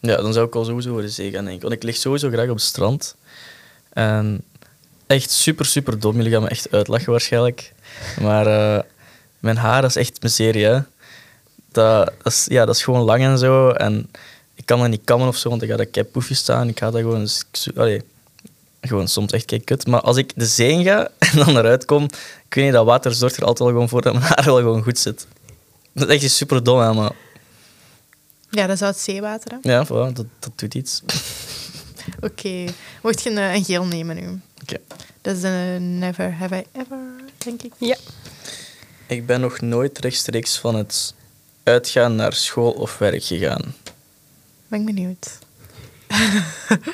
Ja, 0.00 0.16
dan 0.16 0.32
zou 0.32 0.46
ik 0.46 0.52
wel 0.52 0.64
sowieso 0.64 0.92
voor 0.92 1.00
de 1.02 1.08
zee 1.08 1.30
gaan 1.30 1.44
denken. 1.44 1.62
Want 1.62 1.74
ik 1.74 1.82
lig 1.82 1.96
sowieso 1.96 2.28
graag 2.30 2.48
op 2.48 2.54
het 2.54 2.64
strand. 2.64 3.16
En 3.92 4.42
echt 5.06 5.30
super, 5.30 5.66
super 5.66 5.98
dom. 6.00 6.16
Jullie 6.16 6.32
gaan 6.32 6.42
me 6.42 6.48
echt 6.48 6.70
uitlachen 6.70 7.10
waarschijnlijk. 7.10 7.72
Maar 8.20 8.46
eh, 8.46 8.82
mijn 9.38 9.56
haar 9.56 9.84
is 9.84 9.96
echt 9.96 10.22
miserie. 10.22 10.64
hè. 10.64 10.78
Dat, 11.72 12.12
dat, 12.22 12.32
is, 12.32 12.46
ja, 12.48 12.64
dat 12.64 12.74
is 12.74 12.82
gewoon 12.82 13.00
lang 13.04 13.22
en 13.22 13.38
zo. 13.38 13.70
En 13.70 14.10
ik 14.54 14.66
kan 14.66 14.78
dat 14.78 14.88
niet 14.88 15.00
kammen 15.04 15.28
of 15.28 15.36
zo, 15.36 15.48
want 15.48 15.62
ik 15.62 15.70
ga 15.70 15.76
dat 15.76 15.90
kei 15.90 16.06
poefje 16.06 16.34
staan. 16.34 16.68
Ik 16.68 16.78
ga 16.78 16.90
dat 16.90 17.00
gewoon... 17.00 17.20
dus 17.20 17.40
ik 17.50 17.56
zo- 17.56 17.70
allee, 17.76 18.02
gewoon 18.80 19.08
soms 19.08 19.32
echt 19.32 19.44
kijk 19.44 19.64
kut. 19.64 19.86
Maar 19.86 20.00
als 20.00 20.16
ik 20.16 20.32
de 20.36 20.46
zee 20.46 20.82
ga 20.82 21.08
en 21.18 21.36
dan 21.36 21.56
eruit 21.56 21.84
kom, 21.84 22.04
ik 22.48 22.54
weet 22.54 22.64
niet, 22.64 22.72
dat 22.72 22.84
water 22.86 23.14
zorgt 23.14 23.36
er 23.36 23.42
altijd 23.44 23.58
wel 23.58 23.68
gewoon 23.68 23.88
voor 23.88 24.02
dat 24.02 24.12
mijn 24.12 24.24
haar 24.34 24.44
wel 24.44 24.56
gewoon 24.56 24.82
goed 24.82 24.98
zit. 24.98 25.26
Dat 25.92 26.08
is 26.08 26.22
echt 26.22 26.32
super 26.32 26.62
dom, 26.64 26.78
hè, 26.80 26.92
maar 26.94 27.12
Ja, 28.50 28.66
dat 28.66 28.76
is 28.76 28.82
uit 28.82 28.96
zeewater. 28.96 29.58
hè. 29.62 29.70
ja, 29.72 29.86
voilà, 29.86 30.12
dat, 30.12 30.26
dat 30.38 30.52
doet 30.56 30.74
iets. 30.74 31.02
Oké. 32.20 32.64
Mocht 33.02 33.22
je 33.22 33.30
een, 33.30 33.36
een 33.38 33.64
geel 33.64 33.84
nemen 33.84 34.16
nu? 34.16 34.40
Oké. 34.62 34.76
Dat 35.20 35.36
is 35.36 35.42
een 35.42 35.98
Never 35.98 36.32
Have 36.34 36.56
I 36.56 36.64
Ever, 36.72 36.98
denk 37.38 37.62
ik. 37.62 37.72
Ja. 37.78 37.96
Ik 39.06 39.26
ben 39.26 39.40
nog 39.40 39.60
nooit 39.60 39.98
rechtstreeks 39.98 40.58
van 40.58 40.74
het 40.74 41.14
uitgaan 41.62 42.16
naar 42.16 42.32
school 42.32 42.70
of 42.72 42.98
werk 42.98 43.24
gegaan. 43.24 43.74
Ben 44.68 44.80
ik 44.80 44.86
benieuwd. 44.86 45.38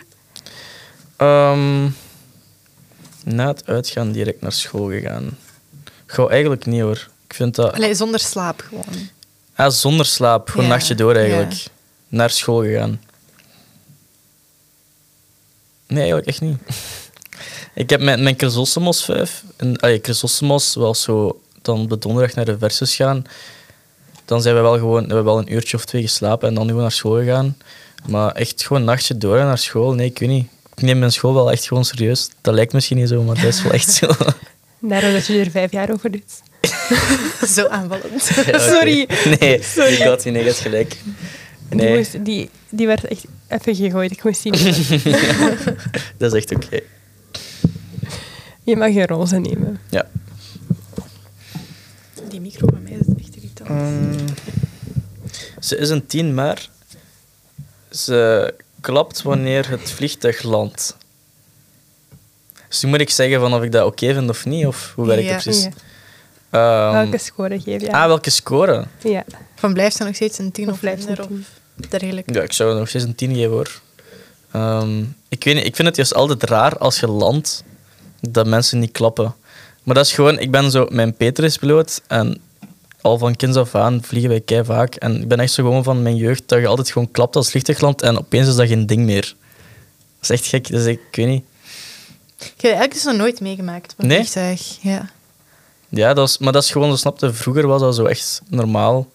Ehm, 1.16 1.84
na 3.24 3.46
het 3.46 3.66
uitgaan 3.66 4.12
direct 4.12 4.40
naar 4.40 4.52
school 4.52 4.90
gegaan. 4.90 5.38
Gauw 6.06 6.28
eigenlijk 6.28 6.66
niet 6.66 6.80
hoor. 6.80 7.08
Ik 7.26 7.34
vind 7.34 7.54
dat... 7.54 7.72
Allee, 7.72 7.94
zonder 7.94 8.20
slaap 8.20 8.64
gewoon. 8.68 9.08
Ah, 9.54 9.70
zonder 9.70 10.06
slaap, 10.06 10.48
gewoon 10.48 10.66
Ja, 10.66 10.72
nachtje 10.72 10.94
door 10.94 11.14
eigenlijk. 11.14 11.52
ja. 11.52 11.70
Naar 12.08 12.30
school 12.30 12.62
gegaan. 12.62 13.00
Nee, 15.86 15.98
eigenlijk 15.98 16.26
echt 16.26 16.40
niet. 16.40 16.58
ik 17.78 17.90
heb 17.90 18.00
met 18.00 18.20
mijn 18.20 18.34
Chrysostomos 18.36 19.04
5, 19.04 19.42
en, 19.56 19.76
allee, 19.76 19.98
Chrysostomos 20.02 20.74
was 20.74 21.02
zo 21.02 21.40
dan 21.62 21.80
op 21.80 21.88
de 21.88 21.98
donderdag 21.98 22.34
naar 22.34 22.44
de 22.44 22.58
versus 22.58 22.96
gaan. 22.96 23.24
Dan 24.24 24.42
zijn 24.42 24.54
we 24.54 24.60
wel 24.60 24.78
gewoon, 24.78 25.00
we 25.00 25.14
hebben 25.14 25.24
wel 25.24 25.38
een 25.38 25.52
uurtje 25.52 25.76
of 25.76 25.84
twee 25.84 26.02
geslapen 26.02 26.48
en 26.48 26.54
dan 26.54 26.66
gewoon 26.66 26.82
naar 26.82 26.92
school 26.92 27.18
gegaan. 27.18 27.56
Maar 28.06 28.32
echt 28.32 28.62
gewoon 28.62 28.82
een 28.82 28.88
nachtje 28.88 29.18
door 29.18 29.36
naar 29.36 29.58
school, 29.58 29.92
nee, 29.92 30.06
ik 30.06 30.18
weet 30.18 30.28
niet. 30.28 30.46
Ik 30.74 30.82
neem 30.82 30.98
mijn 30.98 31.12
school 31.12 31.34
wel 31.34 31.50
echt 31.50 31.66
gewoon 31.66 31.84
serieus. 31.84 32.28
Dat 32.40 32.54
lijkt 32.54 32.72
misschien 32.72 32.96
niet 32.96 33.08
zo, 33.08 33.22
maar 33.22 33.34
dat 33.34 33.44
is 33.44 33.62
wel 33.62 33.72
echt 33.72 33.92
zo. 33.92 34.06
Daarom 34.80 35.12
dat 35.12 35.26
je 35.26 35.40
er 35.40 35.50
vijf 35.50 35.72
jaar 35.72 35.92
over 35.92 36.10
doet. 36.10 36.42
Zo 37.54 37.66
aanvallend. 37.66 38.30
Ja. 38.46 38.58
Sorry. 38.58 39.08
Nee, 39.40 39.62
Sorry. 39.62 39.92
ik 39.92 40.02
had 40.02 40.24
nee, 40.24 40.34
je 40.34 40.42
hebt 40.42 40.58
gelijk. 40.58 40.96
Die, 41.68 41.80
Nee, 41.80 41.96
moest, 41.96 42.24
die, 42.24 42.50
die 42.68 42.86
werd 42.86 43.04
echt 43.04 43.24
even 43.48 43.74
gegooid. 43.74 44.10
Ik 44.10 44.24
moest 44.24 44.40
zien. 44.40 44.52
dat 46.18 46.34
is 46.34 46.42
echt 46.42 46.54
oké. 46.54 46.80
Je 48.68 48.76
mag 48.76 48.88
een 48.94 49.06
roze 49.06 49.38
nemen. 49.38 49.80
Ja. 49.90 50.06
Die 52.28 52.40
micro 52.40 52.66
bij 52.66 52.80
mij 52.80 52.92
is 52.92 53.06
echt 53.24 53.36
irritant. 53.36 53.68
Ehm, 53.70 54.28
ze 55.60 55.76
is 55.76 55.90
een 55.90 56.06
tien, 56.06 56.34
maar 56.34 56.68
ze 57.90 58.54
klapt 58.80 59.22
wanneer 59.22 59.68
het 59.68 59.90
vliegtuig 59.90 60.42
landt. 60.42 60.96
Dus 62.68 62.82
nu 62.82 62.88
moet 62.88 63.00
ik 63.00 63.10
zeggen 63.10 63.40
van 63.40 63.54
of 63.54 63.62
ik 63.62 63.72
dat 63.72 63.86
oké 63.86 64.14
vind 64.14 64.30
of 64.30 64.44
niet, 64.44 64.66
of 64.66 64.92
hoe 64.94 65.06
werkt 65.06 65.24
Ja. 65.24 65.32
het 65.34 65.42
precies? 65.42 65.68
Ja. 66.50 66.90
Ehm, 66.90 66.92
Welke 66.92 67.18
score 67.18 67.60
geef 67.60 67.80
je? 67.80 67.92
Ah, 67.92 68.06
welke 68.06 68.30
score? 68.30 68.84
Ja. 69.02 69.24
Van 69.54 69.72
blijft 69.72 69.96
ze 69.96 70.04
nog 70.04 70.14
steeds 70.14 70.38
een 70.38 70.52
10 70.52 70.66
Of 70.66 70.72
of 70.72 70.80
blijft 70.80 71.06
minder 71.06 71.24
een 71.30 71.44
of 71.80 71.86
dergelijke? 71.88 72.32
Ja, 72.32 72.42
ik 72.42 72.52
zou 72.52 72.78
nog 72.78 72.88
steeds 72.88 73.04
een 73.04 73.14
10 73.14 73.34
geven 73.34 73.50
hoor. 73.50 73.80
Ehm, 74.50 75.02
ik, 75.28 75.44
weet 75.44 75.54
niet, 75.54 75.64
ik 75.66 75.76
vind 75.76 75.88
het 75.88 75.96
juist 75.96 76.14
altijd 76.14 76.42
raar 76.42 76.78
als 76.78 77.00
je 77.00 77.06
landt 77.06 77.64
dat 78.20 78.46
mensen 78.46 78.78
niet 78.78 78.92
klappen. 78.92 79.34
Maar 79.82 79.94
dat 79.94 80.06
is 80.06 80.12
gewoon, 80.12 80.38
ik 80.38 80.50
ben 80.50 80.70
zo 80.70 80.86
mijn 80.90 81.14
Petrus-piloot 81.14 82.02
en 82.06 82.40
al 83.00 83.18
van 83.18 83.36
kinds 83.36 83.56
af 83.56 83.74
aan 83.74 84.02
vliegen 84.02 84.30
wij 84.30 84.40
kei 84.40 84.64
vaak. 84.64 84.94
En 84.94 85.20
ik 85.20 85.28
ben 85.28 85.40
echt 85.40 85.52
zo 85.52 85.62
gewoon 85.62 85.84
van 85.84 86.02
mijn 86.02 86.16
jeugd 86.16 86.42
dat 86.46 86.60
je 86.60 86.66
altijd 86.66 86.90
gewoon 86.90 87.10
klapt 87.10 87.36
als 87.36 87.50
vliegtuig 87.50 87.80
landt 87.80 88.02
en 88.02 88.18
opeens 88.18 88.48
is 88.48 88.56
dat 88.56 88.66
geen 88.66 88.86
ding 88.86 89.04
meer. 89.04 89.34
Dat 90.20 90.30
is 90.30 90.30
echt 90.30 90.46
gek, 90.46 90.68
dus 90.68 90.84
ik, 90.84 91.00
ik 91.10 91.16
weet 91.16 91.26
niet. 91.26 91.44
Ik 92.38 92.52
heb 92.56 92.62
eigenlijk 92.62 92.92
dus 92.92 93.04
nog 93.04 93.16
nooit 93.16 93.40
meegemaakt. 93.40 93.92
op 93.92 93.98
een 93.98 94.06
Nee? 94.06 94.16
vliegtuig. 94.16 94.78
Ja. 94.80 95.10
Ja, 95.88 96.14
dat 96.14 96.28
is, 96.28 96.38
maar 96.38 96.52
dat 96.52 96.62
is 96.62 96.70
gewoon, 96.70 96.88
dat 96.88 96.98
snapte, 96.98 97.34
vroeger 97.34 97.66
was 97.66 97.80
dat 97.80 97.94
zo 97.94 98.04
echt 98.04 98.42
normaal. 98.48 99.08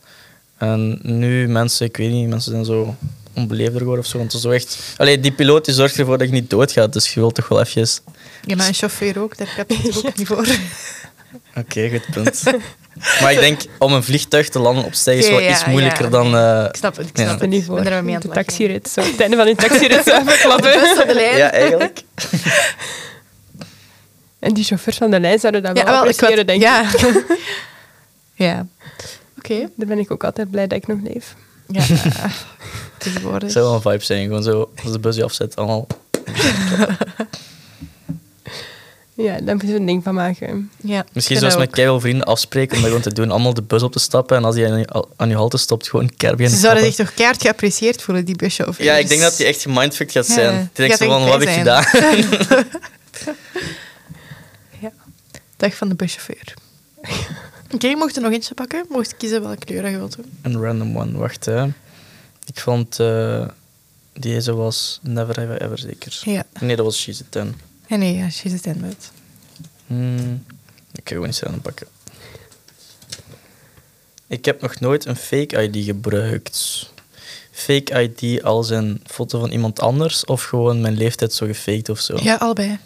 En 0.57 0.99
nu 1.01 1.47
mensen, 1.47 1.85
ik 1.85 1.97
weet 1.97 2.11
niet, 2.11 2.29
mensen 2.29 2.51
zijn 2.51 2.65
zo 2.65 2.95
onbeleefder 3.33 3.77
geworden 3.77 4.03
of 4.03 4.09
zo. 4.11 4.17
Want 4.17 4.31
zo 4.31 4.49
echt... 4.49 4.77
Allee, 4.97 5.19
die 5.19 5.31
piloot 5.31 5.65
die 5.65 5.73
zorgt 5.73 5.97
ervoor 5.99 6.17
dat 6.17 6.27
je 6.27 6.33
niet 6.33 6.49
doodgaat, 6.49 6.93
dus 6.93 7.13
je 7.13 7.19
wilt 7.19 7.35
toch 7.35 7.47
wel 7.47 7.59
eventjes... 7.59 8.01
ja, 8.45 8.55
maar 8.55 8.67
een 8.67 8.73
chauffeur 8.73 9.19
ook, 9.19 9.37
daar 9.37 9.53
heb 9.55 9.69
je 9.69 9.77
het 9.77 9.97
ook 10.05 10.15
niet 10.17 10.27
voor. 10.27 10.47
Oké, 11.55 11.89
goed 11.89 12.05
punt. 12.11 12.43
maar 13.21 13.31
ik 13.31 13.39
denk, 13.39 13.61
om 13.79 13.93
een 13.93 14.03
vliegtuig 14.03 14.49
te 14.49 14.59
landen 14.59 14.83
op 14.85 14.93
stijgen 14.93 15.23
is 15.23 15.29
wel 15.29 15.49
iets 15.49 15.61
ja, 15.61 15.69
moeilijker 15.69 16.03
ja, 16.03 16.09
dan... 16.09 16.31
nee. 16.31 16.41
eh, 16.41 16.65
Ik 16.69 16.75
snap 16.75 16.95
het, 16.97 17.07
ik 17.07 17.17
snap 17.17 17.39
het. 17.39 17.49
niet 17.49 17.65
voor. 17.65 17.77
Ik 17.77 17.83
ben 17.83 17.93
er 17.93 18.03
mee 18.03 18.15
aan 18.15 18.21
de 18.21 18.27
het 18.27 18.35
taxirit. 18.35 18.89
Zo. 18.89 19.01
Het 19.11 19.21
einde 19.21 19.35
van 19.35 19.45
die 19.45 19.55
taxirit 19.55 20.03
zo 20.07 20.17
even 20.17 20.37
klappen. 20.37 20.71
Ja, 21.37 21.51
eigenlijk. 21.51 22.01
En 24.39 24.53
die 24.53 24.63
chauffeurs 24.63 24.97
van 24.97 25.11
de 25.11 25.19
lijn 25.19 25.39
zouden 25.39 25.63
dat 25.63 25.77
Ja, 25.77 25.83
wel 25.83 25.93
wel, 25.93 26.07
ik 26.07 26.47
denk 26.47 26.49
ik. 26.49 26.61
ja. 26.61 26.85
ja. 28.35 28.65
Oké. 29.37 29.69
Daar 29.75 29.87
ben 29.87 29.99
ik 29.99 30.11
ook 30.11 30.23
altijd 30.23 30.51
blij 30.51 30.67
dat 30.67 30.77
ik 30.77 30.87
nog 30.87 30.97
leef. 31.03 31.35
Ja. 31.67 31.83
Het 33.03 33.51
zou 33.51 33.65
wel 33.65 33.73
een 33.73 33.81
vibe 33.81 34.03
zijn, 34.03 34.23
gewoon 34.27 34.43
zo, 34.43 34.71
als 34.83 34.91
de 34.91 34.99
bus 34.99 35.15
je 35.15 35.23
afzet, 35.23 35.55
allemaal... 35.55 35.87
Ja, 39.15 39.31
daar 39.41 39.55
moeten 39.55 39.67
we 39.67 39.79
een 39.79 39.85
ding 39.85 40.03
van 40.03 40.13
maken. 40.13 40.71
Ja. 40.81 41.05
Misschien 41.13 41.37
zoals 41.37 41.57
met 41.57 41.71
keiveel 41.71 41.99
vrienden 41.99 42.25
afspreken 42.25 42.75
om 42.75 42.81
dat 42.81 42.87
gewoon 42.87 43.03
te 43.03 43.13
doen, 43.13 43.31
allemaal 43.31 43.53
de 43.53 43.61
bus 43.61 43.83
op 43.83 43.91
te 43.91 43.99
stappen 43.99 44.37
en 44.37 44.43
als 44.43 44.55
die 44.55 44.67
aan 44.67 44.79
je, 44.79 45.05
aan 45.15 45.29
je 45.29 45.35
halte 45.35 45.57
stopt, 45.57 45.89
gewoon 45.89 46.05
keihard 46.17 46.35
beginnen 46.41 46.59
Ze 46.61 46.65
zouden 46.65 46.83
zich 46.93 47.05
toch 47.05 47.13
keihard 47.13 47.41
geapprecieerd 47.41 48.01
voelen, 48.01 48.25
die 48.25 48.35
buschauffeurs. 48.35 48.87
Ja, 48.87 48.95
ik 48.95 49.07
denk 49.07 49.21
dat 49.21 49.37
die 49.37 49.45
echt 49.45 49.61
gemindfucked 49.61 50.11
gaat 50.13 50.27
Ja, 50.27 50.33
zijn. 50.33 50.53
die 50.57 50.69
Die 50.73 50.85
denkt 50.87 50.97
zo 50.97 51.05
van, 51.05 51.21
wat 51.23 51.39
heb 51.39 51.41
ik 51.41 51.55
gedaan? 51.55 51.85
Ja. 54.79 54.91
Dag 55.57 55.75
van 55.75 55.89
de 55.89 55.95
buschauffeur. 55.95 56.53
Oké, 57.73 57.87
je 57.87 57.95
mocht 57.95 58.15
er 58.15 58.21
nog 58.21 58.31
eentje 58.31 58.53
pakken. 58.53 58.85
Mocht 58.89 59.09
je 59.09 59.15
kiezen 59.17 59.41
welke 59.41 59.65
kleur 59.65 59.89
je 59.89 59.97
wilt 59.97 60.15
doen. 60.15 60.25
Een 60.41 60.61
random 60.61 60.97
one, 60.97 61.17
wacht 61.17 61.45
hè. 61.45 61.65
Ik 62.45 62.59
vond 62.59 62.99
eh, 62.99 63.47
deze 64.13 64.53
was 64.53 64.99
Never 65.01 65.39
Have 65.39 65.53
I 65.53 65.63
Ever 65.65 65.79
zeker. 65.79 66.21
Ja. 66.23 66.45
Nee, 66.59 66.75
dat 66.75 66.85
was 66.85 67.01
She's 67.01 67.21
a 67.21 67.25
Ten. 67.29 67.55
En 67.87 67.99
nee, 67.99 68.15
ja, 68.15 68.29
she's 68.29 68.53
a 68.53 68.57
ten 68.57 68.79
met. 68.79 69.11
Hmm, 69.87 70.45
ik 70.91 71.01
ga 71.03 71.13
gewoon 71.13 71.25
eens 71.25 71.39
random 71.39 71.61
pakken. 71.61 71.87
Ik 74.27 74.45
heb 74.45 74.61
nog 74.61 74.79
nooit 74.79 75.05
een 75.05 75.15
fake 75.15 75.63
ID 75.63 75.85
gebruikt. 75.85 76.89
Fake 77.51 78.01
ID 78.01 78.43
als 78.43 78.69
een 78.69 79.01
foto 79.05 79.39
van 79.39 79.51
iemand 79.51 79.79
anders 79.79 80.25
of 80.25 80.43
gewoon 80.43 80.81
mijn 80.81 80.97
leeftijd 80.97 81.33
zo 81.33 81.45
gefaked 81.45 81.89
of 81.89 81.99
zo? 81.99 82.17
Ja, 82.21 82.35
allebei. 82.35 82.79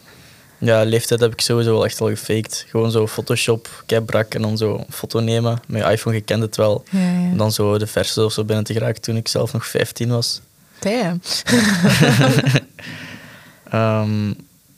Ja, 0.58 0.84
leeftijd 0.84 1.20
heb 1.20 1.34
ik 1.34 1.42
sowieso 1.42 1.72
wel 1.72 1.86
echt 1.86 2.02
al 2.02 2.08
gefaked. 2.08 2.66
Gewoon 2.70 2.92
zo 2.92 3.08
Photoshop, 3.08 3.84
brak 4.06 4.34
en 4.34 4.42
dan 4.42 4.58
zo 4.58 4.76
een 4.76 4.94
foto 4.94 5.20
nemen. 5.20 5.62
Met 5.68 5.84
je 5.84 5.92
iPhone, 5.92 6.16
je 6.16 6.22
kent 6.22 6.42
het 6.42 6.56
wel. 6.56 6.84
Ja, 6.90 7.00
ja. 7.00 7.06
En 7.06 7.38
dan 7.38 7.52
zo 7.52 7.78
de 7.78 7.88
verse 7.88 8.24
of 8.24 8.34
zo 8.34 8.44
binnen 8.44 8.66
te 8.66 8.74
geraken 8.74 9.02
toen 9.02 9.16
ik 9.16 9.28
zelf 9.28 9.54
nog 9.54 9.68
15 9.68 10.10
was. 10.10 10.42
Damn. 10.80 11.22
Ehm, 13.72 14.34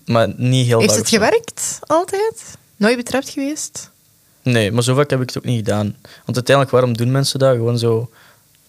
maar 0.05 0.33
niet 0.35 0.65
heel 0.65 0.79
Heeft 0.79 0.95
het 0.95 1.09
gewerkt? 1.09 1.79
Altijd? 1.81 2.57
Nooit 2.75 2.97
betrapt 2.97 3.29
geweest? 3.29 3.91
Nee, 4.41 4.71
maar 4.71 4.83
zo 4.83 4.95
vaak 4.95 5.09
heb 5.09 5.21
ik 5.21 5.27
het 5.27 5.37
ook 5.37 5.43
niet 5.43 5.57
gedaan. 5.57 5.95
Want 6.01 6.35
uiteindelijk, 6.35 6.69
waarom 6.69 6.97
doen 6.97 7.11
mensen 7.11 7.39
dat? 7.39 7.55
Gewoon 7.55 7.77
zo, 7.77 8.09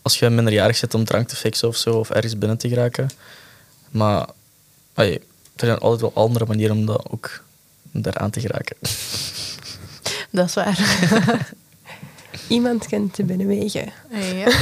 als 0.03 0.19
je 0.19 0.31
minderjarig 0.31 0.77
zit 0.77 0.95
om 0.95 1.05
drank 1.05 1.29
te 1.29 1.37
fixen 1.37 1.69
of 1.69 1.77
zo, 1.77 1.91
of 1.91 2.11
ergens 2.11 2.39
binnen 2.39 2.59
te 2.59 2.69
geraken. 2.69 3.11
Maar 3.91 4.27
allee, 4.95 5.21
er 5.57 5.67
zijn 5.67 5.79
altijd 5.79 6.01
wel 6.01 6.25
andere 6.25 6.47
manieren 6.47 6.77
om 6.77 6.87
dat 6.87 7.09
ook 7.11 7.43
daaraan 7.91 8.31
te 8.31 8.41
geraken. 8.41 8.77
Dat 10.31 10.47
is 10.47 10.55
waar. 10.55 10.79
Iemand 12.49 12.87
kent 12.87 13.17
de 13.17 13.25
binnenwegen. 13.25 13.93
Ja. 14.35 14.47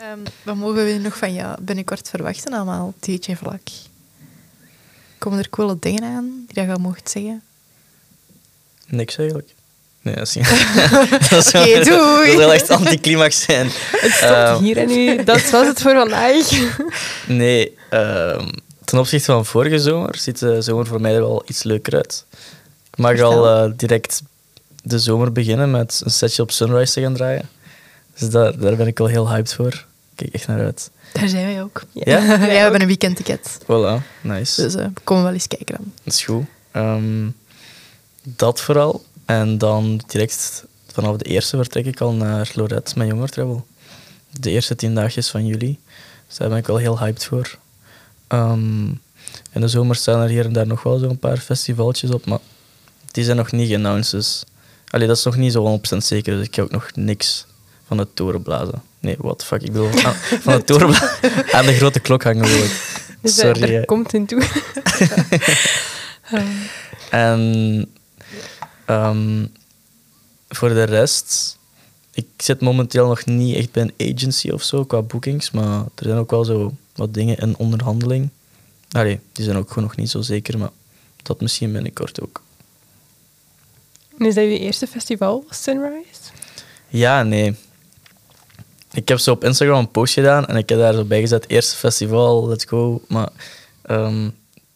Ehm, 0.00 0.18
wat 0.42 0.56
mogen 0.56 0.84
we 0.86 0.92
nog 0.92 1.16
van 1.16 1.34
jou 1.34 1.62
binnenkort 1.62 2.08
verwachten 2.08 2.52
allemaal, 2.52 2.94
DJ 3.00 3.34
Vlak? 3.34 3.60
Komen 5.18 5.38
er 5.38 5.50
coole 5.50 5.76
dingen 5.80 6.02
aan 6.04 6.44
die 6.48 6.64
je 6.64 6.78
mocht 6.78 7.10
zeggen? 7.10 7.42
Niks 8.86 9.16
eigenlijk. 9.16 9.54
Nee, 10.02 10.14
dat 10.14 10.26
is 10.26 10.34
niet. 10.34 10.48
dat 11.30 11.46
is 11.46 11.54
Oké, 11.54 11.84
doei. 11.84 12.36
Dat 12.36 12.52
echt 12.52 12.70
anticlimax 12.70 13.42
zijn. 13.42 13.66
Het 13.90 14.12
stopt 14.12 14.32
Ehm, 14.32 14.62
hier 14.62 14.76
en 14.76 14.86
nu. 14.86 15.24
Dat 15.24 15.50
was 15.50 15.66
het 15.66 15.82
voor 15.82 15.94
vandaag. 15.94 16.50
Nee, 17.26 17.76
ehm, 17.90 18.48
ten 18.90 18.98
opzichte 18.98 19.32
van 19.32 19.46
vorige 19.46 19.78
zomer 19.78 20.16
ziet 20.18 20.38
de 20.38 20.62
zomer 20.62 20.86
voor 20.86 21.00
mij 21.00 21.14
er 21.14 21.20
wel 21.20 21.42
iets 21.46 21.62
leuker 21.62 21.94
uit. 21.94 22.24
Ik 22.90 22.98
mag 22.98 23.20
al 23.20 23.48
eh, 23.48 23.72
direct 23.76 24.22
de 24.82 24.98
zomer 24.98 25.32
beginnen 25.32 25.70
met 25.70 26.00
een 26.04 26.10
setje 26.10 26.42
op 26.42 26.50
Sunrise 26.50 26.92
te 26.92 27.00
gaan 27.00 27.14
draaien. 27.14 27.48
Dus 28.18 28.30
daar, 28.30 28.58
daar 28.58 28.76
ben 28.76 28.86
ik 28.86 28.98
wel 28.98 29.06
heel 29.06 29.30
hyped 29.30 29.54
voor. 29.54 29.84
Kijk 30.14 30.34
echt 30.34 30.46
naar 30.46 30.60
uit. 30.60 30.90
Daar 31.12 31.28
zijn 31.28 31.46
wij 31.46 31.62
ook. 31.62 31.82
Ja? 31.92 32.18
ja, 32.24 32.38
we 32.38 32.46
hebben 32.46 32.80
een 32.80 32.86
weekendticket. 32.86 33.58
Voilà, 33.62 34.20
nice. 34.20 34.62
Dus 34.62 34.74
eh, 34.74 34.84
we 34.94 35.00
komen 35.04 35.24
wel 35.24 35.32
eens 35.32 35.46
kijken 35.46 35.76
dan. 35.76 35.92
Dat 36.04 36.14
is 36.14 36.24
goed. 36.24 36.44
Ehm, 36.70 37.28
dat 38.22 38.60
vooral. 38.60 39.04
En 39.24 39.58
dan 39.58 40.00
direct 40.06 40.64
vanaf 40.92 41.16
de 41.16 41.24
eerste 41.24 41.56
vertrek 41.56 41.86
ik 41.86 42.00
al 42.00 42.12
naar 42.12 42.50
Lorette, 42.54 42.92
mijn 42.96 43.08
jonger 43.08 43.28
travel. 43.28 43.66
De 44.40 44.50
eerste 44.50 44.76
tien 44.76 44.94
dagjes 44.94 45.28
van 45.28 45.46
juli. 45.46 45.78
Dus 46.26 46.36
daar 46.36 46.48
ben 46.48 46.58
ik 46.58 46.66
wel 46.66 46.76
heel 46.76 46.98
hyped 46.98 47.24
voor. 47.24 47.58
Ehm, 48.30 48.86
in 49.52 49.60
de 49.60 49.68
zomer 49.68 49.96
staan 49.96 50.20
er 50.20 50.28
hier 50.28 50.44
en 50.44 50.52
daar 50.52 50.66
nog 50.66 50.82
wel 50.82 50.98
zo'n 50.98 51.18
paar 51.18 51.36
festivaltjes 51.36 52.10
op, 52.10 52.26
maar 52.26 52.38
die 53.12 53.24
zijn 53.24 53.36
nog 53.36 53.52
niet 53.52 53.68
geannounced. 53.68 54.10
Dus 54.12 54.42
allee, 54.88 55.06
dat 55.06 55.16
is 55.16 55.24
nog 55.24 55.36
niet 55.36 55.52
zo 55.52 55.62
100% 55.62 56.04
zeker, 56.04 56.36
dus 56.36 56.46
ik 56.46 56.54
heb 56.54 56.64
ook 56.64 56.70
nog 56.70 56.90
niks 56.94 57.46
van 57.86 57.96
de 57.96 58.06
toren 58.14 58.42
blazen. 58.42 58.82
Nee, 59.00 59.16
what 59.18 59.38
the 59.38 59.44
fuck, 59.44 59.62
ik 59.62 59.72
bedoel, 59.72 59.88
aan- 60.04 60.14
van 60.14 60.54
de 60.56 60.64
toren 60.64 60.86
blazen. 60.86 61.08
Aan 61.56 61.66
de 61.66 61.74
grote 61.74 62.00
klok 62.00 62.22
hangen 62.24 62.44
wil 62.46 62.64
ik. 62.64 62.98
Dus 63.20 63.38
eh, 63.38 63.44
Sorry, 63.54 63.74
er 63.74 63.84
komt 63.84 64.14
in 64.14 64.26
toe. 64.26 64.42
En 67.10 67.86
ehm, 68.86 69.46
voor 70.48 70.68
de 70.68 70.82
rest, 70.82 71.58
ik 72.14 72.26
zit 72.36 72.60
momenteel 72.60 73.06
nog 73.06 73.24
niet 73.24 73.56
echt 73.56 73.72
bij 73.72 73.82
een 73.96 74.14
agency 74.16 74.50
of 74.50 74.62
zo 74.62 74.84
qua 74.84 75.02
boekings, 75.02 75.50
maar 75.50 75.78
er 75.80 76.04
zijn 76.04 76.16
ook 76.18 76.30
wel 76.30 76.44
zo 76.44 76.74
wat 76.94 77.14
dingen 77.14 77.36
in 77.36 77.56
onderhandeling. 77.56 78.28
Allee, 78.90 79.20
die 79.32 79.44
zijn 79.44 79.56
ook 79.56 79.68
gewoon 79.68 79.84
nog 79.84 79.96
niet 79.96 80.10
zo 80.10 80.20
zeker, 80.20 80.58
maar 80.58 80.70
dat 81.22 81.40
misschien 81.40 81.72
binnenkort 81.72 82.20
ook. 82.20 82.42
En 84.18 84.26
is 84.26 84.34
dat 84.34 84.44
je 84.44 84.58
eerste 84.58 84.86
festival, 84.86 85.44
Sunrise? 85.50 86.20
Ja, 86.88 87.22
nee. 87.22 87.56
Ik 88.92 89.08
heb 89.08 89.18
zo 89.18 89.30
op 89.30 89.44
Instagram 89.44 89.78
een 89.78 89.90
post 89.90 90.14
gedaan 90.14 90.46
en 90.46 90.56
ik 90.56 90.68
heb 90.68 90.78
daar 90.78 90.94
zo 90.94 91.04
bij 91.04 91.20
gezet, 91.20 91.48
eerste 91.48 91.76
festival, 91.76 92.48
let's 92.48 92.64
go. 92.64 93.02
Maar 93.08 93.28
ehm, 93.82 94.28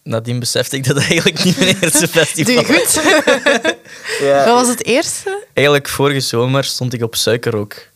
nadien 0.03 0.39
besefte 0.39 0.77
ik 0.77 0.87
dat 0.87 0.97
het 0.97 1.05
eigenlijk 1.11 1.45
niet 1.45 1.59
mijn 1.59 1.77
eerste 1.81 2.09
festival 2.09 2.55
Doe 2.55 2.63
je 2.63 2.79
goed? 2.79 3.03
Ja. 4.21 4.45
Wat 4.45 4.55
was 4.61 4.69
het 4.69 4.85
eerste? 4.85 5.45
Eigenlijk 5.53 5.89
vorige 5.89 6.21
zomer 6.21 6.65
stond 6.65 6.93
ik 6.93 7.03
op 7.03 7.15
Suikerrook. 7.15 7.89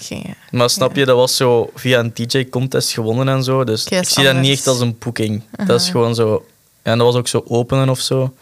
Geen, 0.00 0.34
Maar 0.50 0.70
snap 0.70 0.96
je, 0.96 1.04
dat 1.04 1.16
was 1.16 1.36
zo 1.36 1.70
via 1.74 1.98
een 1.98 2.10
DJ-contest 2.14 2.90
gewonnen 2.92 3.28
en 3.28 3.44
zo. 3.44 3.64
Dus 3.64 3.84
ik 3.86 4.08
zie 4.08 4.24
dat 4.24 4.36
niet 4.36 4.52
echt 4.52 4.66
als 4.66 4.80
een 4.80 4.96
boeking. 4.98 5.42
Dat 5.66 5.80
is 5.80 5.88
gewoon 5.88 6.14
zo... 6.14 6.46
Ja, 6.84 6.90
en 6.92 6.98
dat 6.98 7.06
was 7.06 7.16
ook 7.16 7.28
zo 7.28 7.44
openen 7.46 7.88
of 7.88 8.00
zo. 8.00 8.34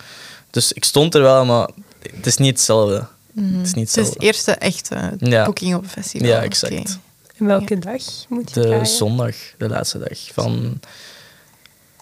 Dus 0.50 0.72
ik 0.72 0.84
stond 0.84 1.14
er 1.14 1.22
wel, 1.22 1.44
maar 1.44 1.68
het 2.12 2.26
is 2.26 2.36
niet 2.36 2.50
hetzelfde. 2.50 3.06
Het 3.34 3.66
is 3.66 3.74
niet 3.74 3.94
Het 3.94 4.06
is 4.08 4.14
eerste 4.18 4.52
echte 4.52 5.16
Ja. 5.18 5.44
boeking 5.44 5.74
op 5.74 5.82
een 5.82 5.88
festival. 5.88 6.28
Ja, 6.28 6.42
exact. 6.42 6.98
En 7.36 7.46
welke 7.46 7.78
dag 7.78 8.02
moet 8.28 8.48
je 8.48 8.60
De 8.60 8.66
draaien? 8.66 8.86
zondag, 8.86 9.34
de 9.58 9.68
laatste 9.68 9.98
dag. 9.98 10.18
Van 10.32 10.80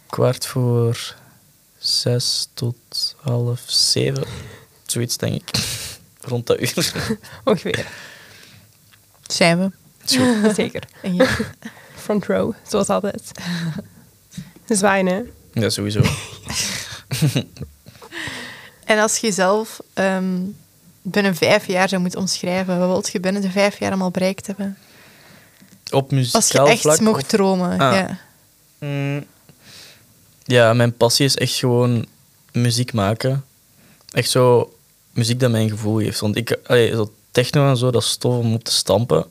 kwart 0.06 0.46
voor 0.46 1.14
zes 1.78 2.48
tot 2.54 2.76
half 3.20 3.60
zeven. 3.66 4.24
Zoiets, 4.86 5.16
denk 5.16 5.34
ik. 5.34 5.50
Rond 6.30 6.46
dat 6.46 6.60
uur. 6.60 6.92
Ongeveer. 7.44 7.86
Zijn 9.26 9.58
we. 9.58 9.70
Zeker. 10.54 10.82
Ja. 11.02 11.26
Front 11.94 12.26
row, 12.26 12.52
zoals 12.68 12.88
altijd. 12.88 13.30
Zwaaien, 14.68 15.06
hè? 15.06 15.22
Ja, 15.52 15.68
sowieso. 15.70 16.00
En 18.84 18.98
als 18.98 19.16
je 19.18 19.32
zelf 19.32 19.80
ehm, 19.94 20.38
binnen 21.02 21.34
vijf 21.36 21.66
jaar 21.66 21.88
zou 21.88 22.00
moeten 22.00 22.20
omschrijven, 22.20 22.78
wat 22.78 22.88
wil 22.88 23.04
je 23.12 23.20
binnen 23.20 23.42
de 23.42 23.50
vijf 23.50 23.78
jaar 23.78 23.88
allemaal 23.88 24.10
bereikt 24.10 24.46
hebben? 24.46 24.78
Op 25.90 26.12
Als 26.32 26.48
je 26.48 26.62
echt 26.62 26.80
vlak? 26.80 27.00
mocht 27.00 27.22
of- 27.22 27.28
dromen. 27.28 27.78
Ah. 27.80 27.94
Ja. 27.94 28.18
Mm. 28.78 29.24
Ja, 30.44 30.72
mijn 30.72 30.96
passie 30.96 31.24
is 31.26 31.36
echt 31.36 31.54
gewoon 31.54 32.06
muziek 32.52 32.92
maken. 32.92 33.44
Echt 34.12 34.30
zo 34.30 34.74
muziek 35.12 35.40
dat 35.40 35.50
mij 35.50 35.62
een 35.62 35.70
gevoel 35.70 35.98
geeft. 35.98 36.20
Want 36.20 36.36
ik, 36.36 36.58
allee, 36.66 36.90
zo 36.90 37.14
techno 37.36 37.68
en 37.68 37.76
zo, 37.76 37.90
dat 37.90 38.02
is 38.02 38.16
tof 38.16 38.38
om 38.38 38.54
op 38.54 38.64
te 38.64 38.72
stampen. 38.72 39.24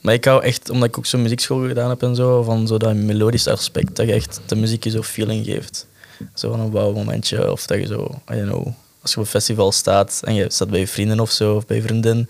Maar 0.00 0.14
ik 0.14 0.24
hou 0.24 0.42
echt, 0.42 0.70
omdat 0.70 0.88
ik 0.88 0.98
ook 0.98 1.06
zo'n 1.06 1.22
muziekschool 1.22 1.66
gedaan 1.68 1.88
heb 1.88 2.02
en 2.02 2.14
zo, 2.14 2.42
van 2.42 2.66
zo 2.66 2.76
dat 2.78 2.94
melodische 2.94 3.50
aspect. 3.50 3.96
Dat 3.96 4.06
je 4.06 4.12
echt 4.12 4.40
de 4.46 4.56
muziek 4.56 4.84
je 4.84 4.90
zo 4.90 5.02
feeling 5.02 5.44
geeft. 5.44 5.86
Zo 6.34 6.50
van 6.50 6.60
een 6.60 6.70
wauw 6.70 6.92
momentje. 6.92 7.52
Of 7.52 7.66
dat 7.66 7.78
je 7.78 7.86
zo, 7.86 8.20
I 8.32 8.34
don't 8.34 8.48
know, 8.50 8.66
als 9.02 9.10
je 9.10 9.16
op 9.16 9.24
een 9.24 9.30
festival 9.30 9.72
staat 9.72 10.20
en 10.24 10.34
je 10.34 10.46
staat 10.50 10.70
bij 10.70 10.80
je 10.80 10.88
vrienden 10.88 11.20
of 11.20 11.30
zo, 11.30 11.54
of 11.54 11.66
bij 11.66 11.76
je 11.76 11.82
vriendin, 11.82 12.28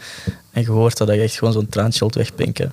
en 0.53 0.63
je 0.63 0.71
hoort 0.71 0.97
dat, 0.97 1.07
dat 1.07 1.17
je 1.17 1.23
echt 1.23 1.35
gewoon 1.39 1.53
zo'n 1.53 1.69
traantje 1.69 1.99
wilt 2.01 2.15
wegpinken. 2.15 2.71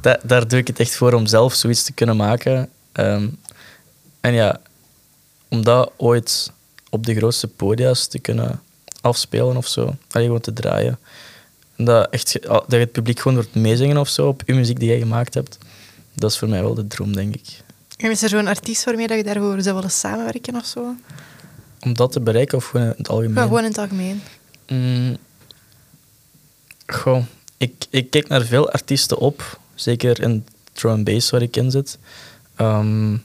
Da- 0.00 0.20
daar 0.24 0.48
doe 0.48 0.58
ik 0.58 0.66
het 0.66 0.80
echt 0.80 0.96
voor 0.96 1.12
om 1.12 1.26
zelf 1.26 1.54
zoiets 1.54 1.82
te 1.84 1.92
kunnen 1.92 2.16
maken. 2.16 2.68
Ehm, 2.92 3.28
en 4.20 4.32
ja, 4.32 4.60
om 5.48 5.64
dat 5.64 5.90
ooit 5.96 6.52
op 6.90 7.06
de 7.06 7.14
grootste 7.14 7.48
podia's 7.48 8.06
te 8.06 8.18
kunnen 8.18 8.60
afspelen 9.00 9.56
of 9.56 9.66
zo. 9.66 9.80
Allee, 10.10 10.26
gewoon 10.26 10.40
te 10.40 10.52
draaien. 10.52 10.98
En 11.76 11.84
dat, 11.84 12.10
echt, 12.10 12.30
ge- 12.30 12.40
dat 12.48 12.64
je 12.68 12.76
het 12.76 12.92
publiek 12.92 13.20
gewoon 13.20 13.36
wordt 13.36 13.54
meezingen 13.54 13.96
of 13.96 14.08
zo 14.08 14.26
op 14.28 14.42
je 14.46 14.54
muziek 14.54 14.78
die 14.80 14.88
jij 14.88 14.98
gemaakt 14.98 15.34
hebt. 15.34 15.58
Dat 16.14 16.30
is 16.30 16.38
voor 16.38 16.48
mij 16.48 16.62
wel 16.62 16.74
de 16.74 16.86
droom, 16.86 17.12
denk 17.14 17.34
ik. 17.34 17.46
En 17.96 18.10
is 18.10 18.22
er 18.22 18.28
zo'n 18.28 18.46
artiest 18.46 18.84
waarmee 18.84 19.06
dat 19.06 19.16
je 19.16 19.24
daarvoor 19.24 19.62
zou 19.62 19.74
willen 19.74 19.90
samenwerken 19.90 20.54
of 20.56 20.64
zo? 20.66 20.94
Om 21.80 21.94
dat 21.94 22.12
te 22.12 22.20
bereiken 22.20 22.58
of 22.58 22.64
gewoon 22.66 22.86
in 22.86 22.94
het 22.96 23.08
algemeen? 23.08 23.34
Ja, 23.34 23.42
gewoon 23.42 23.58
in 23.64 23.68
het 23.68 23.78
algemeen. 23.78 24.22
Mm. 24.68 25.16
Goh, 26.86 27.22
ik, 27.56 27.72
ik 27.90 28.10
kijk 28.10 28.28
naar 28.28 28.42
veel 28.44 28.70
artiesten 28.70 29.18
op. 29.18 29.58
Zeker 29.74 30.20
in 30.22 30.46
drum 30.72 31.04
bass 31.04 31.30
waar 31.30 31.42
ik 31.42 31.56
in 31.56 31.70
zit. 31.70 31.98
Ehm, 32.56 33.16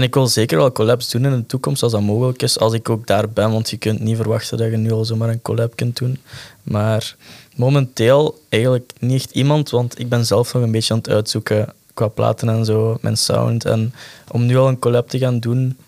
en 0.00 0.06
ik 0.06 0.14
wil 0.14 0.26
zeker 0.26 0.58
wel 0.58 0.72
collabs 0.72 1.10
doen 1.10 1.24
in 1.24 1.30
de 1.30 1.46
toekomst 1.46 1.82
als 1.82 1.92
dat 1.92 2.00
mogelijk 2.00 2.42
is. 2.42 2.58
Als 2.58 2.72
ik 2.72 2.88
ook 2.88 3.06
daar 3.06 3.28
ben, 3.28 3.50
want 3.52 3.70
je 3.70 3.76
kunt 3.76 4.00
niet 4.00 4.16
verwachten 4.16 4.58
dat 4.58 4.70
je 4.70 4.76
nu 4.76 4.92
al 4.92 5.04
zomaar 5.04 5.28
een 5.28 5.42
collab 5.42 5.76
kunt 5.76 5.96
doen. 5.96 6.18
Maar 6.62 7.16
momenteel 7.56 8.40
eigenlijk 8.48 8.92
niet 8.98 9.22
echt 9.22 9.30
iemand, 9.30 9.70
want 9.70 9.98
ik 9.98 10.08
ben 10.08 10.26
zelf 10.26 10.52
nog 10.52 10.62
een 10.62 10.70
beetje 10.70 10.92
aan 10.92 10.98
het 10.98 11.08
uitzoeken 11.08 11.72
qua 11.94 12.08
platen 12.08 12.48
en 12.48 12.64
zo, 12.64 12.98
mijn 13.00 13.16
sound. 13.16 13.64
En 13.64 13.94
om 14.30 14.46
nu 14.46 14.56
al 14.56 14.68
een 14.68 14.78
collab 14.78 15.08
te 15.08 15.18
gaan 15.18 15.38
doen, 15.38 15.78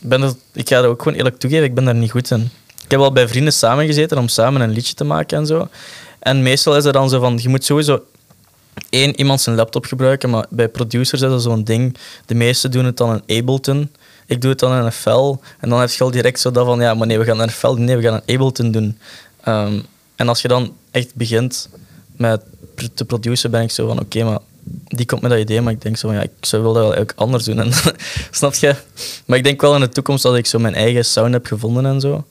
ben 0.00 0.22
er, 0.22 0.32
ik 0.52 0.68
ga 0.68 0.80
dat 0.80 0.90
ook 0.90 1.02
gewoon 1.02 1.18
eerlijk 1.18 1.38
toegeven, 1.38 1.64
ik 1.64 1.74
ben 1.74 1.84
daar 1.84 1.94
niet 1.94 2.10
goed 2.10 2.30
in. 2.30 2.50
Ik 2.84 2.90
heb 2.90 3.00
al 3.00 3.12
bij 3.12 3.28
vrienden 3.28 3.52
samengezeten 3.52 4.18
om 4.18 4.28
samen 4.28 4.60
een 4.60 4.70
liedje 4.70 4.94
te 4.94 5.04
maken 5.04 5.38
en 5.38 5.46
zo. 5.46 5.68
En 6.18 6.42
meestal 6.42 6.76
is 6.76 6.84
het 6.84 6.94
dan 6.94 7.08
zo 7.08 7.20
van, 7.20 7.38
je 7.42 7.48
moet 7.48 7.64
sowieso 7.64 8.02
één 8.90 9.18
iemand 9.18 9.40
zijn 9.40 9.56
laptop 9.56 9.84
gebruiken, 9.84 10.30
maar 10.30 10.46
bij 10.50 10.68
producers 10.68 11.22
is 11.22 11.28
dat 11.28 11.42
zo'n 11.42 11.64
ding. 11.64 11.96
De 12.26 12.34
meesten 12.34 12.70
doen 12.70 12.84
het 12.84 12.96
dan 12.96 13.22
in 13.26 13.38
Ableton. 13.38 13.90
Ik 14.26 14.40
doe 14.40 14.50
het 14.50 14.58
dan 14.58 14.84
in 14.84 14.92
FL. 14.92 15.36
En 15.60 15.68
dan 15.68 15.80
heb 15.80 15.90
je 15.90 16.04
al 16.04 16.10
direct 16.10 16.40
zo 16.40 16.50
dat 16.50 16.66
van, 16.66 16.80
ja, 16.80 16.94
maar 16.94 17.06
nee, 17.06 17.18
we 17.18 17.24
gaan 17.24 17.36
naar 17.36 17.50
FL. 17.50 17.72
Nee, 17.72 17.96
we 17.96 18.02
gaan 18.02 18.14
een 18.14 18.34
Ableton 18.34 18.70
doen. 18.70 18.98
Ehm, 19.40 19.80
en 20.16 20.28
als 20.28 20.42
je 20.42 20.48
dan 20.48 20.74
echt 20.90 21.14
begint 21.14 21.68
met 22.16 22.42
te 22.94 23.04
produceren, 23.04 23.50
ben 23.50 23.62
ik 23.62 23.70
zo 23.70 23.86
van, 23.86 24.00
oké, 24.00 24.24
maar 24.24 24.38
die 24.86 25.06
komt 25.06 25.20
met 25.22 25.30
dat 25.30 25.40
idee, 25.40 25.60
maar 25.60 25.72
ik 25.72 25.82
denk 25.82 25.96
zo 25.96 26.08
van, 26.08 26.16
ja, 26.16 26.22
ik 26.22 26.30
zou 26.40 26.62
wel 26.62 26.72
dat 26.72 26.82
wel 26.82 26.94
eigenlijk 26.94 27.20
anders 27.20 27.44
doen. 27.44 27.58
En, 27.62 27.72
snap 28.30 28.54
je? 28.54 28.74
Maar 29.26 29.38
ik 29.38 29.44
denk 29.44 29.60
wel 29.60 29.74
in 29.74 29.80
de 29.80 29.88
toekomst 29.88 30.22
dat 30.22 30.36
ik 30.36 30.46
zo 30.46 30.58
mijn 30.58 30.74
eigen 30.74 31.04
sound 31.04 31.32
heb 31.32 31.46
gevonden 31.46 31.86
en 31.86 32.00
zo, 32.00 32.24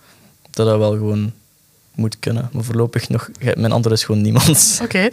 dat 0.51 0.65
dat 0.65 0.77
wel 0.77 0.91
gewoon 0.91 1.31
moet 1.95 2.19
kunnen. 2.19 2.49
Maar 2.51 2.63
voorlopig 2.63 3.09
nog, 3.09 3.29
mijn 3.39 3.71
antwoord 3.71 3.97
is 3.97 4.03
gewoon 4.03 4.21
niemand. 4.21 4.79
Oké. 4.83 5.09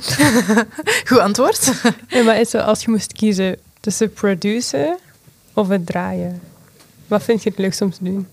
Goed 1.08 1.18
antwoord. 1.18 1.72
En 2.08 2.24
wat 2.24 2.36
is 2.36 2.50
zo, 2.50 2.58
als 2.58 2.84
je 2.84 2.90
moest 2.90 3.12
kiezen 3.12 3.58
tussen 3.80 4.12
produceren 4.12 4.98
of 5.52 5.68
het 5.68 5.86
draaien? 5.86 6.40
Wat 7.06 7.22
vind 7.22 7.42
je 7.42 7.48
het 7.48 7.58
leukst 7.58 7.80
om 7.80 7.90
te 7.90 8.04
doen? 8.04 8.28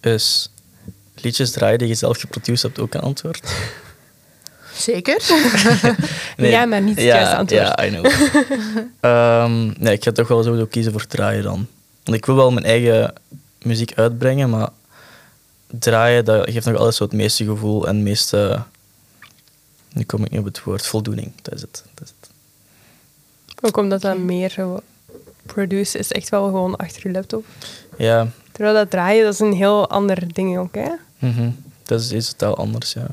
Is 0.00 0.50
liedjes 1.14 1.50
draaien 1.50 1.78
die 1.78 1.88
je 1.88 1.94
zelf 1.94 2.18
geproduceerd 2.18 2.62
hebt 2.62 2.78
ook 2.78 2.94
een 2.94 3.00
antwoord? 3.00 3.52
Zeker. 4.74 5.22
Ja, 6.36 6.64
maar 6.64 6.82
niet 6.82 6.96
het 6.96 7.04
ja, 7.04 7.14
juiste 7.14 7.36
antwoord. 7.36 7.62
Ja, 7.62 7.84
I 7.84 7.88
know. 7.88 8.06
Ehm, 9.00 9.82
nee, 9.82 9.92
ik 9.92 10.04
ga 10.04 10.12
toch 10.12 10.28
wel 10.28 10.42
sowieso 10.42 10.66
kiezen 10.66 10.92
voor 10.92 11.06
draaien 11.06 11.42
dan. 11.42 11.66
Want 12.04 12.16
ik 12.16 12.26
wil 12.26 12.34
wel 12.34 12.50
mijn 12.50 12.66
eigen 12.66 13.12
muziek 13.62 13.92
uitbrengen, 13.94 14.50
maar 14.50 14.68
draaien 15.70 16.24
dat 16.24 16.50
geeft 16.50 16.66
nog 16.66 16.76
altijd 16.76 16.94
zo 16.94 17.04
het 17.04 17.12
meeste 17.12 17.44
gevoel 17.44 17.86
en 17.86 17.94
het 17.94 18.04
meeste... 18.04 18.62
Nu 19.92 20.04
kom 20.04 20.24
ik 20.24 20.30
niet 20.30 20.40
op 20.40 20.46
het 20.46 20.62
woord. 20.62 20.86
Voldoening, 20.86 21.32
dat 21.42 21.54
is 21.54 21.60
het. 21.60 21.84
Dat 21.94 22.06
is 22.06 22.14
het. 22.20 22.30
Ook 23.60 23.76
omdat 23.76 24.00
dat 24.00 24.18
meer 24.18 24.50
zo... 24.50 24.80
Produce 25.46 25.98
is 25.98 26.12
echt 26.12 26.28
wel 26.28 26.44
gewoon 26.44 26.76
achter 26.76 27.06
je 27.06 27.12
laptop. 27.12 27.44
Ja, 27.96 28.28
Terwijl 28.58 28.76
dat 28.76 28.90
draaien, 28.90 29.24
dat 29.24 29.32
is 29.32 29.40
een 29.40 29.52
heel 29.52 29.90
ander 29.90 30.32
ding 30.32 30.58
ook, 30.58 30.74
hè? 30.74 30.90
Mhm. 31.18 31.50
Dat 31.82 32.00
is 32.00 32.12
iets 32.12 32.30
totaal 32.30 32.56
anders, 32.56 32.92
ja. 32.92 33.06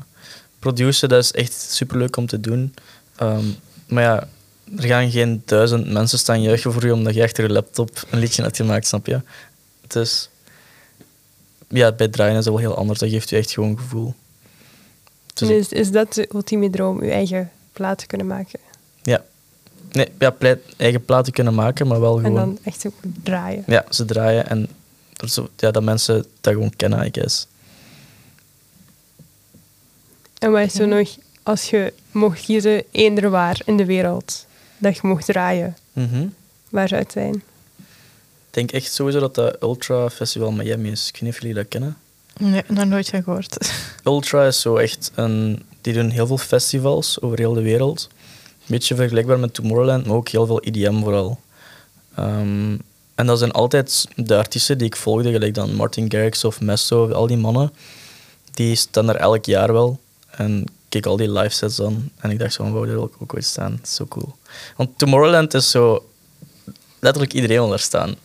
Produceren, 0.58 1.08
dat 1.08 1.24
is 1.24 1.32
echt 1.32 1.52
superleuk 1.52 2.16
om 2.16 2.26
te 2.26 2.40
doen. 2.40 2.74
Ehm, 3.16 3.44
maar 3.88 4.02
ja, 4.02 4.28
er 4.76 4.86
gaan 4.86 5.10
geen 5.10 5.42
duizend 5.44 5.92
mensen 5.92 6.18
staan 6.18 6.42
juichen 6.42 6.72
voor 6.72 6.84
je 6.84 6.92
omdat 6.92 7.14
je 7.14 7.22
achter 7.22 7.44
je 7.44 7.52
laptop 7.52 8.06
een 8.10 8.18
liedje 8.18 8.42
hebt 8.42 8.56
gemaakt, 8.56 8.86
snap 8.86 9.06
je? 9.06 9.20
Dus 9.86 10.28
ja, 11.68 11.92
bij 11.92 12.08
draaien 12.08 12.36
is 12.38 12.44
dat 12.44 12.52
wel 12.52 12.62
heel 12.62 12.76
anders. 12.76 12.98
Dat 12.98 13.08
geeft 13.08 13.30
je 13.30 13.36
echt 13.36 13.50
gewoon 13.50 13.78
gevoel. 13.78 14.14
Dus 15.34 15.48
Dus 15.48 15.68
is 15.68 15.90
dat 15.90 16.12
de 16.14 16.28
ultieme 16.34 16.70
droom, 16.70 17.04
je 17.04 17.10
eigen 17.10 17.50
plaat 17.72 18.06
kunnen 18.06 18.26
maken? 18.26 18.60
ja. 19.02 19.24
Nee, 19.92 20.08
ja, 20.18 20.30
pleit, 20.30 20.60
eigen 20.76 21.04
platen 21.04 21.32
kunnen 21.32 21.54
maken, 21.54 21.86
maar 21.86 22.00
wel 22.00 22.16
En 22.16 22.24
gewoon... 22.24 22.34
dan 22.38 22.58
echt 22.62 22.86
ook 22.86 22.94
draaien. 23.22 23.64
Ja, 23.66 23.84
ze 23.90 24.04
draaien 24.04 24.48
en 24.48 24.68
er 25.16 25.28
zo, 25.28 25.48
ja, 25.56 25.70
dat 25.70 25.82
mensen 25.82 26.24
dat 26.40 26.52
gewoon 26.52 26.76
kennen, 26.76 27.06
I 27.06 27.08
guess. 27.12 27.46
En 30.38 30.50
wat 30.50 30.60
is 30.66 30.72
zo 30.72 30.86
nog, 30.86 31.16
als 31.42 31.70
je 31.70 31.92
mocht 32.10 32.40
kiezen, 32.44 32.82
eender 32.90 33.30
waar 33.30 33.60
in 33.64 33.76
de 33.76 33.84
wereld, 33.84 34.46
dat 34.78 34.94
je 34.96 35.06
mocht 35.06 35.26
draaien, 35.26 35.76
Mhm. 35.92 36.26
Waar 36.68 36.88
zou 36.88 37.02
het 37.02 37.12
zijn? 37.12 37.42
Ik 38.56 38.68
denk 38.68 38.82
echt 38.82 38.92
sowieso 38.92 39.20
dat 39.20 39.34
dat 39.34 39.62
Ultra 39.62 40.10
Festival 40.10 40.50
Miami 40.50 40.90
is. 40.90 41.08
Ik 41.08 41.12
weet 41.12 41.22
niet 41.22 41.32
of 41.32 41.40
jullie 41.40 41.54
dat 41.54 41.68
kennen. 41.68 41.96
Nee, 42.38 42.62
nog 42.68 42.84
nooit 42.84 43.08
van 43.08 43.22
gehoord. 43.22 43.72
Ultra 44.04 44.46
is 44.46 44.60
zo 44.60 44.76
echt 44.76 45.10
een... 45.14 45.62
Die 45.80 45.92
doen 45.92 46.10
heel 46.10 46.26
veel 46.26 46.38
festivals 46.38 47.20
over 47.20 47.38
heel 47.38 47.52
de 47.52 47.62
wereld. 47.62 48.08
Een 48.12 48.66
beetje 48.66 48.94
vergelijkbaar 48.94 49.38
met 49.38 49.54
Tomorrowland, 49.54 50.06
maar 50.06 50.16
ook 50.16 50.28
heel 50.28 50.46
veel 50.46 50.66
IDM 50.66 51.00
vooral. 51.00 51.40
Ehm, 52.14 52.76
en 53.14 53.26
dat 53.26 53.38
zijn 53.38 53.52
altijd 53.52 54.08
de 54.14 54.36
artiesten 54.36 54.78
die 54.78 54.86
ik 54.86 54.96
volgde, 54.96 55.30
gelijk 55.30 55.54
dan 55.54 55.74
Martin 55.74 56.10
Garrix 56.10 56.44
of 56.44 56.60
Mesto, 56.60 57.12
al 57.12 57.26
die 57.26 57.36
mannen. 57.36 57.72
Die 58.50 58.74
staan 58.74 59.08
er 59.08 59.16
elk 59.16 59.44
jaar 59.44 59.72
wel. 59.72 60.00
En 60.30 60.60
ik 60.60 60.68
keek 60.88 61.06
al 61.06 61.16
die 61.16 61.30
live 61.30 61.54
sets 61.54 61.76
dan. 61.76 62.10
En 62.18 62.30
ik 62.30 62.38
dacht 62.38 62.52
zo 62.52 62.62
wauw, 62.62 62.84
daar 62.84 62.94
wil 62.94 63.04
ik 63.04 63.22
ook 63.22 63.34
ooit 63.34 63.44
staan. 63.44 63.80
Zo 63.82 64.06
cool. 64.06 64.36
Want 64.76 64.98
Tomorrowland 64.98 65.54
is 65.54 65.70
zo... 65.70 66.06
Letterlijk 66.98 67.32
iedereen 67.32 67.58
wil 67.58 67.68
daar 67.68 67.78
staan. 67.78 68.16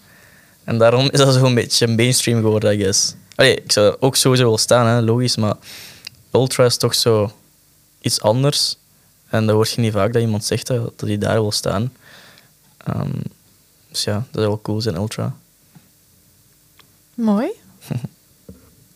En 0.72 0.78
daarom 0.78 1.10
is 1.12 1.20
dat 1.20 1.34
zo'n 1.34 1.54
beetje 1.54 1.88
mainstream 1.88 2.42
geworden, 2.42 2.74
I 2.74 2.84
guess. 2.84 3.14
Allee, 3.36 3.56
ik 3.56 3.72
zou 3.72 3.96
ook 4.00 4.16
sowieso 4.16 4.44
wel 4.44 4.58
staan, 4.58 4.88
hè, 4.88 5.02
logisch, 5.02 5.36
maar 5.36 5.56
Ultra 6.34 6.66
is 6.66 6.78
toch 6.78 6.96
zo 6.96 7.32
iets 8.02 8.22
anders. 8.22 8.78
En 9.30 9.46
dat 9.46 9.56
hoort 9.56 9.72
je 9.72 9.82
niet 9.82 9.94
vaak 9.94 10.14
dat 10.14 10.22
iemand 10.22 10.46
zegt 10.46 10.68
dat, 10.68 10.84
dat 11.00 11.08
hij 11.10 11.18
daar 11.18 11.42
wil 11.42 11.52
staan. 11.52 11.94
Ehm, 12.78 13.10
dus 13.90 14.04
ja, 14.04 14.14
dat 14.32 14.42
is 14.42 14.48
wel 14.48 14.60
cool 14.62 14.82
zijn 14.82 14.96
Ultra. 14.96 15.34
Mooi. 17.14 17.48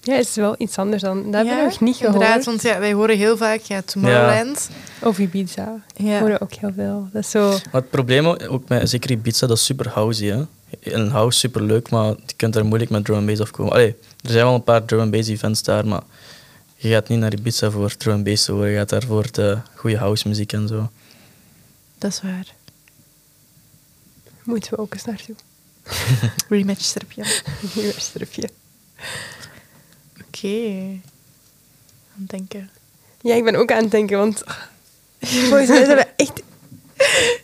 Ja, 0.01 0.13
het 0.15 0.27
is 0.27 0.35
wel 0.35 0.55
iets 0.57 0.77
anders 0.77 1.01
dan... 1.01 1.15
Dat 1.23 1.33
hebben 1.33 1.53
we 1.53 1.59
Ja, 1.59 1.65
nog 1.65 1.79
niet 1.79 1.95
Inderdaad, 1.99 2.27
gehoord. 2.27 2.45
want 2.45 2.61
ja, 2.61 2.79
wij 2.79 2.93
horen 2.93 3.17
heel 3.17 3.37
vaak 3.37 3.59
ja, 3.59 3.81
Tomorrowland. 3.81 4.69
Of 5.01 5.19
Ibiza. 5.19 5.83
Ja. 5.95 6.03
We 6.13 6.19
horen 6.19 6.41
ook 6.41 6.53
heel 6.53 6.71
veel. 6.75 7.07
Dat 7.11 7.23
is 7.23 7.29
zo... 7.29 7.49
Maar 7.49 7.81
het 7.81 7.89
probleem 7.89 8.27
ook- 8.27 8.49
ook 8.49 8.67
met 8.67 8.89
zeker 8.89 9.11
Ibiza, 9.11 9.47
dat 9.47 9.57
is 9.57 9.65
super 9.65 9.89
housey. 9.89 10.27
Hè? 10.27 10.43
En 10.79 11.09
house 11.09 11.39
super 11.39 11.61
leuk, 11.63 11.89
maar 11.89 12.07
je 12.07 12.33
kunt 12.35 12.53
daar 12.53 12.65
moeilijk 12.65 12.91
met 12.91 13.05
drum 13.05 13.17
and 13.17 13.25
bass 13.25 13.41
afkomen. 13.41 13.71
Allee, 13.71 13.95
er 14.21 14.31
zijn 14.31 14.45
wel 14.45 14.53
een 14.53 14.63
paar 14.63 14.85
drum 14.85 14.99
and 14.99 15.11
bass 15.11 15.29
events 15.29 15.63
daar, 15.63 15.87
maar 15.87 16.03
je 16.75 16.89
gaat 16.89 17.07
niet 17.07 17.19
naar 17.19 17.33
Ibiza 17.33 17.69
voor 17.69 17.95
drum 17.95 18.13
and 18.13 18.23
bass 18.23 18.45
te 18.45 18.51
horen. 18.51 18.69
Je 18.69 18.77
gaat 18.77 18.89
daar 18.89 19.03
voor 19.03 19.31
de 19.31 19.57
goede 19.75 19.97
house 19.97 20.27
muziek 20.27 20.53
en 20.53 20.67
zo. 20.67 20.89
Dat 21.97 22.11
is 22.11 22.21
waar. 22.21 22.53
Moeten 24.43 24.71
we 24.71 24.77
ook 24.77 24.93
eens 24.93 25.05
naartoe. 25.05 25.35
Rematch 26.49 26.81
stripje. 26.81 27.23
Nieuw 27.75 27.91
stripje. 27.97 28.49
Oké. 30.27 30.69
Aan 32.15 32.21
het 32.21 32.29
denken. 32.29 32.69
Ja, 33.21 33.35
ik 33.35 33.43
ben 33.43 33.55
ook 33.55 33.71
aan 33.71 33.81
het 33.81 33.91
denken, 33.91 34.17
want 34.17 34.43
volgens 35.19 35.69
mij 35.69 35.85
zijn 35.85 35.97
we 35.97 36.07
echt 36.15 36.41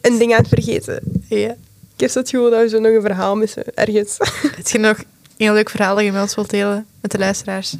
een 0.01 0.17
ding 0.17 0.33
aan 0.33 0.39
het 0.39 0.47
vergeten. 0.47 1.01
Ja. 1.29 1.55
Ik 2.01 2.07
heb 2.07 2.15
het 2.15 2.29
gevoel 2.29 2.49
dat 2.49 2.61
we 2.61 2.69
zo 2.69 2.79
nog 2.79 2.93
een 2.93 3.01
verhaal 3.01 3.35
missen, 3.35 3.63
ergens. 3.73 4.17
Heb 4.55 4.67
je 4.67 4.77
nog 4.77 4.97
een 5.37 5.53
leuk 5.53 5.69
verhaal 5.69 5.95
dat 5.95 6.03
je 6.03 6.11
met 6.11 6.21
ons 6.21 6.35
wilt 6.35 6.49
delen 6.49 6.87
met 7.01 7.11
de 7.11 7.17
luisteraars? 7.17 7.75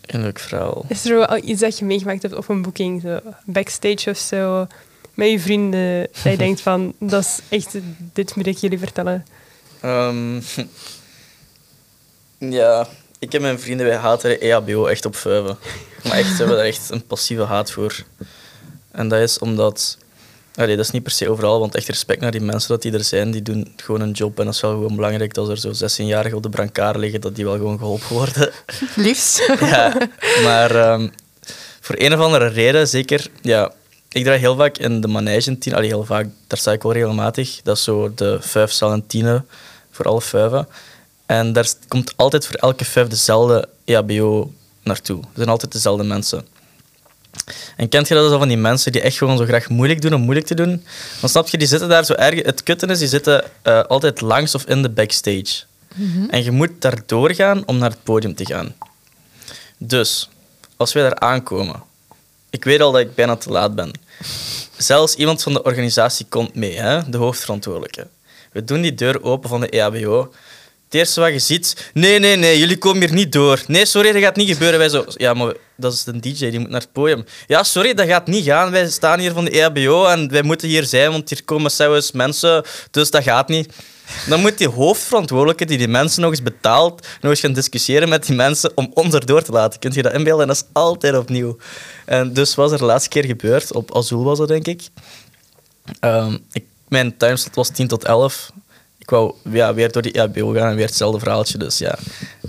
Een 0.00 0.22
leuk 0.22 0.38
verhaal. 0.38 0.84
Is 0.88 1.04
er 1.04 1.16
wel 1.16 1.44
iets 1.44 1.60
dat 1.60 1.78
je 1.78 1.84
meegemaakt 1.84 2.22
hebt 2.22 2.34
op 2.34 2.48
een 2.48 2.62
boeking, 2.62 3.02
zo 3.02 3.20
backstage 3.44 4.10
of 4.10 4.16
zo, 4.16 4.66
met 5.14 5.30
je 5.30 5.40
vrienden, 5.40 6.08
dat 6.22 6.32
je 6.32 6.36
denkt 6.36 6.60
van, 6.60 6.94
dat 6.98 7.22
is 7.22 7.40
echt, 7.48 7.76
dit 8.12 8.34
moet 8.34 8.46
ik 8.46 8.56
jullie 8.56 8.78
vertellen. 8.78 9.26
Ehm, 9.80 10.40
ja, 12.58 12.88
ik 13.18 13.34
en 13.34 13.42
mijn 13.42 13.60
vrienden, 13.60 13.86
wij 13.86 13.96
haten 13.96 14.30
de 14.30 14.46
E 14.46 14.50
EHBO 14.50 14.86
echt 14.86 15.04
op 15.04 15.16
vuiven. 15.16 15.58
Maar 16.04 16.16
echt, 16.16 16.30
we 16.30 16.36
hebben 16.36 16.56
daar 16.56 16.66
echt 16.66 16.90
een 16.90 17.06
passieve 17.06 17.42
haat 17.42 17.70
voor. 17.70 18.04
En 18.90 19.08
dat 19.08 19.20
is 19.20 19.38
omdat... 19.38 19.98
Allee, 20.54 20.76
dat 20.76 20.84
is 20.84 20.90
niet 20.90 21.02
per 21.02 21.12
se 21.12 21.28
overal, 21.28 21.60
want 21.60 21.74
echt 21.74 21.88
respect 21.88 22.20
naar 22.20 22.30
die 22.30 22.40
mensen 22.40 22.68
dat 22.68 22.82
die 22.82 22.92
er 22.92 23.04
zijn. 23.04 23.30
Die 23.30 23.42
doen 23.42 23.72
gewoon 23.76 24.00
een 24.00 24.10
job 24.10 24.38
en 24.38 24.44
dat 24.44 24.54
is 24.54 24.60
wel 24.60 24.70
gewoon 24.70 24.96
belangrijk 24.96 25.34
dat 25.34 25.48
er 25.48 25.58
zo 25.58 25.72
16-jarigen 25.72 26.34
op 26.34 26.42
de 26.42 26.48
brancard 26.48 26.96
liggen, 26.96 27.20
dat 27.20 27.34
die 27.36 27.44
wel 27.44 27.56
gewoon 27.56 27.78
geholpen 27.78 28.12
worden. 28.12 28.50
Liefst. 28.96 29.46
ja, 29.60 30.08
maar 30.42 30.76
ehm, 30.76 31.08
voor 31.80 31.94
een 31.98 32.12
of 32.12 32.20
andere 32.20 32.46
reden, 32.46 32.88
zeker, 32.88 33.26
ja, 33.42 33.72
ik 34.08 34.24
draai 34.24 34.38
heel 34.38 34.56
vaak 34.56 34.78
in 34.78 35.00
de 35.00 35.56
tien, 35.58 35.74
allee, 35.74 35.88
heel 35.88 36.04
vaak, 36.04 36.26
daar 36.46 36.58
sta 36.58 36.72
ik 36.72 36.82
wel 36.82 36.92
regelmatig. 36.92 37.60
Dat 37.62 37.76
is 37.76 37.82
zo 37.82 38.14
de 38.14 38.38
vijf 38.40 38.72
cellen 38.72 39.06
tienen 39.06 39.46
voor 39.90 40.04
alle 40.04 40.20
vijven. 40.20 40.68
En 41.26 41.52
daar 41.52 41.66
komt 41.88 42.12
altijd 42.16 42.46
voor 42.46 42.56
elke 42.56 42.84
vijf 42.84 43.08
dezelfde 43.08 43.68
EHBO 43.84 44.52
naartoe. 44.82 45.20
Er 45.20 45.28
zijn 45.34 45.48
altijd 45.48 45.72
dezelfde 45.72 46.04
mensen. 46.04 46.46
En 47.76 47.88
kent 47.88 48.08
je 48.08 48.14
dat 48.14 48.30
zo 48.30 48.38
van 48.38 48.48
die 48.48 48.56
mensen 48.56 48.92
die 48.92 49.00
echt 49.00 49.16
gewoon 49.16 49.36
zo 49.36 49.44
graag 49.44 49.68
moeilijk 49.68 50.00
doen 50.00 50.14
om 50.14 50.20
moeilijk 50.20 50.46
te 50.46 50.54
doen? 50.54 50.84
Dan 51.20 51.30
snap 51.30 51.48
je, 51.48 51.58
die 51.58 51.68
zitten 51.68 51.88
daar 51.88 52.04
zo 52.04 52.12
erg... 52.12 52.42
Het 52.42 52.62
kutten 52.62 52.90
is, 52.90 52.98
die 52.98 53.08
zitten 53.08 53.44
eh, 53.62 53.82
altijd 53.82 54.20
langs 54.20 54.54
of 54.54 54.64
in 54.64 54.82
de 54.82 54.90
backstage. 54.90 55.62
En 56.28 56.44
je 56.44 56.50
moet 56.50 56.70
daar 56.78 56.98
doorgaan 57.06 57.66
om 57.66 57.78
naar 57.78 57.90
het 57.90 58.02
podium 58.02 58.34
te 58.34 58.46
gaan. 58.46 58.74
Dus, 59.78 60.28
als 60.76 60.92
wij 60.92 61.02
daar 61.02 61.18
aankomen, 61.18 61.82
ik 62.50 62.64
weet 62.64 62.80
al 62.80 62.92
dat 62.92 63.00
ik 63.00 63.14
bijna 63.14 63.36
te 63.36 63.50
laat 63.50 63.74
ben. 63.74 63.90
Zelfs 64.76 65.14
iemand 65.14 65.42
van 65.42 65.52
de 65.52 65.62
organisatie 65.62 66.26
komt 66.28 66.54
mee, 66.54 66.76
hè? 66.76 67.10
de 67.10 67.16
hoofdverantwoordelijke. 67.16 68.06
We 68.52 68.64
doen 68.64 68.80
die 68.80 68.94
deur 68.94 69.22
open 69.22 69.48
van 69.48 69.60
de 69.60 69.68
EHBO. 69.68 70.32
Het 70.94 71.02
eerste 71.02 71.20
wat 71.20 71.32
je 71.32 71.38
ziet, 71.38 71.90
nee, 71.94 72.18
nee, 72.18 72.36
nee, 72.36 72.58
jullie 72.58 72.78
komen 72.78 73.00
hier 73.00 73.12
niet 73.12 73.32
door. 73.32 73.62
Nee, 73.66 73.86
sorry, 73.86 74.12
dat 74.12 74.22
gaat 74.22 74.36
niet 74.36 74.48
gebeuren. 74.48 74.78
Wij 74.78 74.88
zo, 74.88 75.04
ja, 75.14 75.34
maar 75.34 75.54
dat 75.76 75.92
is 75.92 76.04
de 76.04 76.20
DJ, 76.20 76.50
die 76.50 76.58
moet 76.58 76.70
naar 76.70 76.80
het 76.80 76.92
podium. 76.92 77.24
Ja, 77.46 77.62
sorry, 77.62 77.94
dat 77.94 78.06
gaat 78.06 78.26
niet 78.26 78.44
gaan. 78.44 78.70
Wij 78.70 78.90
staan 78.90 79.18
hier 79.18 79.32
van 79.32 79.44
de 79.44 79.50
EHBO 79.50 80.06
en 80.06 80.30
wij 80.30 80.42
moeten 80.42 80.68
hier 80.68 80.84
zijn, 80.84 81.10
want 81.10 81.28
hier 81.28 81.44
komen 81.44 81.70
zelfs 81.70 82.12
mensen, 82.12 82.64
dus 82.90 83.10
dat 83.10 83.22
gaat 83.22 83.48
niet. 83.48 83.72
Dan 84.28 84.40
moet 84.40 84.58
die 84.58 84.68
hoofdverantwoordelijke 84.68 85.64
die 85.64 85.78
die 85.78 85.88
mensen 85.88 86.22
nog 86.22 86.30
eens 86.30 86.42
betaalt, 86.42 87.06
nog 87.20 87.30
eens 87.30 87.40
gaan 87.40 87.52
discussiëren 87.52 88.08
met 88.08 88.26
die 88.26 88.36
mensen 88.36 88.72
om 88.74 88.90
ons 88.94 89.14
erdoor 89.14 89.42
te 89.42 89.52
laten. 89.52 89.80
Kunt 89.80 89.94
je 89.94 90.02
dat 90.02 90.12
inbeelden? 90.12 90.42
En 90.42 90.48
dat 90.48 90.56
is 90.56 90.68
altijd 90.72 91.16
opnieuw. 91.16 91.56
En 92.04 92.32
dus 92.32 92.54
was 92.54 92.72
er 92.72 92.78
de 92.78 92.84
laatste 92.84 93.08
keer 93.08 93.24
gebeurd, 93.24 93.72
op 93.72 93.96
Azul 93.96 94.24
was 94.24 94.38
dat 94.38 94.48
denk 94.48 94.66
ik. 94.66 94.82
Ehm, 96.00 96.38
ik 96.52 96.64
mijn 96.88 97.16
timeslot 97.16 97.54
was 97.54 97.68
10 97.68 97.88
tot 97.88 98.04
11. 98.04 98.50
Ik 99.04 99.10
wou 99.10 99.34
ja, 99.50 99.74
weer 99.74 99.92
door 99.92 100.02
die 100.02 100.12
EHBO 100.12 100.52
gaan 100.52 100.70
en 100.70 100.76
weer 100.76 100.86
hetzelfde 100.86 101.18
verhaaltje. 101.18 101.58
Dus 101.58 101.78
ja. 101.78 101.98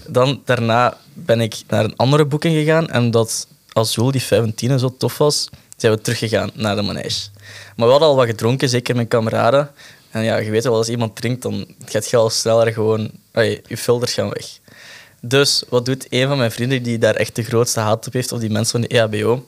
Dan 0.07 0.41
daarna 0.45 0.97
ben 1.13 1.41
ik 1.41 1.55
naar 1.67 1.83
een 1.83 1.95
andere 1.95 2.25
boeking 2.25 2.55
gegaan. 2.55 2.89
En 2.89 3.03
omdat 3.03 3.47
Azul, 3.73 4.11
die 4.11 4.21
15 4.21 4.79
zo 4.79 4.95
tof 4.97 5.17
was, 5.17 5.49
zijn 5.77 5.93
we 5.93 6.01
teruggegaan 6.01 6.51
naar 6.53 6.75
de 6.75 6.81
manege. 6.81 7.29
Maar 7.75 7.85
we 7.85 7.91
hadden 7.91 8.09
al 8.09 8.15
wat 8.15 8.25
gedronken, 8.25 8.69
zeker 8.69 8.95
mijn 8.95 9.07
kameraden. 9.07 9.71
En 10.09 10.23
ja, 10.23 10.37
je 10.37 10.51
weet 10.51 10.63
wel, 10.63 10.75
als 10.75 10.89
iemand 10.89 11.15
drinkt, 11.15 11.41
dan 11.41 11.65
gaat 11.85 12.09
je 12.09 12.17
al 12.17 12.29
sneller 12.29 12.73
gewoon... 12.73 13.11
Je 13.67 13.77
filters 13.77 14.13
gaan 14.13 14.29
weg. 14.29 14.59
Dus 15.21 15.63
wat 15.69 15.85
doet 15.85 16.07
een 16.09 16.27
van 16.27 16.37
mijn 16.37 16.51
vrienden 16.51 16.83
die 16.83 16.97
daar 16.97 17.15
echt 17.15 17.35
de 17.35 17.43
grootste 17.43 17.79
haat 17.79 18.07
op 18.07 18.13
heeft, 18.13 18.31
op 18.31 18.39
die 18.39 18.49
mensen 18.49 18.71
van 18.71 18.81
de 18.81 18.87
EHBO? 18.87 19.47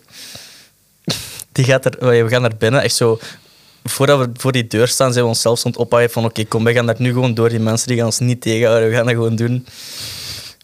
Die 1.51 1.65
gaat 1.65 1.85
er, 1.85 2.23
we 2.23 2.29
gaan 2.29 2.41
naar 2.41 2.57
binnen, 2.57 2.81
echt 2.81 2.95
zo 2.95 3.19
voordat 3.89 4.19
we 4.19 4.29
voor 4.33 4.51
die 4.51 4.67
deur 4.67 4.87
staan, 4.87 5.13
zijn 5.13 5.23
we 5.23 5.29
onszelf 5.29 5.59
stond 5.59 5.77
ophouden 5.77 6.11
van 6.11 6.25
oké, 6.25 6.45
kom, 6.45 6.63
wij 6.63 6.73
gaan 6.73 6.85
daar 6.85 6.95
nu 6.97 7.11
gewoon 7.13 7.33
door. 7.33 7.49
Die 7.49 7.59
mensen 7.59 7.87
die 7.87 7.97
gaan 7.97 8.05
ons 8.05 8.19
niet 8.19 8.41
tegenhouden, 8.41 8.89
we 8.89 8.95
gaan 8.95 9.05
dat 9.05 9.13
gewoon 9.13 9.35
doen. 9.35 9.65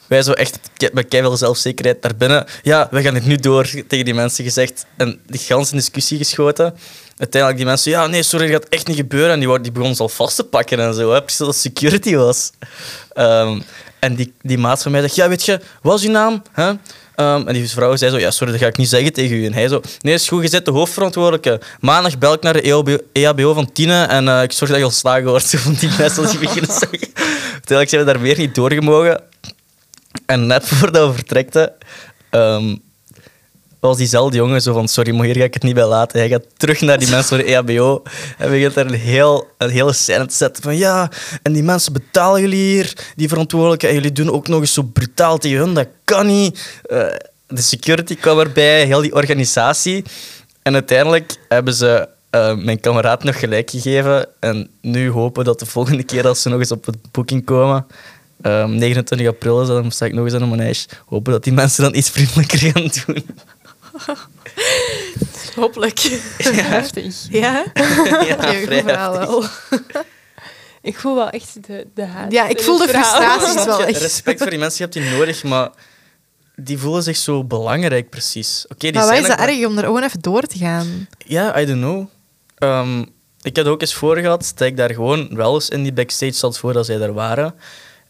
Wij 0.07 0.21
zo 0.21 0.32
echt 0.32 0.59
met 0.93 1.07
keiveel 1.07 1.38
zelfzekerheid 1.38 2.01
naar 2.01 2.15
binnen. 2.15 2.45
Ja, 2.63 2.88
we 2.91 3.01
gaan 3.01 3.15
er 3.15 3.28
nu 3.28 3.36
door, 3.36 3.69
tegen 3.88 4.05
die 4.05 4.13
mensen 4.13 4.43
gezegd. 4.43 4.86
En 4.97 5.19
die 5.28 5.39
ganse 5.39 5.76
discussie 5.76 6.17
geschoten. 6.17 6.76
Uiteindelijk 7.17 7.57
die 7.57 7.65
mensen, 7.65 7.91
ja, 7.91 8.07
nee, 8.07 8.24
sorry, 8.24 8.51
dat 8.51 8.61
gaat 8.61 8.71
echt 8.71 8.88
niet 8.88 8.97
gebeuren. 8.97 9.32
En 9.32 9.39
die, 9.39 9.71
die 9.71 9.84
ons 9.84 9.99
al 9.99 10.09
vast 10.09 10.36
te 10.36 10.43
pakken 10.43 10.80
en 10.80 10.93
zo, 10.93 11.11
hè, 11.11 11.24
precies 11.24 11.47
het 11.47 11.55
security 11.55 12.15
was. 12.15 12.51
Ehm, 13.13 13.59
en 13.99 14.15
die, 14.15 14.34
die 14.41 14.57
maat 14.57 14.82
van 14.82 14.91
mij 14.91 15.01
zegt, 15.01 15.15
ja, 15.15 15.30
weet 15.30 15.43
je, 15.43 15.59
wat 15.82 15.99
is 15.99 16.05
uw 16.05 16.11
naam? 16.11 16.41
Hè? 16.51 16.74
Ehm, 17.16 17.47
en 17.47 17.53
die 17.53 17.70
vrouw 17.70 17.95
zei 17.95 18.11
zo, 18.11 18.20
ja, 18.20 18.32
sorry, 18.32 18.51
dat 18.51 18.61
ga 18.61 18.68
ik 18.68 18.78
niet 18.78 18.89
zeggen 18.89 19.14
tegen 19.14 19.38
u. 19.38 19.45
En 19.45 19.53
hij 19.53 19.68
zo, 19.68 19.82
nee, 20.01 20.14
is 20.14 20.28
goed, 20.28 20.43
je 20.43 20.49
bent 20.49 20.66
de 20.66 20.72
hoofdverantwoordelijke. 20.72 21.61
Maandag 21.80 22.18
bel 22.18 22.34
ik 22.34 22.41
naar 22.41 22.53
de 22.53 22.68
E 22.68 22.72
EHBO, 22.72 22.97
EHBO 23.11 23.53
van 23.53 23.72
Tine 23.72 24.03
en 24.03 24.28
eh, 24.28 24.43
ik 24.43 24.51
zorg 24.51 24.70
dat 24.70 24.80
je 24.80 24.86
ontslagen 24.86 25.26
wordt. 25.26 25.49
Van 25.64 25.74
die 25.74 25.89
mensen 25.97 26.30
die 26.30 26.39
beginnen 26.39 26.70
te 26.70 26.88
zeggen. 26.89 27.09
Uiteindelijk 27.51 27.89
zijn 27.89 28.05
we 28.05 28.11
daar 28.11 28.22
weer 28.22 28.38
niet 28.38 28.55
doorgemogen. 28.55 29.22
En 30.26 30.47
net 30.47 30.68
voordat 30.78 31.07
we 31.07 31.14
vertrekten, 31.14 31.72
ehm, 32.30 32.76
was 33.88 33.98
diezelfde 33.98 34.38
jongen 34.38 34.62
zo 34.62 34.74
van, 34.74 34.88
sorry, 34.88 35.16
maar 35.16 35.26
hier 35.26 35.36
ga 35.36 35.44
ik 35.44 35.54
het 35.54 35.64
niet 35.64 35.74
bij 35.74 35.86
laten. 35.86 36.20
Hij 36.20 36.30
gaat 36.30 36.46
terug 36.58 36.82
naar 36.82 36.98
die 36.98 37.10
mensen 37.10 37.28
voor 37.28 37.38
de 37.38 37.44
EHBO 37.44 38.04
en 38.38 38.50
begint 38.50 38.74
daar 38.74 38.86
een, 38.86 38.94
heel, 38.94 39.48
een 39.58 39.70
hele 39.70 39.94
scène 39.94 40.26
te 40.26 40.36
zetten 40.36 40.64
van, 40.64 40.78
ja, 40.78 41.12
en 41.42 41.54
die 41.54 41.64
mensen 41.64 41.94
betalen 41.94 42.42
jullie 42.42 42.74
hier, 42.74 42.94
die 43.16 43.28
verantwoordelijke, 43.28 43.94
jullie 43.94 44.12
doen 44.12 44.32
ook 44.32 44.48
nog 44.48 44.60
eens 44.60 44.74
zo 44.74 44.82
brutaal 44.82 45.38
tegen 45.38 45.58
hun, 45.58 45.74
dat 45.74 45.88
kan 46.04 46.26
niet. 46.26 46.82
Eh, 46.86 47.06
de 47.48 47.62
security 47.62 48.16
kwam 48.16 48.40
erbij, 48.40 48.86
heel 48.86 49.02
die 49.02 49.14
organisatie. 49.16 50.04
En 50.62 50.74
uiteindelijk 50.74 51.36
hebben 51.48 51.74
ze 51.74 52.08
eh, 52.30 52.56
mijn 52.56 52.80
kameraad 52.80 53.24
nog 53.24 53.40
gelijk 53.40 53.70
gegeven. 53.70 54.28
En 54.40 54.70
nu 54.82 55.10
hopen 55.10 55.46
dat 55.46 55.60
de 55.60 55.66
volgende 55.66 56.04
keer 56.04 56.28
als 56.28 56.42
ze 56.42 56.50
nog 56.50 56.60
eens 56.60 56.72
op 56.72 56.86
het 56.86 56.98
boeking 57.12 57.46
komen, 57.46 57.86
ehm, 58.42 58.76
29 58.76 59.28
april 59.28 59.62
is 59.62 59.68
dan 59.68 59.92
sta 59.92 60.06
ik 60.06 60.14
nog 60.14 60.26
eens 60.26 60.34
aan 60.34 60.42
een 60.42 60.50
manege, 60.50 60.88
hopen 61.06 61.32
dat 61.32 61.44
die 61.44 61.54
mensen 61.54 61.84
dan 61.84 61.96
iets 61.96 62.10
vriendelijker 62.10 62.58
gaan 62.58 62.92
doen. 63.06 63.26
Hopelijk. 65.56 66.00
Heftig. 66.39 67.16
Ja? 67.30 67.64
ja, 68.28 68.38
vrij 68.66 68.84
wel. 68.84 69.44
Ik 70.82 70.98
voel 70.98 71.16
wel 71.16 71.30
echt 71.30 71.68
de, 71.68 71.88
de 71.94 72.06
haat. 72.06 72.32
Ja, 72.32 72.48
ik 72.48 72.62
voel 72.62 72.78
de 72.78 72.88
frustraties 72.88 73.66
wel 73.66 73.84
echt. 73.84 74.02
Respect 74.02 74.41
voor 74.41 74.50
die 74.50 74.60
mensen, 74.60 74.78
je 74.78 74.91
hebt 74.91 75.08
die 75.08 75.18
nodig, 75.18 75.44
maar 75.44 75.70
die 76.56 76.78
voelen 76.78 77.04
zich 77.04 77.18
zo 77.18 77.44
belangrijk 77.44 78.10
precies. 78.10 78.66
Oké, 78.68 78.78
die 78.78 78.94
Maar 78.94 79.06
zijn 79.06 79.22
is 79.22 79.28
dat 79.28 79.39
erg 79.39 79.66
om 79.66 79.78
er 79.78 79.84
gewoon 79.84 80.04
even 80.04 80.20
door 80.20 80.41
te 80.41 80.58
gaan? 80.58 81.08
Ja, 81.18 81.60
I 81.60 81.66
don't 81.66 81.80
know. 81.80 82.08
Ehm, 82.58 83.06
ik 83.41 83.58
had 83.58 83.66
ook 83.66 83.82
eens 83.82 83.94
voor 83.94 84.18
gehad 84.18 84.52
dat 84.56 84.68
ik 84.68 84.78
daar 84.78 84.94
gewoon 84.94 85.36
wel 85.36 85.54
eens 85.54 85.70
in 85.70 85.84
die 85.84 85.94
backstage 85.94 86.32
zat 86.32 86.58
voordat 86.58 86.86
zij 86.86 86.98
daar 86.98 87.14
waren. 87.14 87.56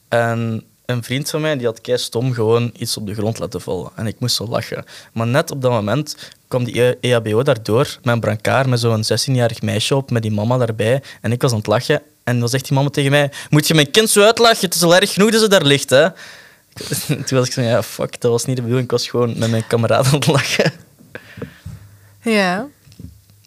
En 0.10 0.64
een 0.86 1.04
vriend 1.04 1.30
van 1.30 1.42
mij 1.42 1.58
die 1.58 1.66
had 1.66 1.82
kei 1.82 1.98
stom 1.98 2.34
gewoon 2.34 2.72
iets 2.78 2.98
op 2.98 3.08
de 3.08 3.14
grond 3.14 3.40
laten 3.40 3.62
vallen. 3.62 3.92
En 3.96 4.08
ik 4.08 4.20
moest 4.20 4.36
zo 4.36 4.48
lachen. 4.48 4.86
Maar 5.14 5.28
net 5.28 5.52
op 5.52 5.62
dat 5.62 5.72
moment 5.72 6.16
kwam 6.48 6.64
die 6.64 6.82
E- 6.82 6.96
EHBO 7.02 7.44
daardoor 7.44 7.98
met 8.04 8.14
een 8.14 8.20
brancard 8.20 8.68
met 8.68 8.80
zo'n 8.80 9.04
16-jarig 9.04 9.62
meisje 9.62 9.96
op, 9.96 10.12
met 10.12 10.22
die 10.22 10.32
mama 10.32 10.58
daarbij. 10.58 11.02
En 11.22 11.32
ik 11.32 11.42
was 11.42 11.52
aan 11.52 11.58
het 11.58 11.68
lachen. 11.68 12.02
En 12.24 12.40
dan 12.40 12.50
zegt 12.50 12.68
die 12.68 12.78
mama 12.78 12.90
tegen 12.90 13.12
mij, 13.12 13.32
moet 13.50 13.68
je 13.68 13.74
mijn 13.74 13.92
kind 13.92 14.10
zo 14.10 14.24
uitlachen? 14.24 14.66
Het 14.66 14.76
is 14.76 14.84
al 14.84 14.96
erg 14.96 15.14
genoeg 15.14 15.32
dat 15.32 15.42
ze 15.42 15.50
daar 15.50 15.66
ligt, 15.66 15.90
hè? 15.90 16.08
Toen 17.26 17.38
was 17.38 17.48
ik 17.48 17.54
zo, 17.54 17.62
ja, 17.62 17.84
fuck, 17.84 18.22
dat 18.22 18.32
was 18.32 18.46
niet 18.46 18.56
de 18.56 18.62
bedoeling. 18.62 18.88
Ik 18.88 18.98
was 18.98 19.08
gewoon 19.08 19.38
met 19.38 19.50
mijn 19.50 19.68
kameraden 19.68 20.06
aan 20.06 20.14
het 20.14 20.28
lachen. 20.28 20.72
Ja, 22.22 22.68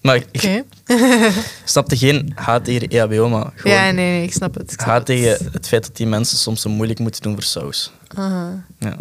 Maar 0.06 0.16
ik, 0.16 0.26
oké. 0.32 0.64
snapte 1.64 1.96
geen 1.96 2.32
haat 2.34 2.64
tegen 2.64 2.88
de 2.88 2.98
EHBO, 3.00 3.28
maar 3.28 3.52
gewoon 3.54 3.76
Ja, 3.76 3.82
nee, 3.84 3.92
nee, 3.92 4.22
ik 4.22 4.32
snap 4.32 4.54
het. 4.54 4.62
ik 4.72 4.80
snap 4.80 4.86
haat 4.86 4.96
het. 4.96 5.06
tegen 5.06 5.48
het 5.52 5.68
feit 5.68 5.86
dat 5.86 5.96
die 5.96 6.06
mensen 6.06 6.38
soms 6.38 6.60
zo 6.60 6.70
moeilijk 6.70 6.98
moeten 6.98 7.22
doen 7.22 7.32
voor 7.32 7.42
saus. 7.42 7.92
Aha. 8.14 8.64
Ja. 8.78 8.96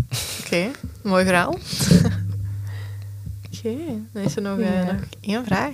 Oké, 0.45 0.67
mooi 1.03 1.25
verhaal. 1.25 1.57
Oké, 3.57 3.75
dan 4.13 4.23
is 4.23 4.35
er 4.35 4.41
nog, 4.41 4.59
eh, 4.59 4.73
Ja. 4.73 4.83
nog 4.91 5.01
één 5.21 5.45
vraag. 5.45 5.73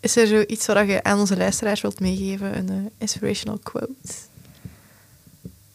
Is 0.00 0.16
er 0.16 0.26
zoiets 0.26 0.66
wat 0.66 0.86
je 0.86 1.02
aan 1.02 1.18
onze 1.18 1.36
luisteraars 1.36 1.80
wilt 1.80 2.00
meegeven? 2.00 2.56
Een 2.56 2.68
eh, 2.68 2.74
inspirational 2.98 3.58
quote? 3.62 3.88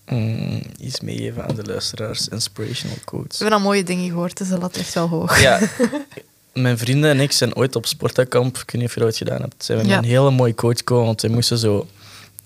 Mm, 0.06 0.62
iets 0.80 1.00
meegeven 1.00 1.46
aan 1.48 1.56
de 1.56 1.64
luisteraars, 1.64 2.28
inspirational 2.28 2.96
We 2.96 3.04
quotes. 3.04 3.40
hebben 3.40 3.58
al 3.58 3.64
mooie 3.64 3.84
dingen 3.84 4.10
gehoord, 4.10 4.38
dus 4.38 4.48
de 4.48 4.58
lat 4.58 4.76
ligt 4.78 4.94
wel 4.94 5.08
hoog. 5.08 5.42
Ja, 5.42 5.60
mijn 6.54 6.78
vrienden 6.78 7.10
en 7.10 7.20
ik 7.20 7.32
zijn 7.32 7.56
ooit 7.56 7.76
op 7.76 7.86
sportkamp, 7.86 8.58
ik 8.58 8.72
weet 8.72 8.82
niet 8.82 8.84
of 8.90 8.94
je 8.94 9.00
dat 9.00 9.08
ooit 9.10 9.18
gedaan 9.18 9.42
hebt, 9.42 9.64
zijn 9.64 9.78
we 9.78 9.84
met 9.84 9.94
Ja. 9.94 10.00
een 10.00 10.04
hele 10.10 10.32
mooie 10.32 10.56
coach 10.56 10.78
gekomen, 10.78 11.06
want 11.06 11.22
wij 11.22 11.32
moesten 11.32 11.58
zo 11.58 11.88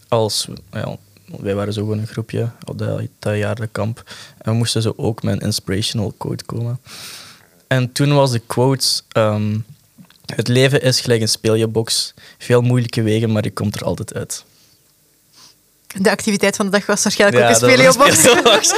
als... 0.08 0.48
Ja, 0.72 0.98
wij 1.40 1.56
waren 1.56 1.74
zo 1.74 1.82
gewoon 1.82 2.00
een 2.00 2.08
groepje 2.08 2.50
op 2.66 2.78
dat, 2.78 3.02
dat 3.20 3.38
jaar 3.38 3.56
de 3.56 3.68
kamp. 3.68 4.04
En 4.38 4.52
we 4.52 4.58
moesten 4.58 4.82
zo 4.82 4.94
ook 4.96 5.24
met 5.24 5.34
een 5.34 5.40
inspirational 5.40 6.14
quote 6.18 6.44
komen. 6.46 6.80
En 7.68 7.92
toen 7.92 8.14
was 8.14 8.32
de 8.32 8.40
quote... 8.40 8.88
ehm, 9.12 9.58
het 10.36 10.48
leven 10.48 10.82
is 10.82 11.02
gelijk 11.02 11.22
een 11.22 11.28
speelbox. 11.28 12.14
Veel 12.38 12.62
moeilijke 12.62 13.02
wegen, 13.02 13.32
maar 13.32 13.44
je 13.44 13.52
komt 13.52 13.76
er 13.76 13.84
altijd 13.84 14.14
uit. 14.14 14.46
De 15.98 16.12
activiteit 16.12 16.56
van 16.56 16.66
de 16.66 16.72
dag 16.72 16.86
was 16.86 17.04
waarschijnlijk 17.04 17.44
ook 17.44 17.50
dat 17.54 17.62
een 17.62 17.70
speleobox. 17.70 18.74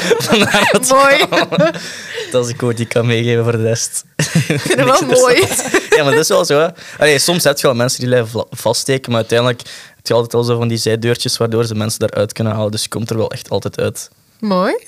Mooi. 0.92 1.26
Dat 2.32 2.46
is 2.46 2.52
een 2.52 2.56
quote 2.58 2.76
die 2.76 2.86
ik 2.86 2.90
kan 2.92 3.06
meegeven 3.06 3.44
voor 3.44 3.52
de 3.52 3.62
rest. 3.64 4.04
Ik 4.16 4.26
vind 4.26 4.64
het 4.64 4.76
wel 5.00 5.02
mooi. 5.02 5.46
Ja, 5.90 6.04
maar 6.04 6.12
dat 6.12 6.22
is 6.22 6.28
wel 6.28 6.46
zo. 6.46 6.60
Hè. 6.60 6.68
Allee, 7.00 7.20
soms 7.20 7.44
heb 7.44 7.58
je 7.58 7.68
wel 7.68 7.76
mensen 7.76 8.00
die 8.00 8.08
blijven 8.10 8.46
vaststeken, 8.50 9.12
maar 9.12 9.20
uiteindelijk 9.20 9.62
heb 9.96 10.08
je 10.08 10.14
altijd 10.14 10.34
al 10.34 10.44
zo 10.44 10.58
van 10.58 10.68
die 10.68 10.78
zijdeurtjes 10.78 11.38
waardoor 11.38 11.66
ze 11.66 11.76
mensen 11.76 12.00
daaruit 12.00 12.34
kunnen 12.34 12.54
halen. 12.54 12.72
Dus 12.72 12.82
je 12.84 12.90
komt 12.90 13.10
er 13.10 13.18
wel 13.18 13.32
echt 13.32 13.50
altijd 13.50 13.80
uit. 13.80 14.10
Mooi. 14.40 14.88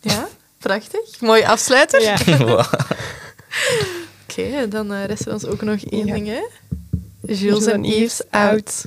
Ja, 0.00 0.28
prachtig. 0.58 1.20
Mooi 1.20 1.42
afsluiter. 1.42 2.02
Ja. 2.02 2.16
Oké, 4.30 4.68
dan 4.68 4.92
eh, 4.92 5.04
rest 5.04 5.26
er 5.26 5.32
ons 5.32 5.46
ook 5.46 5.62
nog 5.62 5.80
één 5.90 6.06
Ja. 6.06 6.12
ding, 6.14 6.26
hè. 6.26 6.40
Jules 7.34 7.64
en 7.66 7.72
en 7.72 7.84
Yves 7.84 7.98
Yves 7.98 8.22
out. 8.30 8.84